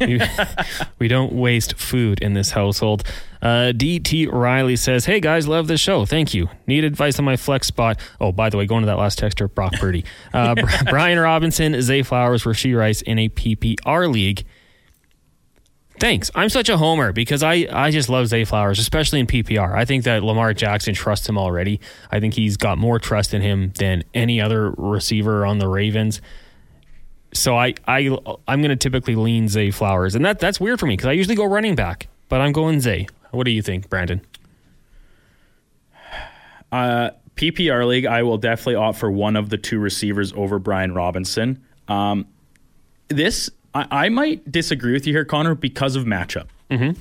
we 0.98 1.08
don't 1.08 1.32
waste 1.32 1.78
food 1.78 2.20
in 2.22 2.34
this 2.34 2.50
household. 2.50 3.04
Uh, 3.42 3.72
DT 3.74 4.30
Riley 4.30 4.76
says, 4.76 5.04
Hey 5.04 5.20
guys, 5.20 5.46
love 5.46 5.68
the 5.68 5.76
show. 5.76 6.04
Thank 6.04 6.34
you. 6.34 6.48
Need 6.66 6.84
advice 6.84 7.18
on 7.18 7.24
my 7.24 7.36
flex 7.36 7.66
spot. 7.66 8.00
Oh, 8.20 8.32
by 8.32 8.50
the 8.50 8.56
way, 8.56 8.66
going 8.66 8.82
to 8.82 8.86
that 8.86 8.98
last 8.98 9.20
texter, 9.20 9.52
Brock 9.52 9.72
Purdy. 9.74 10.04
Uh, 10.32 10.54
Brian 10.90 11.18
Robinson, 11.18 11.80
Zay 11.80 12.02
Flowers, 12.02 12.44
Rashee 12.44 12.76
Rice 12.76 13.00
in 13.00 13.18
a 13.18 13.28
PPR 13.30 14.12
league. 14.12 14.44
Thanks. 15.98 16.30
I'm 16.34 16.50
such 16.50 16.68
a 16.68 16.76
homer 16.76 17.12
because 17.12 17.42
I, 17.42 17.66
I 17.72 17.90
just 17.90 18.08
love 18.10 18.26
Zay 18.26 18.44
Flowers, 18.44 18.78
especially 18.78 19.20
in 19.20 19.26
PPR. 19.26 19.74
I 19.74 19.86
think 19.86 20.04
that 20.04 20.22
Lamar 20.22 20.52
Jackson 20.52 20.94
trusts 20.94 21.26
him 21.26 21.38
already. 21.38 21.80
I 22.10 22.20
think 22.20 22.34
he's 22.34 22.58
got 22.58 22.76
more 22.76 22.98
trust 22.98 23.32
in 23.32 23.40
him 23.40 23.72
than 23.78 24.04
any 24.12 24.40
other 24.40 24.72
receiver 24.72 25.46
on 25.46 25.58
the 25.58 25.68
Ravens. 25.68 26.20
So 27.38 27.56
I, 27.56 27.74
I 27.86 28.16
I'm 28.48 28.60
going 28.60 28.70
to 28.70 28.76
typically 28.76 29.14
lean 29.14 29.48
Zay 29.48 29.70
Flowers, 29.70 30.14
and 30.14 30.24
that 30.24 30.38
that's 30.38 30.60
weird 30.60 30.80
for 30.80 30.86
me 30.86 30.94
because 30.94 31.08
I 31.08 31.12
usually 31.12 31.36
go 31.36 31.44
running 31.44 31.74
back, 31.74 32.08
but 32.28 32.40
I'm 32.40 32.52
going 32.52 32.80
Zay. 32.80 33.06
What 33.30 33.44
do 33.44 33.50
you 33.50 33.62
think, 33.62 33.88
Brandon? 33.88 34.20
Uh, 36.72 37.10
PPR 37.36 37.86
league, 37.86 38.06
I 38.06 38.22
will 38.22 38.38
definitely 38.38 38.76
opt 38.76 38.98
for 38.98 39.10
one 39.10 39.36
of 39.36 39.50
the 39.50 39.58
two 39.58 39.78
receivers 39.78 40.32
over 40.32 40.58
Brian 40.58 40.94
Robinson. 40.94 41.62
Um, 41.88 42.26
this 43.08 43.50
I, 43.74 43.86
I, 43.90 44.08
might 44.08 44.50
disagree 44.50 44.92
with 44.92 45.06
you 45.06 45.12
here, 45.12 45.24
Connor, 45.24 45.54
because 45.54 45.94
of 45.96 46.04
matchup. 46.04 46.46
Mm-hmm. 46.70 46.98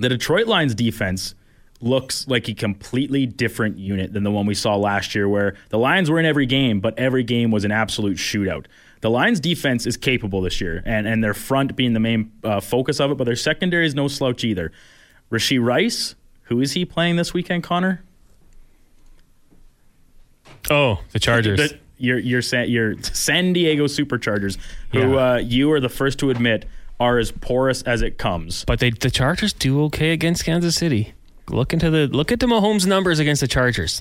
The 0.00 0.08
Detroit 0.08 0.46
Lions 0.46 0.74
defense 0.74 1.34
looks 1.80 2.26
like 2.28 2.48
a 2.48 2.54
completely 2.54 3.26
different 3.26 3.76
unit 3.76 4.12
than 4.12 4.22
the 4.22 4.30
one 4.30 4.46
we 4.46 4.54
saw 4.54 4.76
last 4.76 5.14
year, 5.14 5.28
where 5.28 5.56
the 5.68 5.78
Lions 5.78 6.10
were 6.10 6.20
in 6.20 6.24
every 6.24 6.46
game, 6.46 6.80
but 6.80 6.98
every 6.98 7.24
game 7.24 7.50
was 7.50 7.64
an 7.64 7.72
absolute 7.72 8.16
shootout. 8.16 8.66
The 9.02 9.10
Lions 9.10 9.40
defense 9.40 9.84
is 9.84 9.96
capable 9.96 10.40
this 10.42 10.60
year, 10.60 10.80
and, 10.86 11.08
and 11.08 11.22
their 11.22 11.34
front 11.34 11.74
being 11.74 11.92
the 11.92 12.00
main 12.00 12.30
uh, 12.44 12.60
focus 12.60 13.00
of 13.00 13.10
it, 13.10 13.16
but 13.16 13.24
their 13.24 13.36
secondary 13.36 13.84
is 13.84 13.96
no 13.96 14.06
slouch 14.06 14.44
either. 14.44 14.70
Rashee 15.30 15.62
Rice, 15.62 16.14
who 16.44 16.60
is 16.60 16.72
he 16.72 16.84
playing 16.84 17.16
this 17.16 17.34
weekend, 17.34 17.64
Connor? 17.64 18.04
Oh, 20.70 21.00
the 21.10 21.18
Chargers. 21.18 21.58
The, 21.58 21.78
your 21.98 22.18
your 22.18 22.40
your 22.64 23.02
San 23.02 23.52
Diego 23.52 23.86
Superchargers, 23.86 24.56
who 24.92 25.14
yeah. 25.14 25.32
uh, 25.32 25.36
you 25.38 25.72
are 25.72 25.80
the 25.80 25.88
first 25.88 26.20
to 26.20 26.30
admit 26.30 26.64
are 27.00 27.18
as 27.18 27.32
porous 27.32 27.82
as 27.82 28.02
it 28.02 28.18
comes. 28.18 28.64
But 28.64 28.78
they 28.78 28.90
the 28.90 29.10
Chargers 29.10 29.52
do 29.52 29.82
okay 29.84 30.12
against 30.12 30.44
Kansas 30.44 30.76
City. 30.76 31.12
Look 31.48 31.72
into 31.72 31.90
the 31.90 32.06
look 32.06 32.30
at 32.30 32.38
the 32.38 32.46
Mahomes 32.46 32.86
numbers 32.86 33.18
against 33.18 33.40
the 33.40 33.48
Chargers. 33.48 34.00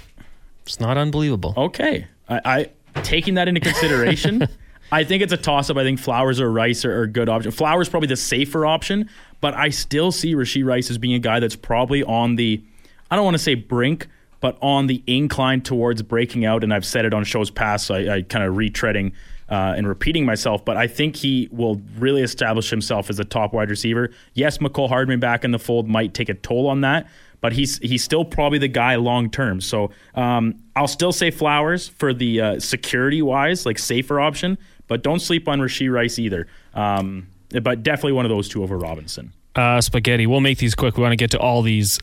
It's 0.63 0.79
not 0.79 0.97
unbelievable. 0.97 1.55
Okay, 1.57 2.05
I, 2.29 2.69
I 2.93 3.01
taking 3.01 3.33
that 3.33 3.47
into 3.47 3.61
consideration. 3.61 4.47
I 4.91 5.03
think 5.03 5.23
it's 5.23 5.33
a 5.33 5.37
toss 5.37 5.69
up. 5.69 5.77
I 5.77 5.83
think 5.83 5.99
Flowers 5.99 6.39
or 6.39 6.51
Rice 6.51 6.83
are, 6.83 6.99
are 6.99 7.03
a 7.03 7.07
good 7.07 7.29
option. 7.29 7.51
Flowers 7.51 7.87
probably 7.87 8.07
the 8.07 8.17
safer 8.17 8.65
option, 8.65 9.09
but 9.39 9.53
I 9.53 9.69
still 9.69 10.11
see 10.11 10.35
Rashee 10.35 10.65
Rice 10.65 10.89
as 10.89 10.97
being 10.97 11.13
a 11.13 11.19
guy 11.19 11.39
that's 11.39 11.55
probably 11.55 12.03
on 12.03 12.35
the 12.35 12.61
I 13.09 13.15
don't 13.15 13.25
want 13.25 13.35
to 13.35 13.43
say 13.43 13.55
brink, 13.55 14.07
but 14.39 14.57
on 14.61 14.87
the 14.87 15.03
incline 15.05 15.61
towards 15.61 16.01
breaking 16.01 16.45
out. 16.45 16.63
And 16.63 16.73
I've 16.73 16.85
said 16.85 17.05
it 17.05 17.13
on 17.13 17.23
shows 17.25 17.51
past, 17.51 17.87
so 17.87 17.95
I, 17.95 18.15
I 18.15 18.21
kind 18.21 18.45
of 18.45 18.55
retreading 18.55 19.11
uh, 19.51 19.73
and 19.75 19.85
repeating 19.85 20.25
myself, 20.25 20.63
but 20.63 20.77
I 20.77 20.87
think 20.87 21.17
he 21.17 21.49
will 21.51 21.81
really 21.97 22.21
establish 22.21 22.69
himself 22.69 23.09
as 23.09 23.19
a 23.19 23.25
top 23.25 23.53
wide 23.53 23.69
receiver. 23.69 24.11
Yes, 24.33 24.59
Mecole 24.59 24.87
Hardman 24.87 25.19
back 25.19 25.43
in 25.43 25.51
the 25.51 25.59
fold 25.59 25.89
might 25.89 26.13
take 26.13 26.29
a 26.29 26.33
toll 26.33 26.67
on 26.67 26.81
that, 26.81 27.07
but 27.41 27.51
he's 27.51 27.77
he's 27.79 28.01
still 28.01 28.23
probably 28.23 28.59
the 28.59 28.69
guy 28.69 28.95
long 28.95 29.29
term. 29.29 29.59
So 29.59 29.91
um, 30.15 30.55
I'll 30.73 30.87
still 30.87 31.11
say 31.11 31.31
Flowers 31.31 31.89
for 31.89 32.13
the 32.13 32.39
uh, 32.39 32.59
security 32.61 33.21
wise, 33.21 33.65
like 33.65 33.77
safer 33.77 34.21
option, 34.21 34.57
but 34.91 35.03
don't 35.03 35.21
sleep 35.21 35.47
on 35.47 35.61
Rashee 35.61 35.89
Rice 35.89 36.19
either. 36.19 36.47
Um, 36.73 37.29
but 37.63 37.81
definitely 37.81 38.11
one 38.11 38.25
of 38.25 38.29
those 38.29 38.49
two 38.49 38.61
over 38.61 38.77
Robinson. 38.77 39.31
Uh, 39.55 39.79
spaghetti. 39.79 40.27
We'll 40.27 40.41
make 40.41 40.57
these 40.57 40.75
quick. 40.75 40.97
We 40.97 41.01
want 41.03 41.13
to 41.13 41.15
get 41.15 41.31
to 41.31 41.39
all 41.39 41.61
these. 41.61 41.97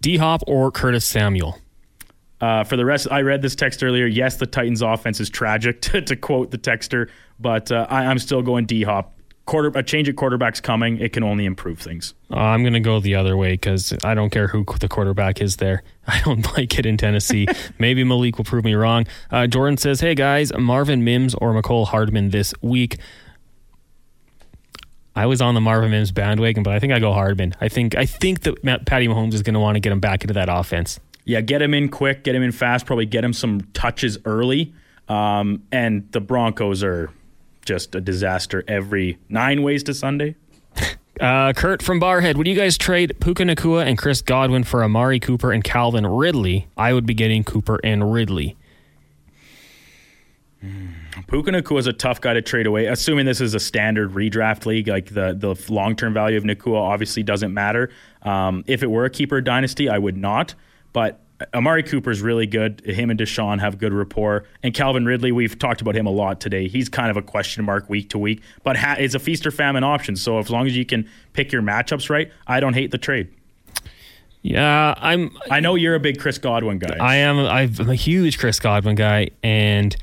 D 0.00 0.16
Hop 0.16 0.42
or 0.46 0.70
Curtis 0.70 1.04
Samuel. 1.04 1.58
Uh, 2.40 2.64
for 2.64 2.78
the 2.78 2.86
rest, 2.86 3.06
I 3.10 3.20
read 3.20 3.42
this 3.42 3.54
text 3.54 3.84
earlier. 3.84 4.06
Yes, 4.06 4.36
the 4.36 4.46
Titans' 4.46 4.80
offense 4.80 5.20
is 5.20 5.28
tragic, 5.28 5.82
to, 5.82 6.00
to 6.00 6.16
quote 6.16 6.50
the 6.50 6.56
texter, 6.56 7.10
but 7.38 7.70
uh, 7.70 7.86
I, 7.90 8.04
am 8.04 8.18
still 8.18 8.40
going 8.40 8.64
D 8.64 8.82
Hop. 8.82 9.11
Quarter 9.44 9.78
a 9.78 9.82
change 9.82 10.08
at 10.08 10.16
quarterback's 10.16 10.60
coming. 10.60 10.98
It 10.98 11.12
can 11.12 11.24
only 11.24 11.44
improve 11.44 11.80
things. 11.80 12.14
Uh, 12.30 12.36
I'm 12.36 12.62
going 12.62 12.74
to 12.74 12.80
go 12.80 13.00
the 13.00 13.16
other 13.16 13.36
way 13.36 13.52
because 13.52 13.92
I 14.04 14.14
don't 14.14 14.30
care 14.30 14.46
who 14.46 14.64
the 14.78 14.88
quarterback 14.88 15.40
is 15.40 15.56
there. 15.56 15.82
I 16.06 16.20
don't 16.24 16.46
like 16.56 16.78
it 16.78 16.86
in 16.86 16.96
Tennessee. 16.96 17.46
Maybe 17.78 18.04
Malik 18.04 18.38
will 18.38 18.44
prove 18.44 18.64
me 18.64 18.74
wrong. 18.74 19.06
Uh, 19.30 19.46
Jordan 19.46 19.76
says, 19.76 20.00
"Hey 20.00 20.14
guys, 20.14 20.52
Marvin 20.56 21.04
Mims 21.04 21.34
or 21.34 21.52
Mecole 21.52 21.86
Hardman 21.86 22.30
this 22.30 22.54
week." 22.62 22.98
I 25.14 25.26
was 25.26 25.42
on 25.42 25.54
the 25.54 25.60
Marvin 25.60 25.90
Mims 25.90 26.10
bandwagon, 26.10 26.62
but 26.62 26.72
I 26.72 26.78
think 26.78 26.92
I 26.92 26.98
go 26.98 27.12
Hardman. 27.12 27.54
I 27.60 27.68
think 27.68 27.94
I 27.94 28.06
think 28.06 28.40
that 28.42 28.86
Patty 28.86 29.08
Mahomes 29.08 29.34
is 29.34 29.42
going 29.42 29.54
to 29.54 29.60
want 29.60 29.76
to 29.76 29.80
get 29.80 29.92
him 29.92 30.00
back 30.00 30.22
into 30.22 30.34
that 30.34 30.48
offense 30.48 30.98
yeah, 31.24 31.40
get 31.40 31.62
him 31.62 31.74
in 31.74 31.88
quick, 31.88 32.24
get 32.24 32.34
him 32.34 32.42
in 32.42 32.52
fast, 32.52 32.86
probably 32.86 33.06
get 33.06 33.24
him 33.24 33.32
some 33.32 33.62
touches 33.72 34.18
early. 34.24 34.74
Um, 35.08 35.64
and 35.70 36.10
the 36.12 36.20
Broncos 36.20 36.82
are 36.82 37.10
just 37.64 37.94
a 37.94 38.00
disaster 38.00 38.64
every 38.68 39.18
nine 39.28 39.62
ways 39.62 39.82
to 39.84 39.94
Sunday. 39.94 40.36
Uh, 41.20 41.52
Kurt 41.52 41.82
from 41.82 42.00
Barrhead, 42.00 42.36
would 42.36 42.48
you 42.48 42.56
guys 42.56 42.78
trade 42.78 43.14
Puka 43.20 43.44
Nacua 43.44 43.84
and 43.84 43.98
Chris 43.98 44.22
Godwin 44.22 44.64
for 44.64 44.82
Amari 44.82 45.20
Cooper 45.20 45.52
and 45.52 45.62
Calvin 45.62 46.06
Ridley? 46.06 46.66
I 46.76 46.94
would 46.94 47.06
be 47.06 47.12
getting 47.14 47.44
Cooper 47.44 47.78
and 47.84 48.12
Ridley. 48.12 48.56
Hmm. 50.60 50.88
Puka 51.28 51.50
Nacua 51.50 51.78
is 51.78 51.86
a 51.86 51.92
tough 51.92 52.20
guy 52.20 52.32
to 52.32 52.42
trade 52.42 52.66
away, 52.66 52.86
assuming 52.86 53.26
this 53.26 53.40
is 53.40 53.54
a 53.54 53.60
standard 53.60 54.12
redraft 54.12 54.66
league. 54.66 54.88
Like 54.88 55.06
the, 55.06 55.34
the 55.38 55.54
long 55.72 55.96
term 55.96 56.14
value 56.14 56.36
of 56.36 56.44
Nacua 56.44 56.80
obviously 56.80 57.22
doesn't 57.22 57.52
matter. 57.52 57.90
Um, 58.22 58.64
if 58.66 58.82
it 58.82 58.90
were 58.90 59.04
a 59.04 59.10
keeper 59.10 59.40
dynasty, 59.40 59.88
I 59.88 59.98
would 59.98 60.16
not. 60.16 60.54
But 60.92 61.20
Amari 61.54 61.82
Cooper's 61.82 62.20
really 62.20 62.46
good. 62.46 62.82
Him 62.84 63.10
and 63.10 63.18
Deshaun 63.18 63.60
have 63.60 63.78
good 63.78 63.92
rapport. 63.92 64.44
And 64.62 64.74
Calvin 64.74 65.04
Ridley, 65.04 65.32
we've 65.32 65.58
talked 65.58 65.80
about 65.80 65.94
him 65.94 66.06
a 66.06 66.10
lot 66.10 66.40
today. 66.40 66.68
He's 66.68 66.88
kind 66.88 67.10
of 67.10 67.16
a 67.16 67.22
question 67.22 67.64
mark 67.64 67.88
week 67.88 68.10
to 68.10 68.18
week, 68.18 68.42
but 68.62 68.76
ha- 68.76 68.96
it's 68.98 69.14
a 69.14 69.18
feast 69.18 69.46
or 69.46 69.50
famine 69.50 69.84
option. 69.84 70.16
So 70.16 70.38
as 70.38 70.50
long 70.50 70.66
as 70.66 70.76
you 70.76 70.84
can 70.84 71.08
pick 71.32 71.52
your 71.52 71.62
matchups 71.62 72.10
right, 72.10 72.30
I 72.46 72.60
don't 72.60 72.74
hate 72.74 72.90
the 72.90 72.98
trade. 72.98 73.28
Yeah, 74.42 74.94
I'm. 74.96 75.36
I 75.50 75.60
know 75.60 75.76
you're 75.76 75.94
a 75.94 76.00
big 76.00 76.18
Chris 76.18 76.36
Godwin 76.38 76.78
guy. 76.78 76.96
I 77.00 77.16
am. 77.16 77.38
I'm 77.38 77.88
a 77.88 77.94
huge 77.94 78.38
Chris 78.38 78.58
Godwin 78.58 78.96
guy, 78.96 79.28
and 79.44 79.94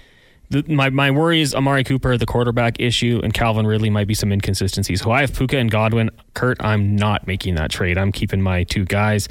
the, 0.49 0.63
my 0.63 0.89
my 0.89 1.11
worry 1.11 1.41
is 1.41 1.53
Amari 1.53 1.83
Cooper, 1.83 2.17
the 2.17 2.25
quarterback 2.25 2.79
issue, 2.79 3.19
and 3.21 3.33
Calvin 3.33 3.67
Ridley 3.67 3.89
might 3.89 4.07
be 4.07 4.13
some 4.13 4.31
inconsistencies. 4.31 5.01
So 5.01 5.11
I 5.11 5.21
have 5.21 5.35
Puka 5.35 5.57
and 5.57 5.69
Godwin. 5.69 6.09
Kurt, 6.35 6.57
I'm 6.61 6.95
not 6.95 7.27
making 7.27 7.55
that 7.55 7.69
trade. 7.69 7.97
I'm 7.97 8.13
keeping 8.13 8.41
my 8.41 8.63
two 8.63 8.85
guys. 8.85 9.27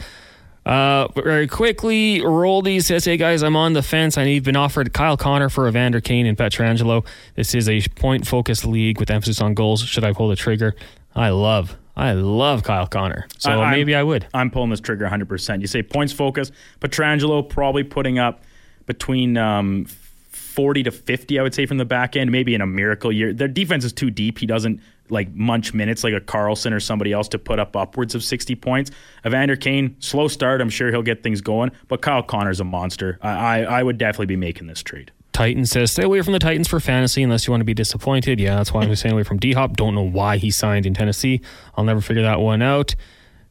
Uh, 0.69 1.09
very 1.17 1.47
quickly, 1.47 2.21
Roldy 2.21 2.83
says, 2.83 3.07
Hey 3.07 3.17
guys, 3.17 3.43
I'm 3.43 3.57
on 3.57 3.73
the 3.73 3.83
fence. 3.83 4.19
I've 4.19 4.43
been 4.43 4.55
offered 4.55 4.93
Kyle 4.93 5.17
Connor 5.17 5.49
for 5.49 5.67
Evander 5.67 6.03
Kane 6.03 6.27
and 6.27 6.37
Pietrangelo. 6.37 7.07
This 7.37 7.55
is 7.55 7.71
a 7.71 7.81
point 7.97 8.27
focused 8.27 8.67
league 8.67 9.01
with 9.01 9.11
emphasis 9.11 9.41
on 9.41 9.55
goals. 9.55 9.83
Should 9.83 10.05
I 10.05 10.13
pull 10.13 10.29
the 10.29 10.37
trigger? 10.37 10.77
I 11.17 11.31
love, 11.31 11.75
I 11.97 12.13
love 12.13 12.65
Kyle 12.65 12.87
Connor. 12.87 13.27
So 13.39 13.51
I, 13.51 13.71
maybe 13.71 13.95
I 13.95 14.03
would. 14.03 14.27
I'm 14.35 14.51
pulling 14.51 14.69
this 14.69 14.81
trigger 14.81 15.09
100%. 15.09 15.63
You 15.63 15.67
say 15.67 15.83
points 15.83 16.13
focused. 16.13 16.53
Pietrangelo 16.81 17.49
probably 17.49 17.83
putting 17.83 18.19
up 18.19 18.43
between 18.85 19.39
um, 19.39 19.87
40 20.29 20.83
to 20.83 20.91
50, 20.91 21.39
I 21.39 21.43
would 21.45 21.55
say, 21.55 21.65
from 21.65 21.79
the 21.79 21.87
back 21.87 22.15
end. 22.15 22.31
Maybe 22.31 22.55
in 22.55 22.61
a 22.61 22.67
miracle 22.67 23.11
year. 23.11 23.33
Their 23.33 23.49
defense 23.49 23.87
is 23.87 23.95
too 23.95 24.11
deep. 24.11 24.39
He 24.39 24.45
doesn't 24.45 24.83
like 25.11 25.33
munch 25.35 25.75
minutes 25.75 26.05
like 26.05 26.15
a 26.15 26.21
Carlson 26.21 26.73
or 26.73 26.81
somebody 26.81 27.13
else 27.13 27.29
to 27.29 27.39
put 27.39 27.59
up 27.59 27.77
upwards 27.77 28.15
of 28.15 28.23
60 28.23 28.55
points. 28.57 28.91
Evander 29.27 29.57
Kane, 29.57 29.97
slow 30.01 30.29
start. 30.29 30.61
I'm 30.61 30.71
sure 30.71 30.91
he'll 30.91 31.03
get 31.03 31.23
things 31.23 31.41
going, 31.41 31.71
but 31.89 32.03
Kyle 32.03 32.23
Connor's 32.23 32.61
a 32.61 32.65
monster. 32.65 33.19
I, 33.23 33.31
I, 33.31 33.59
I 33.61 33.83
would 33.83 33.99
definitely 33.99 34.27
be 34.27 34.37
making 34.37 34.67
this 34.67 34.83
trade. 34.83 35.13
Titans 35.39 35.71
says, 35.71 35.93
stay 35.93 36.03
away 36.03 36.21
from 36.23 36.33
the 36.33 36.41
Titans 36.41 36.67
for 36.67 36.81
fantasy 36.81 37.23
unless 37.23 37.47
you 37.47 37.53
want 37.53 37.61
to 37.61 37.65
be 37.65 37.73
disappointed. 37.73 38.41
Yeah, 38.41 38.57
that's 38.57 38.73
why 38.73 38.83
I'm 38.83 38.95
staying 38.97 39.13
away 39.13 39.23
from 39.23 39.39
D 39.39 39.53
Hop. 39.53 39.77
Don't 39.77 39.95
know 39.95 40.03
why 40.03 40.37
he 40.37 40.51
signed 40.51 40.85
in 40.85 40.95
Tennessee. 40.95 41.41
I'll 41.77 41.85
never 41.85 42.01
figure 42.01 42.23
that 42.23 42.41
one 42.41 42.61
out. 42.61 42.97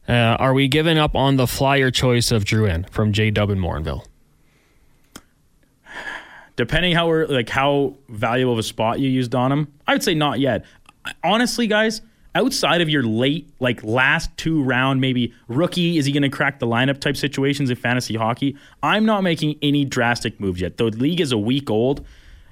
Uh, 0.06 0.36
are 0.38 0.52
we 0.52 0.68
giving 0.68 0.98
up 0.98 1.14
on 1.14 1.36
the 1.36 1.46
flyer 1.46 1.90
choice 1.90 2.30
of 2.30 2.44
Drouin 2.44 2.88
from 2.90 3.12
J 3.12 3.30
Dub 3.30 3.48
in 3.48 3.58
Morinville? 3.58 4.04
Depending 6.56 6.94
how 6.94 7.08
we're 7.08 7.26
like 7.26 7.48
how 7.48 7.94
valuable 8.10 8.52
of 8.52 8.58
a 8.58 8.62
spot 8.62 9.00
you 9.00 9.08
used 9.08 9.34
on 9.34 9.50
him, 9.50 9.72
I 9.86 9.94
would 9.94 10.02
say 10.02 10.14
not 10.14 10.40
yet 10.40 10.66
honestly, 11.22 11.66
guys, 11.66 12.00
outside 12.34 12.80
of 12.80 12.88
your 12.88 13.02
late, 13.02 13.50
like 13.60 13.82
last 13.82 14.36
two 14.36 14.62
round, 14.62 15.00
maybe 15.00 15.32
rookie, 15.48 15.98
is 15.98 16.06
he 16.06 16.12
going 16.12 16.22
to 16.22 16.28
crack 16.28 16.58
the 16.58 16.66
lineup 16.66 17.00
type 17.00 17.16
situations 17.16 17.70
in 17.70 17.76
fantasy 17.76 18.14
hockey? 18.14 18.56
I'm 18.82 19.04
not 19.04 19.22
making 19.22 19.56
any 19.62 19.84
drastic 19.84 20.38
moves 20.40 20.60
yet. 20.60 20.76
The 20.76 20.84
league 20.84 21.20
is 21.20 21.32
a 21.32 21.38
week 21.38 21.70
old. 21.70 22.04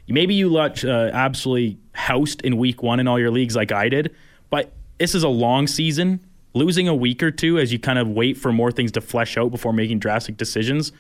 Maybe 0.09 0.35
you 0.35 0.57
uh, 0.57 0.71
absolutely 1.13 1.79
housed 1.93 2.43
in 2.43 2.59
week 2.59 2.83
one 2.83 3.01
in 3.01 3.09
all 3.09 3.19
your 3.19 3.31
leagues 3.31 3.57
like 3.57 3.73
I 3.73 3.89
did, 3.89 4.15
but 4.51 4.73
this 4.99 5.15
is 5.15 5.23
a 5.23 5.29
long 5.29 5.67
season. 5.67 6.21
Losing 6.55 6.89
a 6.89 6.95
week 6.95 7.23
or 7.23 7.31
two 7.31 7.59
as 7.59 7.71
you 7.71 7.79
kind 7.79 7.99
of 7.99 8.09
wait 8.09 8.39
for 8.39 8.51
more 8.51 8.73
things 8.73 8.91
to 8.93 9.01
flesh 9.01 9.37
out 9.37 9.51
before 9.51 9.75
making 9.75 9.99
drastic 9.99 10.37
decisions. 10.39 10.91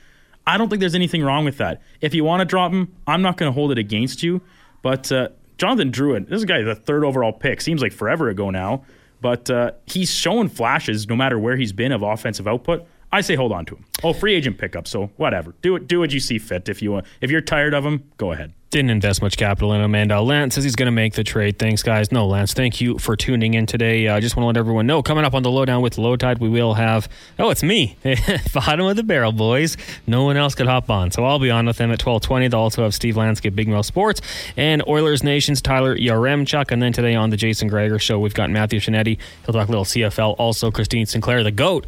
I 0.46 0.58
don't 0.58 0.68
think 0.68 0.80
there's 0.80 0.94
anything 0.94 1.22
wrong 1.22 1.44
with 1.44 1.56
that. 1.58 1.80
If 2.00 2.14
you 2.14 2.24
want 2.24 2.40
to 2.40 2.44
drop 2.44 2.72
him, 2.72 2.94
I'm 3.06 3.22
not 3.22 3.36
going 3.36 3.50
to 3.50 3.54
hold 3.54 3.72
it 3.72 3.78
against 3.78 4.22
you. 4.22 4.42
But 4.82 5.10
uh, 5.10 5.30
Jonathan 5.58 5.90
Drouin, 5.90 6.28
this 6.28 6.44
guy, 6.44 6.62
the 6.62 6.74
third 6.74 7.04
overall 7.04 7.32
pick, 7.32 7.60
seems 7.60 7.80
like 7.82 7.92
forever 7.92 8.28
ago 8.28 8.50
now, 8.50 8.84
but 9.20 9.48
uh, 9.50 9.72
he's 9.86 10.10
showing 10.10 10.48
flashes 10.48 11.08
no 11.08 11.16
matter 11.16 11.38
where 11.38 11.56
he's 11.56 11.72
been 11.72 11.92
of 11.92 12.02
offensive 12.02 12.46
output. 12.46 12.86
I 13.12 13.20
say 13.20 13.34
hold 13.36 13.52
on 13.52 13.64
to 13.66 13.76
him. 13.76 13.84
Oh, 14.02 14.12
free 14.12 14.34
agent 14.34 14.58
pickup, 14.58 14.86
so 14.86 15.06
whatever. 15.16 15.54
Do 15.62 15.76
it. 15.76 15.86
Do 15.86 16.00
what 16.00 16.12
you 16.12 16.20
see 16.20 16.38
fit. 16.38 16.68
If 16.68 16.82
you 16.82 16.92
want. 16.92 17.06
If 17.20 17.30
you're 17.30 17.40
tired 17.40 17.72
of 17.72 17.84
him, 17.86 18.10
go 18.16 18.32
ahead. 18.32 18.52
Didn't 18.70 18.90
invest 18.90 19.22
much 19.22 19.36
capital 19.36 19.72
in 19.74 19.80
him. 19.80 19.94
And 19.94 20.10
uh, 20.10 20.20
Lance 20.20 20.56
says 20.56 20.64
he's 20.64 20.74
going 20.74 20.86
to 20.86 20.92
make 20.92 21.14
the 21.14 21.22
trade. 21.22 21.56
Thanks, 21.56 21.84
guys. 21.84 22.10
No, 22.10 22.26
Lance, 22.26 22.52
thank 22.52 22.80
you 22.80 22.98
for 22.98 23.14
tuning 23.14 23.54
in 23.54 23.64
today. 23.64 24.08
I 24.08 24.16
uh, 24.16 24.20
just 24.20 24.34
want 24.34 24.42
to 24.42 24.46
let 24.48 24.56
everyone 24.56 24.88
know 24.88 25.04
coming 25.04 25.24
up 25.24 25.34
on 25.34 25.44
the 25.44 25.50
lowdown 25.50 25.82
with 25.82 25.96
Lowetide, 25.96 26.40
we 26.40 26.48
will 26.48 26.74
have, 26.74 27.08
oh, 27.38 27.50
it's 27.50 27.62
me, 27.62 27.96
bottom 28.52 28.86
of 28.86 28.96
the 28.96 29.04
barrel, 29.04 29.30
boys. 29.30 29.76
No 30.08 30.24
one 30.24 30.36
else 30.36 30.56
could 30.56 30.66
hop 30.66 30.90
on. 30.90 31.12
So 31.12 31.24
I'll 31.24 31.38
be 31.38 31.50
on 31.50 31.66
with 31.66 31.76
them 31.76 31.90
at 31.90 32.04
1220. 32.04 32.48
They'll 32.48 32.58
also 32.58 32.82
have 32.82 32.92
Steve 32.92 33.14
Lansky, 33.14 33.54
Big 33.54 33.68
Mouth 33.68 33.86
Sports, 33.86 34.20
and 34.56 34.82
Oilers 34.88 35.22
Nation's 35.22 35.62
Tyler 35.62 35.96
Yaremchuk. 35.96 36.72
And 36.72 36.82
then 36.82 36.92
today 36.92 37.14
on 37.14 37.30
the 37.30 37.36
Jason 37.36 37.68
Gregor 37.68 38.00
Show, 38.00 38.18
we've 38.18 38.34
got 38.34 38.50
Matthew 38.50 38.80
Shinetti. 38.80 39.18
He'll 39.44 39.52
talk 39.52 39.68
a 39.68 39.70
little 39.70 39.84
CFL. 39.84 40.34
Also, 40.38 40.72
Christine 40.72 41.06
Sinclair, 41.06 41.44
the 41.44 41.52
GOAT 41.52 41.86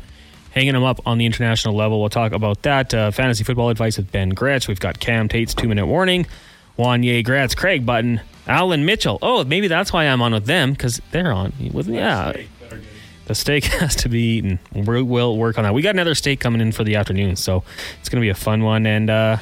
hanging 0.52 0.74
them 0.74 0.84
up 0.84 1.00
on 1.06 1.18
the 1.18 1.26
international 1.26 1.74
level. 1.74 2.00
We'll 2.00 2.08
talk 2.08 2.32
about 2.32 2.62
that. 2.62 2.94
Uh, 2.94 3.10
fantasy 3.10 3.44
football 3.44 3.68
advice 3.70 3.96
with 3.96 4.10
Ben 4.12 4.32
Gretsch. 4.34 4.68
We've 4.68 4.80
got 4.80 5.00
Cam 5.00 5.28
Tate's 5.28 5.54
two 5.54 5.68
minute 5.68 5.86
warning. 5.86 6.26
Wanye 6.78 7.24
Gratz, 7.24 7.54
Craig 7.54 7.84
Button, 7.84 8.20
Alan 8.46 8.84
Mitchell. 8.84 9.18
Oh, 9.20 9.44
maybe 9.44 9.68
that's 9.68 9.92
why 9.92 10.04
I'm 10.04 10.22
on 10.22 10.32
with 10.32 10.46
them 10.46 10.72
because 10.72 11.00
they're 11.10 11.32
on. 11.32 11.52
With, 11.72 11.88
yeah. 11.88 12.32
The 13.26 13.34
steak 13.34 13.64
has 13.80 13.96
to 13.96 14.08
be 14.08 14.36
eaten. 14.38 14.58
We 14.72 15.02
will 15.02 15.36
work 15.36 15.58
on 15.58 15.64
that. 15.64 15.74
We 15.74 15.82
got 15.82 15.94
another 15.94 16.14
steak 16.14 16.40
coming 16.40 16.60
in 16.60 16.72
for 16.72 16.84
the 16.84 16.96
afternoon, 16.96 17.36
so 17.36 17.62
it's 18.00 18.08
going 18.08 18.20
to 18.20 18.24
be 18.24 18.30
a 18.30 18.34
fun 18.34 18.62
one. 18.62 18.86
And 18.86 19.10
uh, 19.10 19.36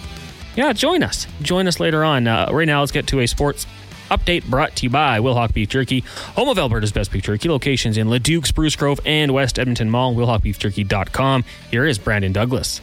yeah, 0.56 0.72
join 0.72 1.02
us. 1.02 1.26
Join 1.42 1.68
us 1.68 1.78
later 1.78 2.02
on. 2.02 2.26
Uh, 2.26 2.48
right 2.50 2.66
now, 2.66 2.80
let's 2.80 2.92
get 2.92 3.06
to 3.08 3.20
a 3.20 3.26
sports 3.26 3.66
update 4.10 4.44
brought 4.48 4.74
to 4.76 4.84
you 4.84 4.90
by 4.90 5.18
Wilhauk 5.20 5.52
Beef 5.52 5.68
Jerky, 5.68 6.00
home 6.34 6.48
of 6.48 6.58
Alberta's 6.58 6.92
best 6.92 7.12
beef 7.12 7.24
jerky 7.24 7.48
locations 7.48 7.96
in 7.96 8.08
Leduc, 8.08 8.46
Spruce 8.46 8.76
Grove, 8.76 9.00
and 9.04 9.32
West 9.32 9.58
Edmonton 9.58 9.90
Mall. 9.90 10.14
WilhaukBeefJerky.com. 10.14 11.44
Here 11.70 11.84
is 11.84 11.98
Brandon 11.98 12.32
Douglas. 12.32 12.74